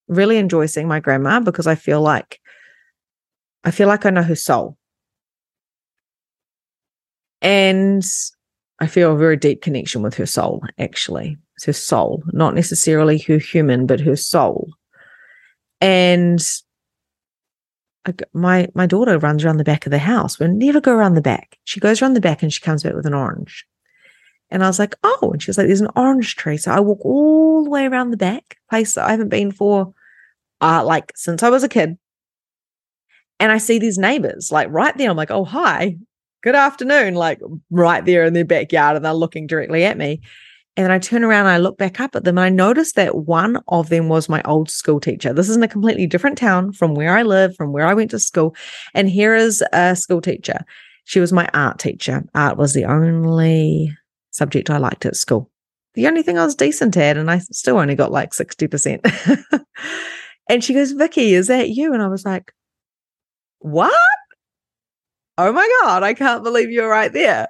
really 0.09 0.39
enjoy 0.39 0.67
seeing 0.67 0.89
my 0.89 1.01
grandma 1.01 1.41
because 1.41 1.67
I 1.67 1.75
feel 1.75 2.01
like 2.01 2.41
I 3.65 3.71
feel 3.71 3.89
like 3.89 4.07
I 4.07 4.11
know 4.11 4.23
her 4.23 4.37
soul. 4.37 4.77
And 7.43 8.05
I 8.81 8.87
feel 8.87 9.13
a 9.13 9.19
very 9.19 9.37
deep 9.37 9.63
connection 9.63 10.03
with 10.03 10.15
her 10.15 10.27
soul, 10.27 10.63
actually. 10.79 11.37
It's 11.57 11.67
her 11.67 11.73
soul, 11.73 12.23
not 12.33 12.55
necessarily 12.55 13.19
her 13.19 13.39
human, 13.39 13.87
but 13.87 14.01
her 14.01 14.17
soul. 14.17 14.71
And 15.81 16.41
my 18.33 18.69
my 18.75 18.87
daughter 18.87 19.19
runs 19.19 19.45
around 19.45 19.59
the 19.59 19.65
back 19.65 19.87
of 19.87 19.91
the 19.91 19.99
house. 19.99 20.39
We 20.39 20.49
never 20.49 20.81
go 20.81 20.93
around 20.93 21.15
the 21.15 21.21
back. 21.21 21.59
She 21.65 21.81
goes 21.81 22.01
around 22.01 22.15
the 22.15 22.21
back 22.21 22.43
and 22.43 22.53
she 22.53 22.61
comes 22.61 22.83
back 22.83 22.95
with 22.95 23.07
an 23.07 23.15
orange. 23.15 23.67
And 24.51 24.65
I 24.65 24.67
was 24.67 24.79
like, 24.79 24.95
oh, 25.03 25.31
and 25.33 25.43
she 25.43 25.51
was 25.51 25.59
like, 25.59 25.67
there's 25.67 25.81
an 25.81 25.89
orange 25.97 26.37
tree. 26.37 26.57
So 26.57 26.73
I 26.73 26.81
walk 26.81 27.05
all 27.05 27.65
the 27.65 27.71
way 27.71 27.87
around 27.87 28.11
the 28.11 28.17
back, 28.17 28.59
place 28.69 28.95
that 28.95 29.07
I 29.07 29.11
haven't 29.11 29.29
been 29.29 29.53
for 29.53 29.95
uh 30.61 30.85
like 30.85 31.13
since 31.17 31.43
I 31.43 31.51
was 31.51 31.63
a 31.63 31.69
kid. 31.69 31.97
And 33.39 33.51
I 33.51 33.59
see 33.59 33.79
these 33.79 33.99
neighbors 33.99 34.53
like 34.53 34.69
right 34.71 34.97
there. 34.97 35.11
I'm 35.11 35.17
like, 35.17 35.31
oh 35.31 35.45
hi, 35.45 35.97
good 36.43 36.55
afternoon, 36.55 37.15
like 37.15 37.41
right 37.71 38.05
there 38.05 38.25
in 38.25 38.35
their 38.35 38.45
backyard, 38.45 38.97
and 38.97 39.05
they're 39.05 39.15
looking 39.15 39.47
directly 39.47 39.85
at 39.85 39.97
me. 39.97 40.21
And 40.77 40.85
then 40.85 40.93
I 40.93 40.99
turn 40.99 41.25
around 41.25 41.47
and 41.47 41.55
I 41.55 41.59
look 41.59 41.79
back 41.79 42.01
up 42.01 42.15
at 42.15 42.25
them 42.25 42.39
and 42.39 42.45
I 42.45 42.49
notice 42.49 42.93
that 42.93 43.15
one 43.27 43.61
of 43.69 43.89
them 43.89 44.09
was 44.09 44.29
my 44.29 44.41
old 44.45 44.71
school 44.71 45.01
teacher. 45.01 45.33
This 45.33 45.49
is 45.49 45.57
in 45.57 45.63
a 45.63 45.69
completely 45.69 46.07
different 46.07 46.39
town 46.39 46.73
from 46.73 46.95
where 46.95 47.17
I 47.17 47.23
live, 47.23 47.57
from 47.57 47.73
where 47.73 47.87
I 47.87 47.95
went 47.95 48.13
to 48.13 48.19
school. 48.19 48.55
And 48.95 49.11
here 49.11 49.35
is 49.35 49.63
a 49.73 49.97
school 49.97 50.21
teacher. 50.21 50.65
She 51.05 51.19
was 51.19 51.33
my 51.33 51.49
art 51.53 51.81
teacher. 51.81 52.25
Art 52.35 52.57
was 52.57 52.73
the 52.73 52.85
only 52.85 53.97
subject 54.31 54.71
I 54.71 54.79
liked 54.79 55.07
at 55.07 55.17
school. 55.17 55.51
The 55.95 56.07
only 56.07 56.23
thing 56.23 56.39
I 56.39 56.45
was 56.45 56.55
decent 56.55 56.97
at, 56.97 57.17
and 57.17 57.31
I 57.31 57.39
still 57.39 57.79
only 57.79 57.95
got 57.95 58.13
like 58.13 58.31
60%. 58.31 59.65
and 60.49 60.63
she 60.63 60.75
goes, 60.75 60.93
Vicky, 60.93 61.35
is 61.35 61.49
that 61.49 61.71
you? 61.71 61.93
And 61.93 62.03
I 62.03 62.09
was 62.09 62.25
like, 62.25 62.53
What? 63.59 63.93
Oh 65.37 65.53
my 65.53 65.69
God, 65.81 66.03
I 66.03 66.15
can't 66.15 66.45
believe 66.45 66.71
you're 66.71 66.89
right 66.89 67.13
there. 67.13 67.49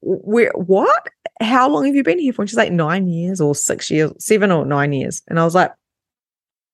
Where 0.00 0.52
what? 0.54 1.08
How 1.40 1.68
long 1.68 1.84
have 1.84 1.94
you 1.94 2.04
been 2.04 2.18
here 2.18 2.32
for? 2.32 2.42
And 2.42 2.48
she's 2.48 2.56
like, 2.56 2.70
nine 2.70 3.08
years 3.08 3.40
or 3.40 3.56
six 3.56 3.90
years, 3.90 4.12
seven 4.18 4.52
or 4.52 4.64
nine 4.64 4.92
years. 4.92 5.20
And 5.26 5.40
I 5.40 5.44
was 5.44 5.54
like, 5.54 5.72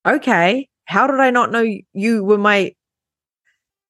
okay, 0.07 0.69
how 0.85 1.07
did 1.07 1.19
I 1.19 1.31
not 1.31 1.51
know 1.51 1.65
you 1.95 2.25
were 2.25 2.37
my 2.37 2.75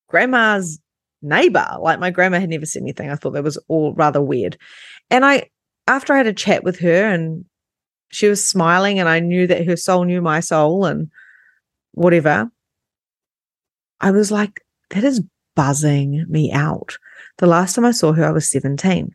grandma's 0.08 0.78
neighbor? 1.22 1.66
Like 1.80 1.98
my 1.98 2.10
grandma 2.10 2.40
had 2.40 2.50
never 2.50 2.66
said 2.66 2.82
anything. 2.82 3.10
I 3.10 3.16
thought 3.16 3.32
that 3.32 3.44
was 3.44 3.58
all 3.68 3.94
rather 3.94 4.22
weird. 4.22 4.58
And 5.10 5.24
I, 5.24 5.48
after 5.86 6.12
I 6.12 6.18
had 6.18 6.26
a 6.26 6.32
chat 6.32 6.64
with 6.64 6.78
her 6.80 7.06
and 7.06 7.44
she 8.10 8.28
was 8.28 8.44
smiling 8.44 8.98
and 8.98 9.08
I 9.08 9.20
knew 9.20 9.46
that 9.46 9.66
her 9.66 9.76
soul 9.76 10.04
knew 10.04 10.20
my 10.20 10.40
soul 10.40 10.84
and 10.84 11.10
whatever, 11.92 12.50
I 14.00 14.10
was 14.10 14.30
like, 14.30 14.60
that 14.90 15.04
is 15.04 15.22
buzzing 15.54 16.24
me 16.28 16.50
out. 16.52 16.96
The 17.38 17.46
last 17.46 17.74
time 17.74 17.84
I 17.84 17.90
saw 17.90 18.12
her, 18.12 18.24
I 18.24 18.30
was 18.30 18.50
17. 18.50 19.14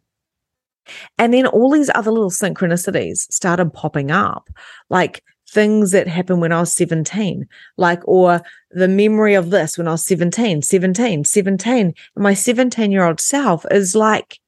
And 1.17 1.33
then 1.33 1.47
all 1.47 1.71
these 1.71 1.89
other 1.95 2.11
little 2.11 2.29
synchronicities 2.29 3.31
started 3.31 3.73
popping 3.73 4.11
up, 4.11 4.49
like 4.89 5.23
things 5.55 5.91
that 5.91 6.07
happened 6.07 6.41
when 6.41 6.51
I 6.51 6.59
was 6.59 6.73
17, 6.73 7.47
like, 7.77 8.01
or 8.05 8.41
the 8.71 8.89
memory 8.89 9.33
of 9.33 9.49
this 9.49 9.77
when 9.77 9.87
I 9.87 9.91
was 9.91 10.05
17, 10.05 10.61
17, 10.61 11.23
17. 11.23 11.75
And 11.77 11.95
my 12.15 12.33
17 12.33 12.91
year 12.91 13.05
old 13.05 13.21
self 13.21 13.65
is 13.71 13.95
like 13.95 14.39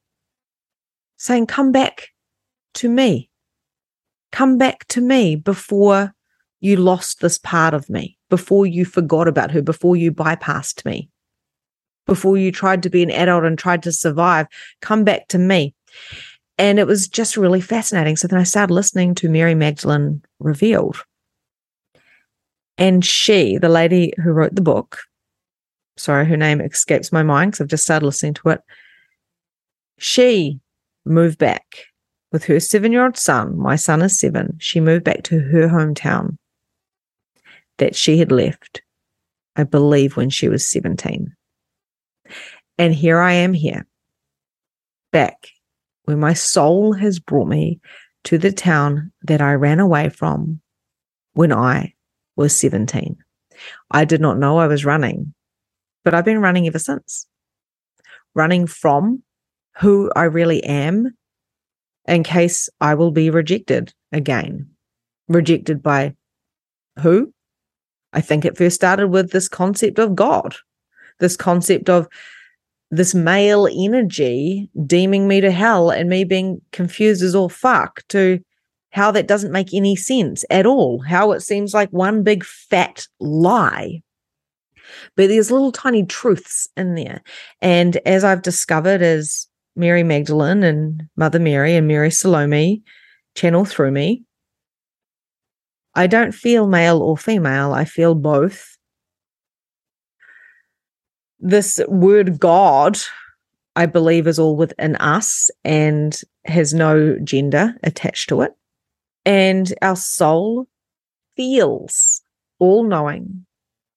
saying, 1.16 1.46
Come 1.46 1.72
back 1.72 2.10
to 2.74 2.88
me. 2.88 3.30
Come 4.30 4.58
back 4.58 4.86
to 4.88 5.00
me 5.00 5.34
before 5.34 6.14
you 6.60 6.76
lost 6.76 7.20
this 7.20 7.38
part 7.38 7.72
of 7.72 7.88
me, 7.88 8.18
before 8.28 8.66
you 8.66 8.84
forgot 8.84 9.26
about 9.26 9.50
her, 9.52 9.62
before 9.62 9.96
you 9.96 10.12
bypassed 10.12 10.84
me 10.84 11.08
before 12.08 12.38
you 12.38 12.50
tried 12.50 12.82
to 12.82 12.90
be 12.90 13.04
an 13.04 13.10
adult 13.10 13.44
and 13.44 13.56
tried 13.56 13.82
to 13.84 13.92
survive. 13.92 14.46
Come 14.80 15.04
back 15.04 15.28
to 15.28 15.38
me. 15.38 15.74
And 16.58 16.80
it 16.80 16.86
was 16.86 17.06
just 17.06 17.36
really 17.36 17.60
fascinating. 17.60 18.16
So 18.16 18.26
then 18.26 18.40
I 18.40 18.42
started 18.42 18.74
listening 18.74 19.14
to 19.16 19.28
Mary 19.28 19.54
Magdalene 19.54 20.22
Revealed. 20.40 21.04
And 22.76 23.04
she, 23.04 23.58
the 23.58 23.68
lady 23.68 24.12
who 24.22 24.30
wrote 24.30 24.54
the 24.54 24.60
book, 24.60 24.98
sorry, 25.96 26.26
her 26.26 26.36
name 26.36 26.60
escapes 26.60 27.12
my 27.12 27.22
mind 27.22 27.52
because 27.52 27.62
I've 27.62 27.68
just 27.68 27.84
started 27.84 28.06
listening 28.06 28.34
to 28.34 28.50
it. 28.50 28.60
She 29.98 30.58
moved 31.04 31.38
back 31.38 31.64
with 32.32 32.44
her 32.44 32.60
seven 32.60 32.92
year 32.92 33.04
old 33.04 33.16
son. 33.16 33.56
My 33.56 33.76
son 33.76 34.02
is 34.02 34.18
seven. 34.18 34.56
She 34.60 34.80
moved 34.80 35.04
back 35.04 35.22
to 35.24 35.40
her 35.40 35.68
hometown 35.68 36.36
that 37.78 37.94
she 37.94 38.18
had 38.18 38.32
left, 38.32 38.82
I 39.56 39.64
believe, 39.64 40.16
when 40.16 40.30
she 40.30 40.48
was 40.48 40.66
17. 40.66 41.34
And 42.78 42.94
here 42.94 43.18
I 43.18 43.32
am 43.32 43.54
here, 43.54 43.86
back 45.12 45.48
where 46.08 46.16
my 46.16 46.32
soul 46.32 46.94
has 46.94 47.18
brought 47.18 47.48
me 47.48 47.78
to 48.24 48.38
the 48.38 48.50
town 48.50 49.12
that 49.20 49.42
I 49.42 49.52
ran 49.52 49.78
away 49.78 50.08
from 50.08 50.58
when 51.34 51.52
I 51.52 51.92
was 52.34 52.56
17. 52.56 53.14
I 53.90 54.06
did 54.06 54.18
not 54.18 54.38
know 54.38 54.56
I 54.56 54.68
was 54.68 54.86
running, 54.86 55.34
but 56.06 56.14
I've 56.14 56.24
been 56.24 56.40
running 56.40 56.66
ever 56.66 56.78
since. 56.78 57.26
Running 58.34 58.66
from 58.66 59.22
who 59.80 60.10
I 60.16 60.24
really 60.24 60.64
am 60.64 61.14
in 62.06 62.22
case 62.22 62.70
I 62.80 62.94
will 62.94 63.10
be 63.10 63.28
rejected 63.28 63.92
again. 64.10 64.70
Rejected 65.28 65.82
by 65.82 66.14
who? 67.00 67.34
I 68.14 68.22
think 68.22 68.46
it 68.46 68.56
first 68.56 68.76
started 68.76 69.08
with 69.08 69.30
this 69.32 69.46
concept 69.46 69.98
of 69.98 70.16
God, 70.16 70.56
this 71.20 71.36
concept 71.36 71.90
of 71.90 72.08
this 72.90 73.14
male 73.14 73.68
energy 73.70 74.70
deeming 74.86 75.28
me 75.28 75.40
to 75.40 75.50
hell 75.50 75.90
and 75.90 76.08
me 76.08 76.24
being 76.24 76.60
confused 76.72 77.22
as 77.22 77.34
all 77.34 77.48
fuck 77.48 78.02
to 78.08 78.40
how 78.90 79.10
that 79.10 79.28
doesn't 79.28 79.52
make 79.52 79.74
any 79.74 79.94
sense 79.94 80.44
at 80.50 80.64
all. 80.64 81.00
How 81.00 81.32
it 81.32 81.40
seems 81.40 81.74
like 81.74 81.90
one 81.90 82.22
big 82.22 82.44
fat 82.44 83.06
lie. 83.20 84.02
But 85.16 85.28
there's 85.28 85.50
little 85.50 85.72
tiny 85.72 86.06
truths 86.06 86.66
in 86.76 86.94
there. 86.94 87.22
And 87.60 87.96
as 88.06 88.24
I've 88.24 88.42
discovered 88.42 89.02
as 89.02 89.46
Mary 89.76 90.02
Magdalene 90.02 90.62
and 90.62 91.02
Mother 91.16 91.38
Mary 91.38 91.76
and 91.76 91.86
Mary 91.86 92.10
Salome 92.10 92.82
channel 93.34 93.66
through 93.66 93.90
me, 93.90 94.24
I 95.94 96.06
don't 96.06 96.32
feel 96.32 96.66
male 96.66 97.02
or 97.02 97.18
female. 97.18 97.74
I 97.74 97.84
feel 97.84 98.14
both 98.14 98.77
this 101.40 101.80
word 101.88 102.38
God, 102.38 102.98
I 103.76 103.86
believe, 103.86 104.26
is 104.26 104.38
all 104.38 104.56
within 104.56 104.96
us 104.96 105.50
and 105.64 106.20
has 106.44 106.74
no 106.74 107.18
gender 107.22 107.74
attached 107.82 108.28
to 108.30 108.42
it. 108.42 108.52
And 109.24 109.72
our 109.82 109.96
soul 109.96 110.66
feels 111.36 112.22
all 112.58 112.84
knowing, 112.84 113.46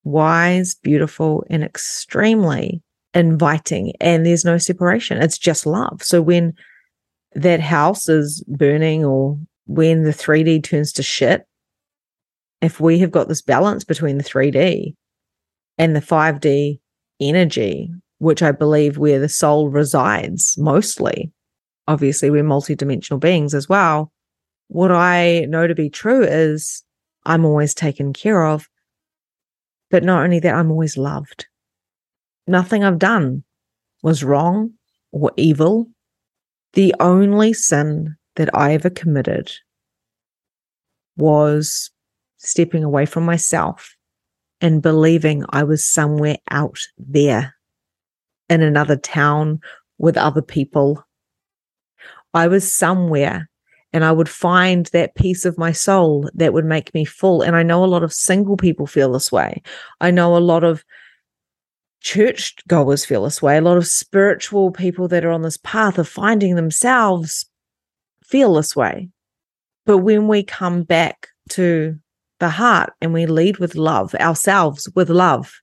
wise, 0.03 0.75
beautiful, 0.75 1.43
and 1.49 1.63
extremely 1.63 2.81
inviting. 3.13 3.93
And 3.99 4.25
there's 4.25 4.45
no 4.45 4.57
separation, 4.57 5.21
it's 5.21 5.37
just 5.37 5.65
love. 5.65 6.03
So 6.03 6.21
when 6.21 6.53
that 7.33 7.59
house 7.59 8.09
is 8.09 8.43
burning 8.47 9.05
or 9.05 9.39
when 9.65 10.03
the 10.03 10.11
3D 10.11 10.63
turns 10.63 10.91
to 10.93 11.03
shit, 11.03 11.45
if 12.61 12.79
we 12.79 12.99
have 12.99 13.11
got 13.11 13.27
this 13.27 13.41
balance 13.41 13.83
between 13.83 14.17
the 14.17 14.23
3D 14.23 14.93
and 15.77 15.95
the 15.95 16.01
5D 16.01 16.79
energy, 17.21 17.91
which 18.17 18.41
I 18.41 18.51
believe 18.51 18.97
where 18.97 19.19
the 19.19 19.29
soul 19.29 19.69
resides 19.69 20.55
mostly. 20.57 21.31
obviously 21.87 22.29
we're 22.29 22.43
multidimensional 22.43 23.19
beings 23.19 23.53
as 23.53 23.67
well. 23.67 24.11
What 24.67 24.91
I 24.91 25.45
know 25.49 25.67
to 25.67 25.75
be 25.75 25.89
true 25.89 26.23
is 26.23 26.83
I'm 27.25 27.45
always 27.45 27.73
taken 27.73 28.13
care 28.13 28.45
of. 28.45 28.67
But 29.89 30.03
not 30.03 30.23
only 30.23 30.39
that, 30.39 30.55
I'm 30.55 30.71
always 30.71 30.97
loved. 30.97 31.47
Nothing 32.47 32.83
I've 32.83 32.99
done 32.99 33.43
was 34.01 34.23
wrong 34.23 34.71
or 35.11 35.31
evil. 35.35 35.87
The 36.73 36.95
only 36.99 37.53
sin 37.53 38.15
that 38.37 38.55
I 38.55 38.73
ever 38.73 38.89
committed 38.89 39.51
was 41.17 41.91
stepping 42.37 42.83
away 42.83 43.05
from 43.05 43.25
myself 43.25 43.95
and 44.61 44.81
believing 44.81 45.43
I 45.49 45.63
was 45.63 45.83
somewhere 45.83 46.37
out 46.49 46.79
there 46.97 47.55
in 48.49 48.61
another 48.61 48.95
town 48.95 49.59
with 49.97 50.17
other 50.17 50.41
people. 50.41 51.03
I 52.33 52.47
was 52.47 52.71
somewhere 52.71 53.49
and 53.91 54.05
I 54.05 54.11
would 54.11 54.29
find 54.29 54.85
that 54.87 55.15
piece 55.15 55.43
of 55.43 55.57
my 55.57 55.71
soul 55.71 56.29
that 56.33 56.53
would 56.53 56.65
make 56.65 56.93
me 56.93 57.03
full. 57.03 57.41
And 57.41 57.55
I 57.55 57.63
know 57.63 57.83
a 57.83 57.87
lot 57.87 58.03
of 58.03 58.13
single 58.13 58.55
people 58.55 58.87
feel 58.87 59.11
this 59.11 59.31
way. 59.31 59.61
I 59.99 60.11
know 60.11 60.37
a 60.37 60.39
lot 60.39 60.63
of 60.63 60.85
church 61.99 62.55
goers 62.67 63.03
feel 63.03 63.23
this 63.23 63.41
way. 63.41 63.57
A 63.57 63.61
lot 63.61 63.77
of 63.77 63.87
spiritual 63.87 64.71
people 64.71 65.07
that 65.09 65.25
are 65.25 65.31
on 65.31 65.41
this 65.41 65.57
path 65.57 65.97
of 65.97 66.07
finding 66.07 66.55
themselves 66.55 67.45
feel 68.23 68.53
this 68.53 68.75
way. 68.75 69.09
But 69.85 69.99
when 69.99 70.27
we 70.27 70.43
come 70.43 70.83
back 70.83 71.27
to 71.49 71.97
the 72.41 72.49
heart 72.49 72.91
and 72.99 73.13
we 73.13 73.25
lead 73.25 73.59
with 73.59 73.75
love, 73.75 74.13
ourselves 74.15 74.89
with 74.93 75.09
love, 75.09 75.61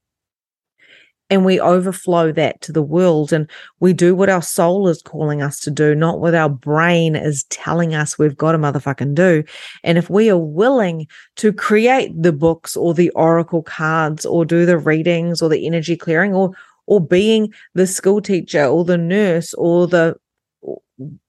and 1.31 1.45
we 1.45 1.61
overflow 1.61 2.33
that 2.33 2.61
to 2.63 2.73
the 2.73 2.83
world 2.83 3.33
and 3.33 3.51
we 3.81 3.93
do 3.93 4.15
what 4.15 4.31
our 4.31 4.41
soul 4.41 4.89
is 4.89 5.03
calling 5.03 5.43
us 5.43 5.61
to 5.61 5.71
do, 5.71 5.95
not 5.95 6.21
what 6.21 6.35
our 6.35 6.49
brain 6.49 7.15
is 7.15 7.45
telling 7.51 7.95
us 7.95 8.19
we've 8.19 8.37
got 8.37 8.53
to 8.53 8.59
motherfucking 8.59 9.15
do. 9.15 9.45
And 9.85 9.99
if 9.99 10.09
we 10.09 10.31
are 10.31 10.39
willing 10.39 11.07
to 11.37 11.53
create 11.53 12.11
the 12.17 12.33
books 12.33 12.77
or 12.77 12.95
the 12.95 13.11
oracle 13.11 13.63
cards 13.63 14.25
or 14.25 14.47
do 14.47 14.65
the 14.65 14.79
readings 14.79 15.43
or 15.43 15.51
the 15.51 15.67
energy 15.67 15.97
clearing 15.97 16.33
or 16.33 16.53
or 16.87 17.05
being 17.05 17.53
the 17.75 17.87
school 17.87 18.23
teacher 18.23 18.65
or 18.65 18.83
the 18.83 18.97
nurse 18.97 19.53
or 19.55 19.87
the 19.87 20.17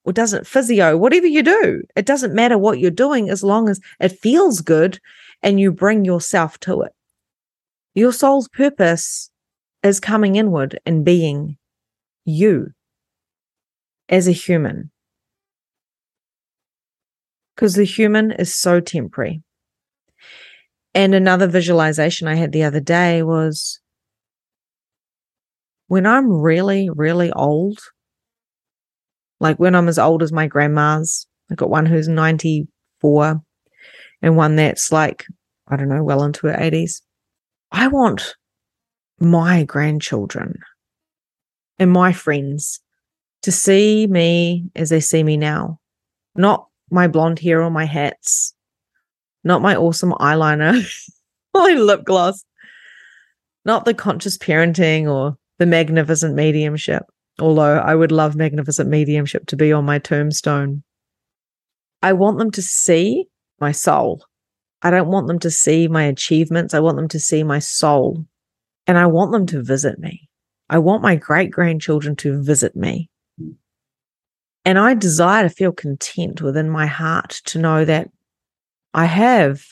or 0.05 0.13
doesn't 0.13 0.47
physio, 0.47 0.97
whatever 0.97 1.27
you 1.27 1.43
do, 1.43 1.83
it 1.95 2.05
doesn't 2.05 2.33
matter 2.33 2.57
what 2.57 2.79
you're 2.79 2.89
doing 2.89 3.29
as 3.29 3.43
long 3.43 3.69
as 3.69 3.79
it 3.99 4.19
feels 4.19 4.61
good 4.61 4.99
and 5.41 5.59
you 5.59 5.71
bring 5.71 6.05
yourself 6.05 6.59
to 6.59 6.81
it. 6.81 6.91
Your 7.93 8.13
soul's 8.13 8.47
purpose 8.47 9.31
is 9.83 9.99
coming 9.99 10.35
inward 10.35 10.79
and 10.85 11.05
being 11.05 11.57
you 12.25 12.71
as 14.07 14.27
a 14.27 14.31
human. 14.31 14.91
Because 17.55 17.75
the 17.75 17.83
human 17.83 18.31
is 18.31 18.53
so 18.53 18.79
temporary. 18.79 19.41
And 20.93 21.13
another 21.13 21.47
visualization 21.47 22.27
I 22.27 22.35
had 22.35 22.51
the 22.51 22.63
other 22.63 22.79
day 22.79 23.21
was 23.21 23.79
when 25.87 26.05
I'm 26.05 26.31
really, 26.31 26.89
really 26.89 27.31
old, 27.31 27.79
like 29.39 29.57
when 29.57 29.75
I'm 29.75 29.87
as 29.87 29.99
old 29.99 30.23
as 30.23 30.31
my 30.31 30.47
grandma's, 30.47 31.27
I've 31.51 31.57
got 31.57 31.69
one 31.69 31.85
who's 31.85 32.07
94 32.07 33.41
and 34.21 34.35
one 34.35 34.55
that's 34.55 34.91
like, 34.91 35.25
I 35.67 35.75
don't 35.75 35.89
know, 35.89 36.03
well 36.03 36.23
into 36.23 36.47
her 36.47 36.53
80s. 36.53 37.01
I 37.71 37.87
want 37.87 38.35
my 39.19 39.63
grandchildren 39.63 40.59
and 41.77 41.91
my 41.91 42.13
friends 42.13 42.79
to 43.43 43.51
see 43.51 44.07
me 44.07 44.69
as 44.75 44.89
they 44.89 44.99
see 44.99 45.23
me 45.23 45.37
now, 45.37 45.79
not 46.35 46.67
my 46.91 47.07
blonde 47.07 47.39
hair 47.39 47.61
or 47.61 47.69
my 47.69 47.85
hats, 47.85 48.53
not 49.43 49.61
my 49.61 49.75
awesome 49.75 50.11
eyeliner, 50.13 50.83
my 51.53 51.73
lip 51.73 52.03
gloss, 52.03 52.43
not 53.65 53.85
the 53.85 53.93
conscious 53.93 54.37
parenting 54.37 55.07
or 55.07 55.37
the 55.57 55.65
magnificent 55.65 56.35
mediumship, 56.35 57.03
although 57.39 57.77
I 57.77 57.95
would 57.95 58.11
love 58.11 58.35
magnificent 58.35 58.89
mediumship 58.89 59.45
to 59.47 59.55
be 59.55 59.71
on 59.71 59.85
my 59.85 59.99
tombstone. 59.99 60.83
I 62.01 62.13
want 62.13 62.37
them 62.37 62.51
to 62.51 62.61
see 62.61 63.27
my 63.61 63.71
soul. 63.71 64.23
I 64.81 64.91
don't 64.91 65.09
want 65.09 65.27
them 65.27 65.39
to 65.39 65.51
see 65.51 65.87
my 65.87 66.03
achievements. 66.03 66.73
I 66.73 66.79
want 66.79 66.97
them 66.97 67.07
to 67.09 67.19
see 67.19 67.43
my 67.43 67.59
soul 67.59 68.25
and 68.87 68.97
I 68.97 69.05
want 69.05 69.31
them 69.31 69.45
to 69.47 69.61
visit 69.61 69.99
me. 69.99 70.29
I 70.69 70.77
want 70.77 71.03
my 71.03 71.15
great 71.15 71.51
grandchildren 71.51 72.15
to 72.17 72.41
visit 72.41 72.75
me. 72.75 73.09
And 74.65 74.77
I 74.77 74.93
desire 74.93 75.43
to 75.43 75.49
feel 75.49 75.71
content 75.71 76.41
within 76.41 76.69
my 76.69 76.85
heart 76.85 77.41
to 77.45 77.59
know 77.59 77.85
that 77.85 78.09
I 78.93 79.05
have 79.05 79.63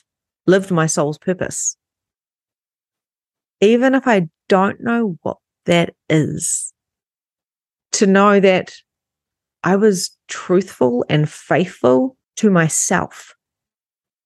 lived 0.45 0.71
my 0.71 0.87
soul's 0.87 1.17
purpose. 1.17 1.77
Even 3.61 3.95
if 3.95 4.07
I 4.07 4.27
don't 4.49 4.81
know 4.81 5.17
what 5.21 5.37
that 5.65 5.93
is, 6.09 6.73
to 7.93 8.07
know 8.07 8.39
that 8.39 8.73
I 9.63 9.75
was 9.75 10.15
truthful 10.27 11.05
and 11.09 11.29
faithful 11.29 12.15
to 12.37 12.49
myself, 12.49 13.33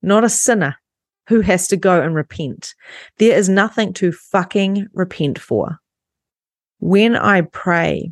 not 0.02 0.24
a 0.24 0.30
sinner 0.30 0.76
who 1.28 1.42
has 1.42 1.68
to 1.68 1.78
go 1.78 2.02
and 2.02 2.16
repent. 2.16 2.74
There 3.18 3.38
is 3.38 3.48
nothing 3.48 3.94
to 3.94 4.12
fucking 4.12 4.88
repent 4.94 5.40
for. 5.40 5.78
When 6.80 7.16
I 7.16 7.42
pray, 7.42 8.12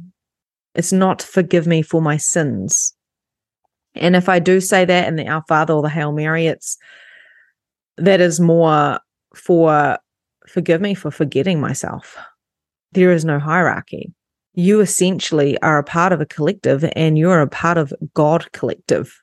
it's 0.75 0.93
not 0.93 1.21
forgive 1.21 1.67
me 1.67 1.81
for 1.81 2.01
my 2.01 2.17
sins. 2.17 2.93
And 3.95 4.15
if 4.15 4.29
I 4.29 4.39
do 4.39 4.61
say 4.61 4.85
that 4.85 5.07
in 5.07 5.15
the 5.15 5.27
Our 5.27 5.43
Father 5.47 5.73
or 5.73 5.81
the 5.81 5.89
Hail 5.89 6.11
Mary, 6.11 6.45
it's 6.47 6.77
that 7.97 8.21
is 8.21 8.39
more 8.39 8.99
for 9.35 9.97
forgive 10.47 10.81
me 10.81 10.93
for 10.93 11.11
forgetting 11.11 11.59
myself. 11.59 12.17
There 12.93 13.11
is 13.11 13.25
no 13.25 13.39
hierarchy. 13.39 14.13
You 14.53 14.81
essentially 14.81 15.59
are 15.61 15.77
a 15.77 15.83
part 15.83 16.11
of 16.11 16.21
a 16.21 16.25
collective 16.25 16.89
and 16.95 17.17
you're 17.17 17.41
a 17.41 17.47
part 17.47 17.77
of 17.77 17.93
God 18.13 18.51
collective. 18.51 19.19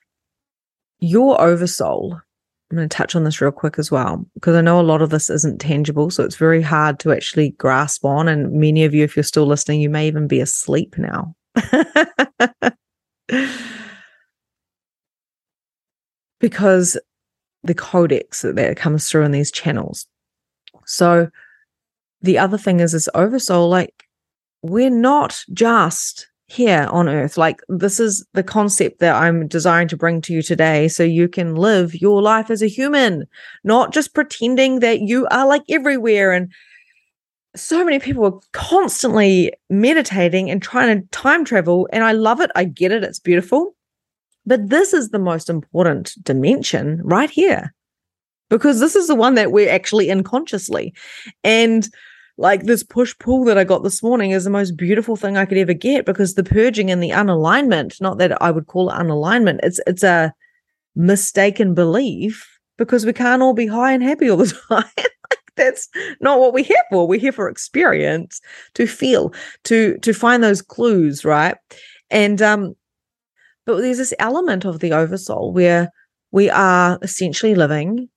Your 0.99 1.39
oversoul 1.41 2.21
I'm 2.69 2.77
going 2.77 2.89
to 2.89 2.95
touch 2.95 3.15
on 3.15 3.23
this 3.23 3.39
real 3.39 3.51
quick 3.51 3.79
as 3.79 3.89
well, 3.91 4.25
because 4.33 4.55
I 4.55 4.61
know 4.61 4.79
a 4.79 4.81
lot 4.81 5.01
of 5.01 5.09
this 5.09 5.29
isn't 5.29 5.61
tangible. 5.61 6.09
So 6.09 6.23
it's 6.23 6.35
very 6.35 6.61
hard 6.61 6.99
to 6.99 7.13
actually 7.13 7.51
grasp 7.51 8.03
on. 8.03 8.27
And 8.27 8.51
many 8.51 8.83
of 8.83 8.93
you, 8.93 9.05
if 9.05 9.15
you're 9.15 9.23
still 9.23 9.45
listening, 9.45 9.79
you 9.79 9.89
may 9.89 10.05
even 10.07 10.27
be 10.27 10.41
asleep 10.41 10.95
now. 10.97 11.33
because 16.39 16.99
the 17.63 17.73
codex 17.73 18.41
that 18.41 18.77
comes 18.77 19.09
through 19.09 19.23
in 19.23 19.31
these 19.31 19.51
channels. 19.51 20.05
So 20.85 21.29
the 22.21 22.37
other 22.37 22.57
thing 22.57 22.81
is 22.81 22.91
this 22.91 23.09
oversoul, 23.13 23.69
like 23.69 24.03
we're 24.61 24.89
not 24.89 25.43
just 25.53 26.27
here 26.47 26.87
on 26.91 27.09
earth. 27.09 27.37
Like, 27.37 27.61
this 27.67 27.99
is 27.99 28.25
the 28.33 28.43
concept 28.43 28.99
that 28.99 29.15
I'm 29.15 29.47
desiring 29.47 29.89
to 29.89 29.97
bring 29.97 30.21
to 30.21 30.33
you 30.33 30.41
today. 30.41 30.87
So 30.87 31.03
you 31.03 31.27
can 31.27 31.55
live 31.55 31.93
your 31.93 32.21
life 32.21 32.49
as 32.49 32.61
a 32.61 32.67
human, 32.67 33.25
not 33.63 33.93
just 33.93 34.13
pretending 34.13 34.79
that 34.79 35.01
you 35.01 35.27
are 35.29 35.45
like 35.45 35.63
everywhere. 35.69 36.31
And 36.31 36.51
so 37.55 37.83
many 37.83 37.99
people 37.99 38.23
are 38.25 38.39
constantly 38.53 39.51
meditating 39.69 40.49
and 40.49 40.61
trying 40.61 41.01
to 41.01 41.07
time 41.09 41.43
travel. 41.43 41.89
And 41.91 42.03
I 42.03 42.13
love 42.13 42.39
it. 42.39 42.49
I 42.55 42.63
get 42.63 42.93
it. 42.93 43.03
It's 43.03 43.19
beautiful. 43.19 43.75
But 44.45 44.69
this 44.69 44.93
is 44.93 45.09
the 45.09 45.19
most 45.19 45.49
important 45.49 46.13
dimension 46.23 47.01
right 47.03 47.29
here, 47.29 47.73
because 48.49 48.79
this 48.79 48.95
is 48.95 49.07
the 49.07 49.15
one 49.15 49.35
that 49.35 49.51
we're 49.51 49.69
actually 49.69 50.09
in 50.09 50.23
consciously. 50.23 50.93
And 51.43 51.89
like 52.37 52.63
this 52.63 52.83
push 52.83 53.17
pull 53.17 53.43
that 53.45 53.57
I 53.57 53.63
got 53.63 53.83
this 53.83 54.03
morning 54.03 54.31
is 54.31 54.43
the 54.43 54.49
most 54.49 54.77
beautiful 54.77 55.15
thing 55.15 55.37
I 55.37 55.45
could 55.45 55.57
ever 55.57 55.73
get 55.73 56.05
because 56.05 56.35
the 56.35 56.43
purging 56.43 56.91
and 56.91 57.01
the 57.01 57.09
unalignment, 57.09 57.99
not 57.99 58.19
that 58.19 58.39
I 58.41 58.51
would 58.51 58.67
call 58.67 58.89
it 58.89 58.93
unalignment, 58.93 59.59
it's 59.63 59.79
it's 59.87 60.03
a 60.03 60.33
mistaken 60.95 61.73
belief 61.73 62.59
because 62.77 63.05
we 63.05 63.13
can't 63.13 63.41
all 63.41 63.53
be 63.53 63.67
high 63.67 63.91
and 63.91 64.03
happy 64.03 64.29
all 64.29 64.37
the 64.37 64.47
time. 64.69 64.83
like 64.95 65.11
that's 65.55 65.89
not 66.21 66.39
what 66.39 66.53
we're 66.53 66.63
here 66.63 66.83
for. 66.91 67.07
We're 67.07 67.19
here 67.19 67.31
for 67.31 67.49
experience, 67.49 68.39
to 68.75 68.85
feel, 68.85 69.33
to 69.63 69.97
to 69.99 70.13
find 70.13 70.43
those 70.43 70.61
clues, 70.61 71.25
right? 71.25 71.57
And 72.11 72.41
um, 72.41 72.75
but 73.65 73.77
there's 73.77 73.97
this 73.97 74.13
element 74.19 74.63
of 74.63 74.79
the 74.79 74.93
oversoul 74.93 75.51
where 75.51 75.91
we 76.31 76.49
are 76.51 76.99
essentially 77.01 77.55
living 77.55 78.09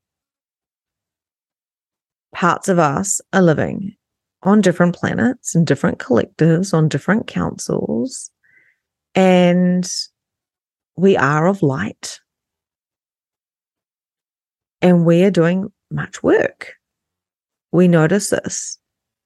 parts 2.32 2.68
of 2.68 2.78
us 2.78 3.20
are 3.32 3.42
living 3.42 3.96
on 4.42 4.60
different 4.60 4.94
planets 4.94 5.54
and 5.54 5.66
different 5.66 5.98
collectives, 5.98 6.72
on 6.72 6.88
different 6.88 7.26
councils. 7.26 8.30
And 9.14 9.90
we 10.96 11.16
are 11.16 11.46
of 11.46 11.62
light. 11.62 12.20
And 14.82 15.04
we 15.04 15.24
are 15.24 15.30
doing 15.30 15.70
much 15.90 16.22
work. 16.22 16.74
We 17.72 17.86
notice 17.86 18.30
this 18.30 18.78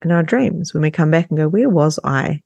in 0.03 0.11
our 0.11 0.23
dreams 0.23 0.75
when 0.75 0.83
we 0.83 0.91
come 0.91 1.11
back 1.11 1.31
and 1.31 1.39
go, 1.39 1.49
Where 1.49 1.69
was 1.69 1.99
I? 2.03 2.41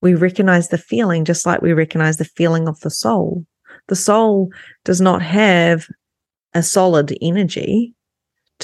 We 0.00 0.14
recognize 0.14 0.68
the 0.68 0.78
feeling 0.78 1.24
just 1.24 1.46
like 1.46 1.62
we 1.62 1.72
recognize 1.72 2.16
the 2.16 2.24
feeling 2.24 2.68
of 2.68 2.80
the 2.80 2.90
soul. 2.90 3.46
The 3.88 3.96
soul 3.96 4.50
does 4.84 5.00
not 5.00 5.22
have 5.22 5.86
a 6.54 6.62
solid 6.62 7.16
energy 7.20 7.94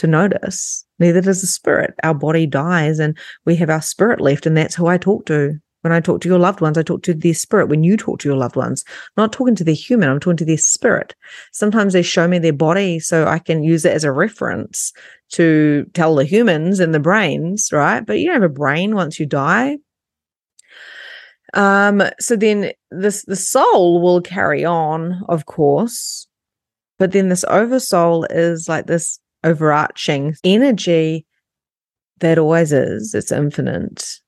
to 0.00 0.06
notice. 0.06 0.84
Neither 0.98 1.20
does 1.20 1.42
the 1.42 1.46
spirit. 1.46 1.94
Our 2.02 2.14
body 2.14 2.46
dies 2.46 2.98
and 2.98 3.16
we 3.44 3.54
have 3.56 3.70
our 3.70 3.82
spirit 3.82 4.20
left. 4.20 4.46
And 4.46 4.56
that's 4.56 4.74
who 4.74 4.86
I 4.86 4.98
talk 4.98 5.26
to. 5.26 5.58
When 5.82 5.92
I 5.92 6.00
talk 6.00 6.20
to 6.20 6.28
your 6.28 6.38
loved 6.38 6.60
ones, 6.60 6.76
I 6.76 6.82
talk 6.82 7.02
to 7.04 7.14
their 7.14 7.32
spirit. 7.32 7.68
When 7.68 7.84
you 7.84 7.96
talk 7.96 8.18
to 8.20 8.28
your 8.28 8.36
loved 8.36 8.56
ones, 8.56 8.84
I'm 8.88 9.22
not 9.22 9.32
talking 9.32 9.54
to 9.54 9.64
their 9.64 9.74
human, 9.74 10.10
I'm 10.10 10.20
talking 10.20 10.36
to 10.38 10.44
their 10.44 10.58
spirit. 10.58 11.14
Sometimes 11.52 11.94
they 11.94 12.02
show 12.02 12.28
me 12.28 12.38
their 12.38 12.52
body 12.52 12.98
so 12.98 13.26
I 13.26 13.38
can 13.38 13.62
use 13.62 13.86
it 13.86 13.94
as 13.94 14.04
a 14.04 14.12
reference 14.12 14.92
to 15.30 15.86
tell 15.94 16.14
the 16.14 16.24
humans 16.24 16.80
and 16.80 16.94
the 16.94 17.00
brains, 17.00 17.70
right? 17.72 18.04
But 18.04 18.18
you 18.18 18.26
don't 18.26 18.42
have 18.42 18.50
a 18.50 18.54
brain 18.54 18.94
once 18.94 19.18
you 19.18 19.24
die. 19.24 19.78
Um, 21.54 22.02
so 22.20 22.36
then 22.36 22.72
this 22.90 23.24
the 23.24 23.36
soul 23.36 24.02
will 24.02 24.20
carry 24.20 24.64
on, 24.64 25.22
of 25.28 25.46
course, 25.46 26.28
but 26.98 27.12
then 27.12 27.30
this 27.30 27.44
oversoul 27.48 28.24
is 28.24 28.68
like 28.68 28.86
this 28.86 29.18
overarching 29.44 30.36
energy 30.44 31.26
that 32.20 32.38
always 32.38 32.72
is. 32.72 33.14
It's 33.14 33.32
infinite 33.32 34.20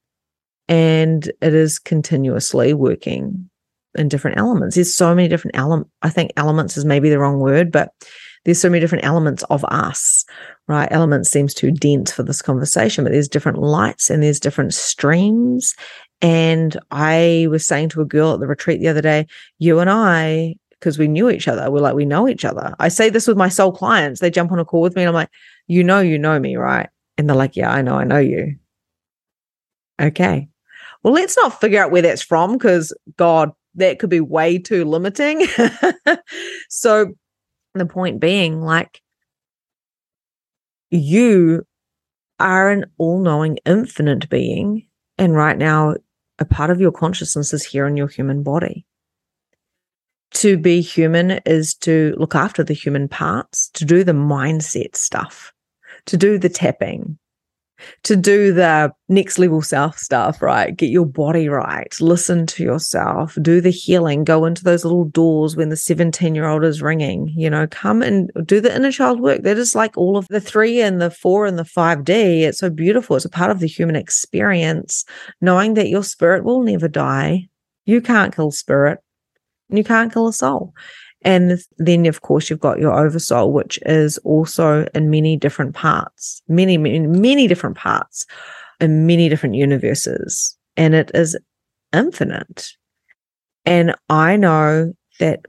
and 0.68 1.26
it 1.40 1.54
is 1.54 1.78
continuously 1.78 2.72
working 2.72 3.50
in 3.94 4.08
different 4.08 4.38
elements. 4.38 4.74
There's 4.74 4.94
so 4.94 5.14
many 5.14 5.28
different 5.28 5.56
elements. 5.56 5.90
I 6.02 6.08
think 6.08 6.32
elements 6.36 6.76
is 6.76 6.84
maybe 6.84 7.10
the 7.10 7.18
wrong 7.18 7.40
word, 7.40 7.70
but 7.70 7.90
there's 8.44 8.60
so 8.60 8.68
many 8.68 8.80
different 8.80 9.04
elements 9.04 9.44
of 9.44 9.64
us, 9.66 10.24
right? 10.66 10.88
Elements 10.90 11.30
seems 11.30 11.54
too 11.54 11.70
dense 11.70 12.10
for 12.10 12.22
this 12.22 12.42
conversation, 12.42 13.04
but 13.04 13.12
there's 13.12 13.28
different 13.28 13.58
lights 13.58 14.10
and 14.10 14.22
there's 14.22 14.40
different 14.40 14.74
streams. 14.74 15.74
And 16.20 16.76
I 16.90 17.46
was 17.50 17.66
saying 17.66 17.90
to 17.90 18.00
a 18.00 18.06
girl 18.06 18.32
at 18.32 18.40
the 18.40 18.46
retreat 18.46 18.80
the 18.80 18.88
other 18.88 19.02
day, 19.02 19.26
you 19.58 19.78
and 19.78 19.90
I, 19.90 20.56
because 20.82 20.98
we 20.98 21.06
knew 21.06 21.30
each 21.30 21.46
other, 21.46 21.70
we're 21.70 21.78
like, 21.78 21.94
we 21.94 22.04
know 22.04 22.28
each 22.28 22.44
other. 22.44 22.74
I 22.80 22.88
say 22.88 23.08
this 23.08 23.28
with 23.28 23.36
my 23.36 23.48
soul 23.48 23.70
clients. 23.70 24.20
They 24.20 24.32
jump 24.32 24.50
on 24.50 24.58
a 24.58 24.64
call 24.64 24.80
with 24.80 24.96
me 24.96 25.02
and 25.02 25.08
I'm 25.08 25.14
like, 25.14 25.30
you 25.68 25.84
know, 25.84 26.00
you 26.00 26.18
know 26.18 26.40
me, 26.40 26.56
right? 26.56 26.88
And 27.16 27.28
they're 27.28 27.36
like, 27.36 27.54
yeah, 27.54 27.70
I 27.70 27.82
know, 27.82 27.94
I 27.94 28.02
know 28.02 28.18
you. 28.18 28.56
Okay. 30.00 30.48
Well, 31.04 31.14
let's 31.14 31.36
not 31.36 31.60
figure 31.60 31.80
out 31.80 31.92
where 31.92 32.02
that's 32.02 32.20
from 32.20 32.54
because, 32.54 32.92
God, 33.16 33.52
that 33.76 34.00
could 34.00 34.10
be 34.10 34.20
way 34.20 34.58
too 34.58 34.84
limiting. 34.84 35.46
so, 36.68 37.12
the 37.74 37.86
point 37.86 38.20
being, 38.20 38.60
like, 38.60 39.00
you 40.90 41.62
are 42.40 42.70
an 42.70 42.86
all 42.98 43.20
knowing, 43.20 43.58
infinite 43.64 44.28
being. 44.28 44.86
And 45.16 45.34
right 45.34 45.56
now, 45.56 45.94
a 46.38 46.44
part 46.44 46.70
of 46.70 46.80
your 46.80 46.92
consciousness 46.92 47.54
is 47.54 47.64
here 47.64 47.86
in 47.86 47.96
your 47.96 48.08
human 48.08 48.42
body. 48.42 48.84
To 50.34 50.56
be 50.56 50.80
human 50.80 51.32
is 51.44 51.74
to 51.76 52.14
look 52.18 52.34
after 52.34 52.64
the 52.64 52.74
human 52.74 53.08
parts, 53.08 53.68
to 53.74 53.84
do 53.84 54.02
the 54.02 54.12
mindset 54.12 54.96
stuff, 54.96 55.52
to 56.06 56.16
do 56.16 56.38
the 56.38 56.48
tapping, 56.48 57.18
to 58.04 58.16
do 58.16 58.52
the 58.52 58.92
next 59.08 59.38
level 59.38 59.62
self 59.62 59.98
stuff, 59.98 60.40
right? 60.42 60.76
Get 60.76 60.90
your 60.90 61.06
body 61.06 61.48
right, 61.48 61.94
listen 62.00 62.46
to 62.46 62.62
yourself, 62.62 63.36
do 63.42 63.60
the 63.60 63.70
healing, 63.70 64.24
go 64.24 64.44
into 64.44 64.64
those 64.64 64.84
little 64.84 65.04
doors 65.04 65.56
when 65.56 65.68
the 65.68 65.76
17 65.76 66.34
year 66.34 66.46
old 66.46 66.64
is 66.64 66.82
ringing, 66.82 67.28
you 67.28 67.50
know, 67.50 67.66
come 67.66 68.02
and 68.02 68.30
do 68.44 68.60
the 68.60 68.74
inner 68.74 68.92
child 68.92 69.20
work. 69.20 69.42
That 69.42 69.58
is 69.58 69.74
like 69.74 69.96
all 69.96 70.16
of 70.16 70.28
the 70.28 70.40
three 70.40 70.80
and 70.80 71.00
the 71.00 71.10
four 71.10 71.46
and 71.46 71.58
the 71.58 71.64
5D. 71.64 72.08
It's 72.42 72.58
so 72.58 72.70
beautiful. 72.70 73.16
It's 73.16 73.24
a 73.24 73.30
part 73.30 73.50
of 73.50 73.60
the 73.60 73.68
human 73.68 73.96
experience, 73.96 75.04
knowing 75.40 75.74
that 75.74 75.88
your 75.88 76.04
spirit 76.04 76.44
will 76.44 76.62
never 76.62 76.88
die. 76.88 77.48
You 77.84 78.00
can't 78.00 78.34
kill 78.34 78.50
spirit 78.50 79.00
and 79.72 79.78
you 79.78 79.84
can't 79.84 80.12
kill 80.12 80.28
a 80.28 80.32
soul. 80.34 80.74
And 81.22 81.58
then, 81.78 82.04
of 82.04 82.20
course, 82.20 82.50
you've 82.50 82.60
got 82.60 82.78
your 82.78 82.92
oversoul, 82.92 83.52
which 83.52 83.78
is 83.86 84.18
also 84.18 84.86
in 84.94 85.08
many 85.08 85.36
different 85.36 85.74
parts, 85.74 86.42
many, 86.46 86.76
many, 86.76 87.00
many 87.00 87.46
different 87.48 87.76
parts 87.76 88.26
in 88.80 89.06
many 89.06 89.30
different 89.30 89.54
universes. 89.54 90.58
And 90.76 90.94
it 90.94 91.10
is 91.14 91.38
infinite. 91.94 92.72
And 93.64 93.94
I 94.10 94.36
know 94.36 94.92
that 95.20 95.46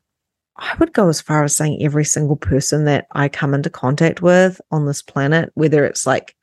I 0.56 0.74
would 0.80 0.94
go 0.94 1.10
as 1.10 1.20
far 1.20 1.44
as 1.44 1.56
saying 1.56 1.80
every 1.82 2.06
single 2.06 2.38
person 2.38 2.86
that 2.86 3.08
I 3.12 3.28
come 3.28 3.54
into 3.54 3.70
contact 3.70 4.22
with 4.22 4.62
on 4.72 4.86
this 4.86 5.02
planet, 5.02 5.50
whether 5.56 5.84
it's 5.84 6.08
like 6.08 6.34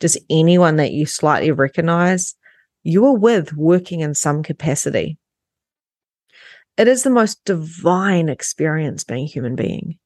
just 0.00 0.18
anyone 0.30 0.76
that 0.76 0.92
you 0.92 1.04
slightly 1.04 1.50
recognize, 1.50 2.34
you 2.84 3.04
are 3.04 3.16
with 3.16 3.52
working 3.54 4.00
in 4.00 4.14
some 4.14 4.42
capacity. 4.42 5.18
It 6.78 6.88
is 6.88 7.02
the 7.02 7.10
most 7.10 7.42
divine 7.44 8.28
experience 8.28 9.02
being 9.02 9.26
human 9.26 9.56
being. 9.56 9.98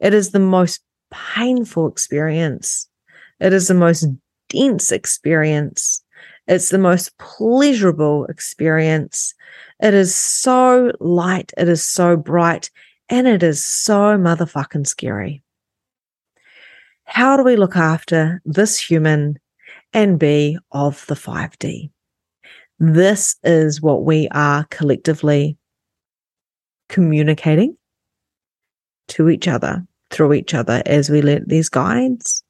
It 0.00 0.14
is 0.14 0.30
the 0.30 0.38
most 0.38 0.80
painful 1.10 1.86
experience. 1.88 2.88
It 3.40 3.52
is 3.52 3.68
the 3.68 3.74
most 3.74 4.06
dense 4.48 4.90
experience. 4.90 6.02
It's 6.46 6.70
the 6.70 6.78
most 6.78 7.16
pleasurable 7.18 8.24
experience. 8.26 9.34
It 9.80 9.92
is 9.92 10.14
so 10.14 10.92
light. 10.98 11.52
It 11.58 11.68
is 11.68 11.84
so 11.84 12.16
bright. 12.16 12.70
And 13.10 13.26
it 13.28 13.42
is 13.42 13.62
so 13.62 14.16
motherfucking 14.16 14.86
scary. 14.86 15.42
How 17.04 17.36
do 17.36 17.42
we 17.42 17.56
look 17.56 17.76
after 17.76 18.40
this 18.46 18.78
human 18.78 19.38
and 19.92 20.18
be 20.18 20.58
of 20.72 21.04
the 21.06 21.14
5D? 21.14 21.90
This 22.78 23.36
is 23.42 23.82
what 23.82 24.04
we 24.04 24.28
are 24.30 24.64
collectively 24.70 25.57
communicating 26.88 27.76
to 29.08 29.28
each 29.28 29.48
other 29.48 29.86
through 30.10 30.32
each 30.32 30.54
other 30.54 30.82
as 30.86 31.10
we 31.10 31.22
let 31.22 31.48
these 31.48 31.68
guides 31.68 32.42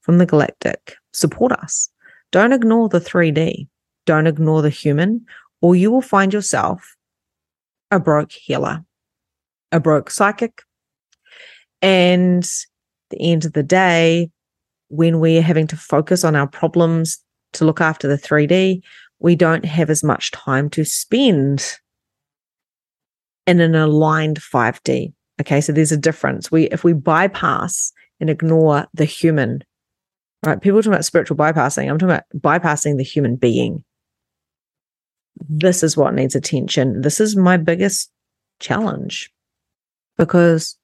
from 0.00 0.18
the 0.18 0.26
galactic 0.26 0.96
support 1.12 1.52
us. 1.52 1.88
Don't 2.32 2.52
ignore 2.52 2.88
the 2.88 3.00
3D. 3.00 3.66
Don't 4.04 4.26
ignore 4.26 4.62
the 4.62 4.70
human, 4.70 5.24
or 5.60 5.74
you 5.74 5.90
will 5.90 6.02
find 6.02 6.32
yourself 6.32 6.96
a 7.90 7.98
broke 7.98 8.32
healer, 8.32 8.84
a 9.72 9.80
broke 9.80 10.10
psychic. 10.10 10.62
And 11.82 12.48
the 13.10 13.20
end 13.20 13.44
of 13.44 13.52
the 13.52 13.62
day, 13.62 14.30
when 14.88 15.18
we're 15.18 15.42
having 15.42 15.66
to 15.68 15.76
focus 15.76 16.24
on 16.24 16.36
our 16.36 16.46
problems 16.46 17.18
to 17.54 17.64
look 17.64 17.80
after 17.80 18.06
the 18.06 18.16
3D, 18.16 18.82
we 19.18 19.34
don't 19.34 19.64
have 19.64 19.90
as 19.90 20.04
much 20.04 20.30
time 20.30 20.70
to 20.70 20.84
spend 20.84 21.78
in 23.46 23.60
an 23.60 23.74
aligned 23.74 24.40
5D. 24.40 25.12
Okay, 25.40 25.60
so 25.60 25.72
there's 25.72 25.92
a 25.92 25.96
difference. 25.96 26.50
We 26.50 26.64
if 26.64 26.82
we 26.82 26.92
bypass 26.92 27.92
and 28.20 28.30
ignore 28.30 28.86
the 28.94 29.04
human, 29.04 29.62
right? 30.44 30.60
People 30.60 30.82
talk 30.82 30.92
about 30.92 31.04
spiritual 31.04 31.36
bypassing. 31.36 31.90
I'm 31.90 31.98
talking 31.98 32.14
about 32.14 32.24
bypassing 32.34 32.96
the 32.96 33.04
human 33.04 33.36
being. 33.36 33.84
This 35.48 35.82
is 35.82 35.96
what 35.96 36.14
needs 36.14 36.34
attention. 36.34 37.02
This 37.02 37.20
is 37.20 37.36
my 37.36 37.58
biggest 37.58 38.10
challenge 38.58 39.30
because 40.16 40.78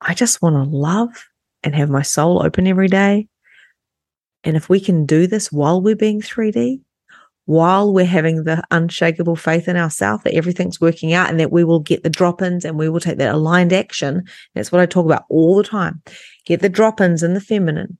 I 0.00 0.14
just 0.14 0.42
want 0.42 0.56
to 0.56 0.76
love 0.76 1.28
and 1.62 1.74
have 1.74 1.90
my 1.90 2.02
soul 2.02 2.42
open 2.42 2.66
every 2.66 2.88
day. 2.88 3.28
And 4.42 4.56
if 4.56 4.68
we 4.68 4.80
can 4.80 5.06
do 5.06 5.26
this 5.26 5.52
while 5.52 5.80
we're 5.80 5.94
being 5.94 6.20
3D, 6.20 6.80
while 7.46 7.92
we're 7.92 8.04
having 8.04 8.44
the 8.44 8.62
unshakable 8.70 9.36
faith 9.36 9.66
in 9.66 9.76
ourselves 9.76 10.22
that 10.22 10.34
everything's 10.34 10.80
working 10.80 11.12
out 11.12 11.28
and 11.28 11.40
that 11.40 11.50
we 11.50 11.64
will 11.64 11.80
get 11.80 12.02
the 12.02 12.10
drop 12.10 12.42
ins 12.42 12.64
and 12.64 12.78
we 12.78 12.88
will 12.88 13.00
take 13.00 13.18
that 13.18 13.34
aligned 13.34 13.72
action. 13.72 14.24
That's 14.54 14.70
what 14.70 14.80
I 14.80 14.86
talk 14.86 15.04
about 15.04 15.24
all 15.28 15.56
the 15.56 15.64
time. 15.64 16.02
Get 16.46 16.60
the 16.60 16.68
drop 16.68 17.00
ins 17.00 17.22
in 17.22 17.34
the 17.34 17.40
feminine. 17.40 17.98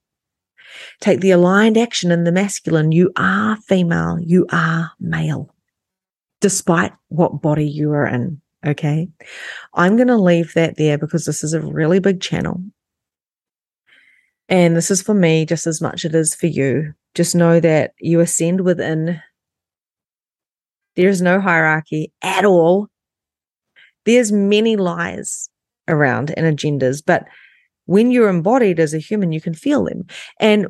Take 1.01 1.20
the 1.20 1.32
aligned 1.32 1.76
action 1.76 2.11
in 2.11 2.24
the 2.24 2.32
masculine. 2.32 2.93
You 2.93 3.11
are 3.16 3.57
female. 3.57 4.18
You 4.20 4.47
are 4.53 4.93
male, 5.01 5.55
despite 6.41 6.93
what 7.09 7.43
body 7.43 7.66
you 7.66 7.91
are 7.93 8.07
in. 8.07 8.41
Okay. 8.64 9.09
I'm 9.74 9.97
going 9.97 10.09
to 10.09 10.16
leave 10.16 10.55
that 10.55 10.76
there 10.76 10.99
because 10.99 11.24
this 11.24 11.43
is 11.43 11.55
a 11.55 11.61
really 11.61 11.99
big 11.99 12.20
channel. 12.20 12.62
And 14.49 14.76
this 14.76 14.91
is 14.91 15.01
for 15.01 15.14
me 15.14 15.47
just 15.47 15.66
as 15.66 15.80
much 15.80 16.05
as 16.05 16.12
it 16.12 16.14
is 16.14 16.34
for 16.34 16.47
you. 16.47 16.93
Just 17.14 17.34
know 17.34 17.61
that 17.61 17.95
you 17.99 18.20
ascend 18.20 18.61
within 18.61 19.20
there's 20.97 21.22
no 21.22 21.41
hierarchy 21.41 22.12
at 22.22 22.45
all. 22.45 22.88
There's 24.05 24.32
many 24.32 24.76
lies 24.76 25.49
around 25.88 26.32
and 26.36 26.47
agendas, 26.47 27.03
but 27.05 27.24
when 27.86 28.11
you're 28.11 28.28
embodied 28.28 28.78
as 28.78 28.95
a 28.95 28.99
human, 28.99 29.32
you 29.32 29.41
can 29.41 29.55
feel 29.55 29.84
them. 29.84 30.05
And 30.38 30.68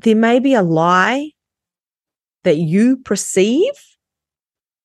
there 0.00 0.16
may 0.16 0.38
be 0.38 0.54
a 0.54 0.62
lie 0.62 1.30
that 2.44 2.56
you 2.56 2.96
perceive 2.98 3.72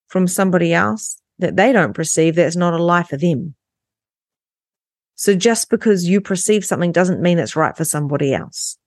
from 0.07 0.28
somebody 0.28 0.74
else 0.74 1.22
that 1.39 1.55
they 1.55 1.72
don't 1.72 1.93
perceive 1.93 2.36
that's 2.36 2.55
not 2.55 2.74
a 2.74 2.84
lie 2.84 3.03
for 3.03 3.18
them. 3.18 3.55
So 5.16 5.36
just 5.36 5.70
because 5.70 6.07
you 6.07 6.22
perceive 6.22 6.66
something 6.66 6.91
doesn't 6.91 7.22
mean 7.22 7.39
it's 7.39 7.55
right 7.55 7.76
for 7.76 7.86
somebody 7.86 8.34
else. 8.34 8.78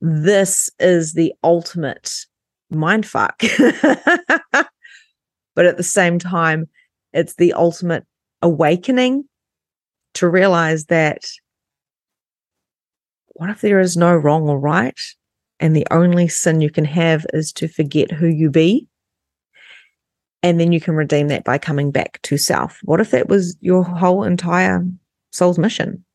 This 0.00 0.70
is 0.78 1.12
the 1.12 1.34
ultimate 1.42 2.12
mind 2.70 3.04
fuck. 3.04 3.42
but 5.60 5.66
at 5.66 5.76
the 5.76 5.82
same 5.82 6.18
time, 6.18 6.70
it's 7.12 7.34
the 7.34 7.52
ultimate 7.52 8.06
awakening 8.40 9.28
to 10.14 10.26
realize 10.26 10.86
that 10.86 11.26
what 13.34 13.50
if 13.50 13.60
there 13.60 13.78
is 13.78 13.94
no 13.94 14.16
wrong 14.16 14.48
or 14.48 14.58
right? 14.58 14.98
And 15.58 15.76
the 15.76 15.86
only 15.90 16.28
sin 16.28 16.62
you 16.62 16.70
can 16.70 16.86
have 16.86 17.26
is 17.34 17.52
to 17.52 17.68
forget 17.68 18.10
who 18.10 18.26
you 18.26 18.48
be. 18.48 18.88
And 20.42 20.58
then 20.58 20.72
you 20.72 20.80
can 20.80 20.94
redeem 20.94 21.28
that 21.28 21.44
by 21.44 21.58
coming 21.58 21.90
back 21.90 22.22
to 22.22 22.38
self. 22.38 22.80
What 22.84 23.00
if 23.00 23.10
that 23.10 23.28
was 23.28 23.54
your 23.60 23.84
whole 23.84 24.24
entire 24.24 24.82
soul's 25.30 25.58
mission? 25.58 26.06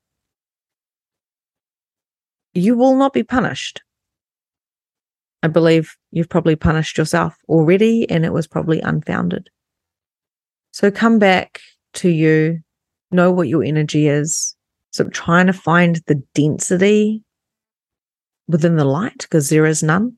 You 2.56 2.76
will 2.76 2.96
not 2.96 3.14
be 3.14 3.22
punished. 3.22 3.84
I 5.44 5.48
believe 5.48 5.96
you've 6.12 6.30
probably 6.30 6.56
punished 6.56 6.98
yourself 6.98 7.36
already 7.48 8.10
and 8.10 8.26
it 8.26 8.34
was 8.34 8.48
probably 8.48 8.82
unfounded. 8.82 9.50
So 10.72 10.92
come 10.92 11.20
back 11.20 11.62
to 11.96 12.10
you, 12.10 12.62
know 13.12 13.32
what 13.32 13.48
your 13.48 13.64
energy 13.64 14.08
is. 14.08 14.56
So 14.92 15.06
trying 15.10 15.48
to 15.48 15.54
find 15.54 16.02
the 16.08 16.22
density 16.34 17.24
within 18.48 18.76
the 18.76 18.86
light 18.86 19.20
because 19.20 19.50
there 19.50 19.66
is 19.66 19.84
none. 19.84 20.18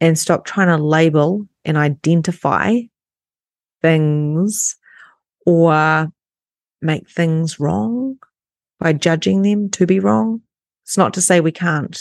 And 0.00 0.18
stop 0.18 0.44
trying 0.44 0.68
to 0.68 0.82
label 0.82 1.48
and 1.64 1.76
identify 1.76 2.80
things 3.80 4.76
or 5.46 6.08
make 6.82 7.08
things 7.08 7.58
wrong 7.58 8.18
by 8.78 8.92
judging 8.92 9.42
them 9.42 9.70
to 9.70 9.86
be 9.86 10.00
wrong. 10.00 10.42
It's 10.84 10.98
not 10.98 11.14
to 11.14 11.22
say 11.22 11.40
we 11.40 11.52
can't 11.52 11.98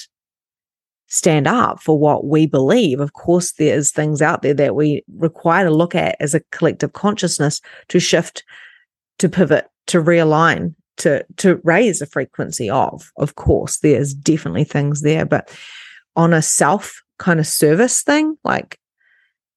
stand 1.08 1.47
up 1.47 1.82
for 1.82 1.97
what 1.97 2.26
we 2.26 2.45
believe. 2.45 2.99
Of 2.99 3.14
course, 3.14 3.53
there's 3.53 3.91
things 3.91 4.22
out 4.22 4.41
there 4.41 4.53
that 4.56 4.76
we 4.76 5.03
require 5.18 5.66
to 5.66 5.72
look 5.72 5.95
at 5.95 6.16
as 6.20 6.34
a 6.34 6.41
collective 6.51 6.93
consciousness 6.93 7.62
to 7.89 7.99
shift, 7.99 8.43
to 9.20 9.30
pivot, 9.30 9.68
to 9.88 10.01
realign, 10.01 10.74
to 10.97 11.26
to 11.38 11.60
raise 11.64 11.99
the 11.99 12.06
frequency 12.06 12.70
of. 12.70 13.12
Of 13.18 13.36
course, 13.36 13.78
there's 13.78 14.14
definitely 14.14 14.64
things 14.64 15.01
there, 15.01 15.26
but 15.26 15.56
on 16.16 16.34
a 16.34 16.41
self 16.41 17.01
kind 17.20 17.39
of 17.39 17.47
service 17.47 18.01
thing, 18.01 18.38
like 18.43 18.80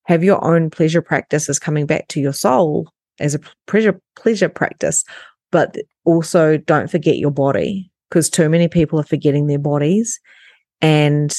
have 0.05 0.25
your 0.25 0.43
own 0.45 0.71
pleasure 0.71 1.03
practices 1.03 1.59
coming 1.59 1.87
back 1.87 2.09
to 2.09 2.21
your 2.21 2.33
soul 2.33 2.91
as 3.21 3.35
a 3.35 3.41
pleasure 3.67 4.01
pleasure 4.17 4.49
practice, 4.49 5.05
but 5.51 5.77
also 6.05 6.57
don't 6.57 6.91
forget 6.91 7.17
your 7.17 7.31
body 7.31 7.91
because 8.09 8.31
too 8.31 8.49
many 8.49 8.69
people 8.69 8.99
are 8.99 9.05
forgetting 9.05 9.47
their 9.47 9.59
bodies 9.59 10.21
and 10.81 11.37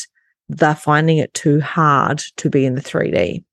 they're 0.49 0.75
finding 0.75 1.17
it 1.17 1.33
too 1.33 1.61
hard 1.61 2.19
to 2.37 2.49
be 2.49 2.65
in 2.65 2.75
the 2.75 2.81
3D. 2.81 3.43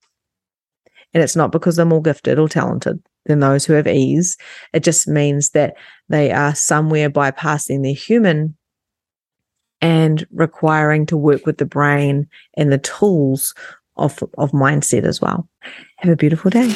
And 1.14 1.22
it's 1.22 1.36
not 1.36 1.52
because 1.52 1.76
they're 1.76 1.86
more 1.86 2.02
gifted 2.02 2.38
or 2.38 2.48
talented 2.48 3.02
than 3.26 3.40
those 3.40 3.64
who 3.64 3.74
have 3.74 3.86
ease. 3.86 4.36
It 4.72 4.82
just 4.82 5.06
means 5.08 5.50
that 5.50 5.74
they 6.08 6.30
are 6.30 6.54
somewhere 6.54 7.10
bypassing 7.10 7.82
their 7.82 7.94
human 7.94 8.56
and 9.80 10.26
requiring 10.32 11.06
to 11.06 11.16
work 11.16 11.44
with 11.46 11.58
the 11.58 11.66
brain 11.66 12.28
and 12.56 12.72
the 12.72 12.78
tools 12.78 13.54
of, 13.96 14.22
of 14.38 14.52
mindset 14.52 15.04
as 15.04 15.20
well. 15.20 15.48
Have 15.98 16.12
a 16.12 16.16
beautiful 16.16 16.50
day. 16.50 16.68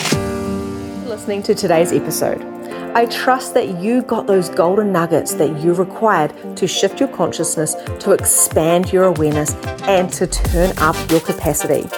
Listening 1.06 1.42
to 1.44 1.54
today's 1.54 1.92
episode. 1.92 2.59
I 2.93 3.07
trust 3.07 3.55
that 3.55 3.80
you 3.80 4.03
got 4.03 4.26
those 4.26 4.49
golden 4.49 4.91
nuggets 4.91 5.34
that 5.34 5.61
you 5.61 5.74
required 5.74 6.34
to 6.57 6.66
shift 6.66 6.99
your 6.99 7.09
consciousness, 7.09 7.76
to 8.01 8.11
expand 8.11 8.93
your 8.93 9.05
awareness, 9.05 9.55
and 9.82 10.12
to 10.14 10.26
turn 10.26 10.76
up 10.78 10.97
your 11.09 11.20
capacity. 11.20 11.88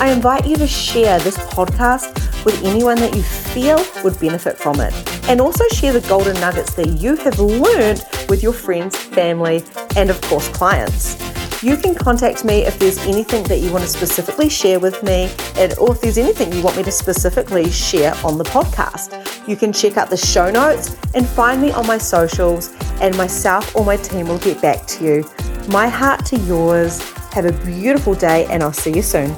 I 0.00 0.10
invite 0.10 0.44
you 0.44 0.56
to 0.56 0.66
share 0.66 1.20
this 1.20 1.38
podcast 1.38 2.44
with 2.44 2.60
anyone 2.64 2.96
that 2.96 3.14
you 3.14 3.22
feel 3.22 3.84
would 4.02 4.18
benefit 4.18 4.58
from 4.58 4.80
it. 4.80 4.92
And 5.28 5.40
also 5.40 5.62
share 5.68 5.92
the 5.92 6.06
golden 6.08 6.34
nuggets 6.40 6.74
that 6.74 6.88
you 6.88 7.14
have 7.18 7.38
learned 7.38 8.04
with 8.28 8.42
your 8.42 8.52
friends, 8.52 8.96
family, 8.96 9.62
and 9.94 10.10
of 10.10 10.20
course, 10.22 10.48
clients 10.48 11.14
you 11.62 11.76
can 11.76 11.94
contact 11.94 12.44
me 12.44 12.64
if 12.66 12.78
there's 12.78 12.98
anything 13.06 13.44
that 13.44 13.58
you 13.58 13.72
want 13.72 13.84
to 13.84 13.90
specifically 13.90 14.48
share 14.48 14.80
with 14.80 15.02
me, 15.02 15.30
and, 15.56 15.72
or 15.78 15.92
if 15.92 16.00
there's 16.00 16.18
anything 16.18 16.52
you 16.52 16.62
want 16.62 16.76
me 16.76 16.82
to 16.82 16.90
specifically 16.90 17.70
share 17.70 18.14
on 18.24 18.36
the 18.36 18.44
podcast. 18.44 19.48
You 19.48 19.56
can 19.56 19.72
check 19.72 19.96
out 19.96 20.10
the 20.10 20.16
show 20.16 20.50
notes 20.50 20.96
and 21.14 21.26
find 21.26 21.62
me 21.62 21.70
on 21.70 21.86
my 21.86 21.98
socials, 21.98 22.74
and 23.00 23.16
myself 23.16 23.74
or 23.76 23.84
my 23.84 23.96
team 23.96 24.26
will 24.26 24.38
get 24.38 24.60
back 24.60 24.86
to 24.86 25.04
you. 25.04 25.30
My 25.68 25.88
heart 25.88 26.26
to 26.26 26.36
yours. 26.38 27.00
Have 27.32 27.46
a 27.46 27.52
beautiful 27.64 28.14
day, 28.14 28.44
and 28.50 28.62
I'll 28.62 28.74
see 28.74 28.92
you 28.92 29.00
soon. 29.00 29.34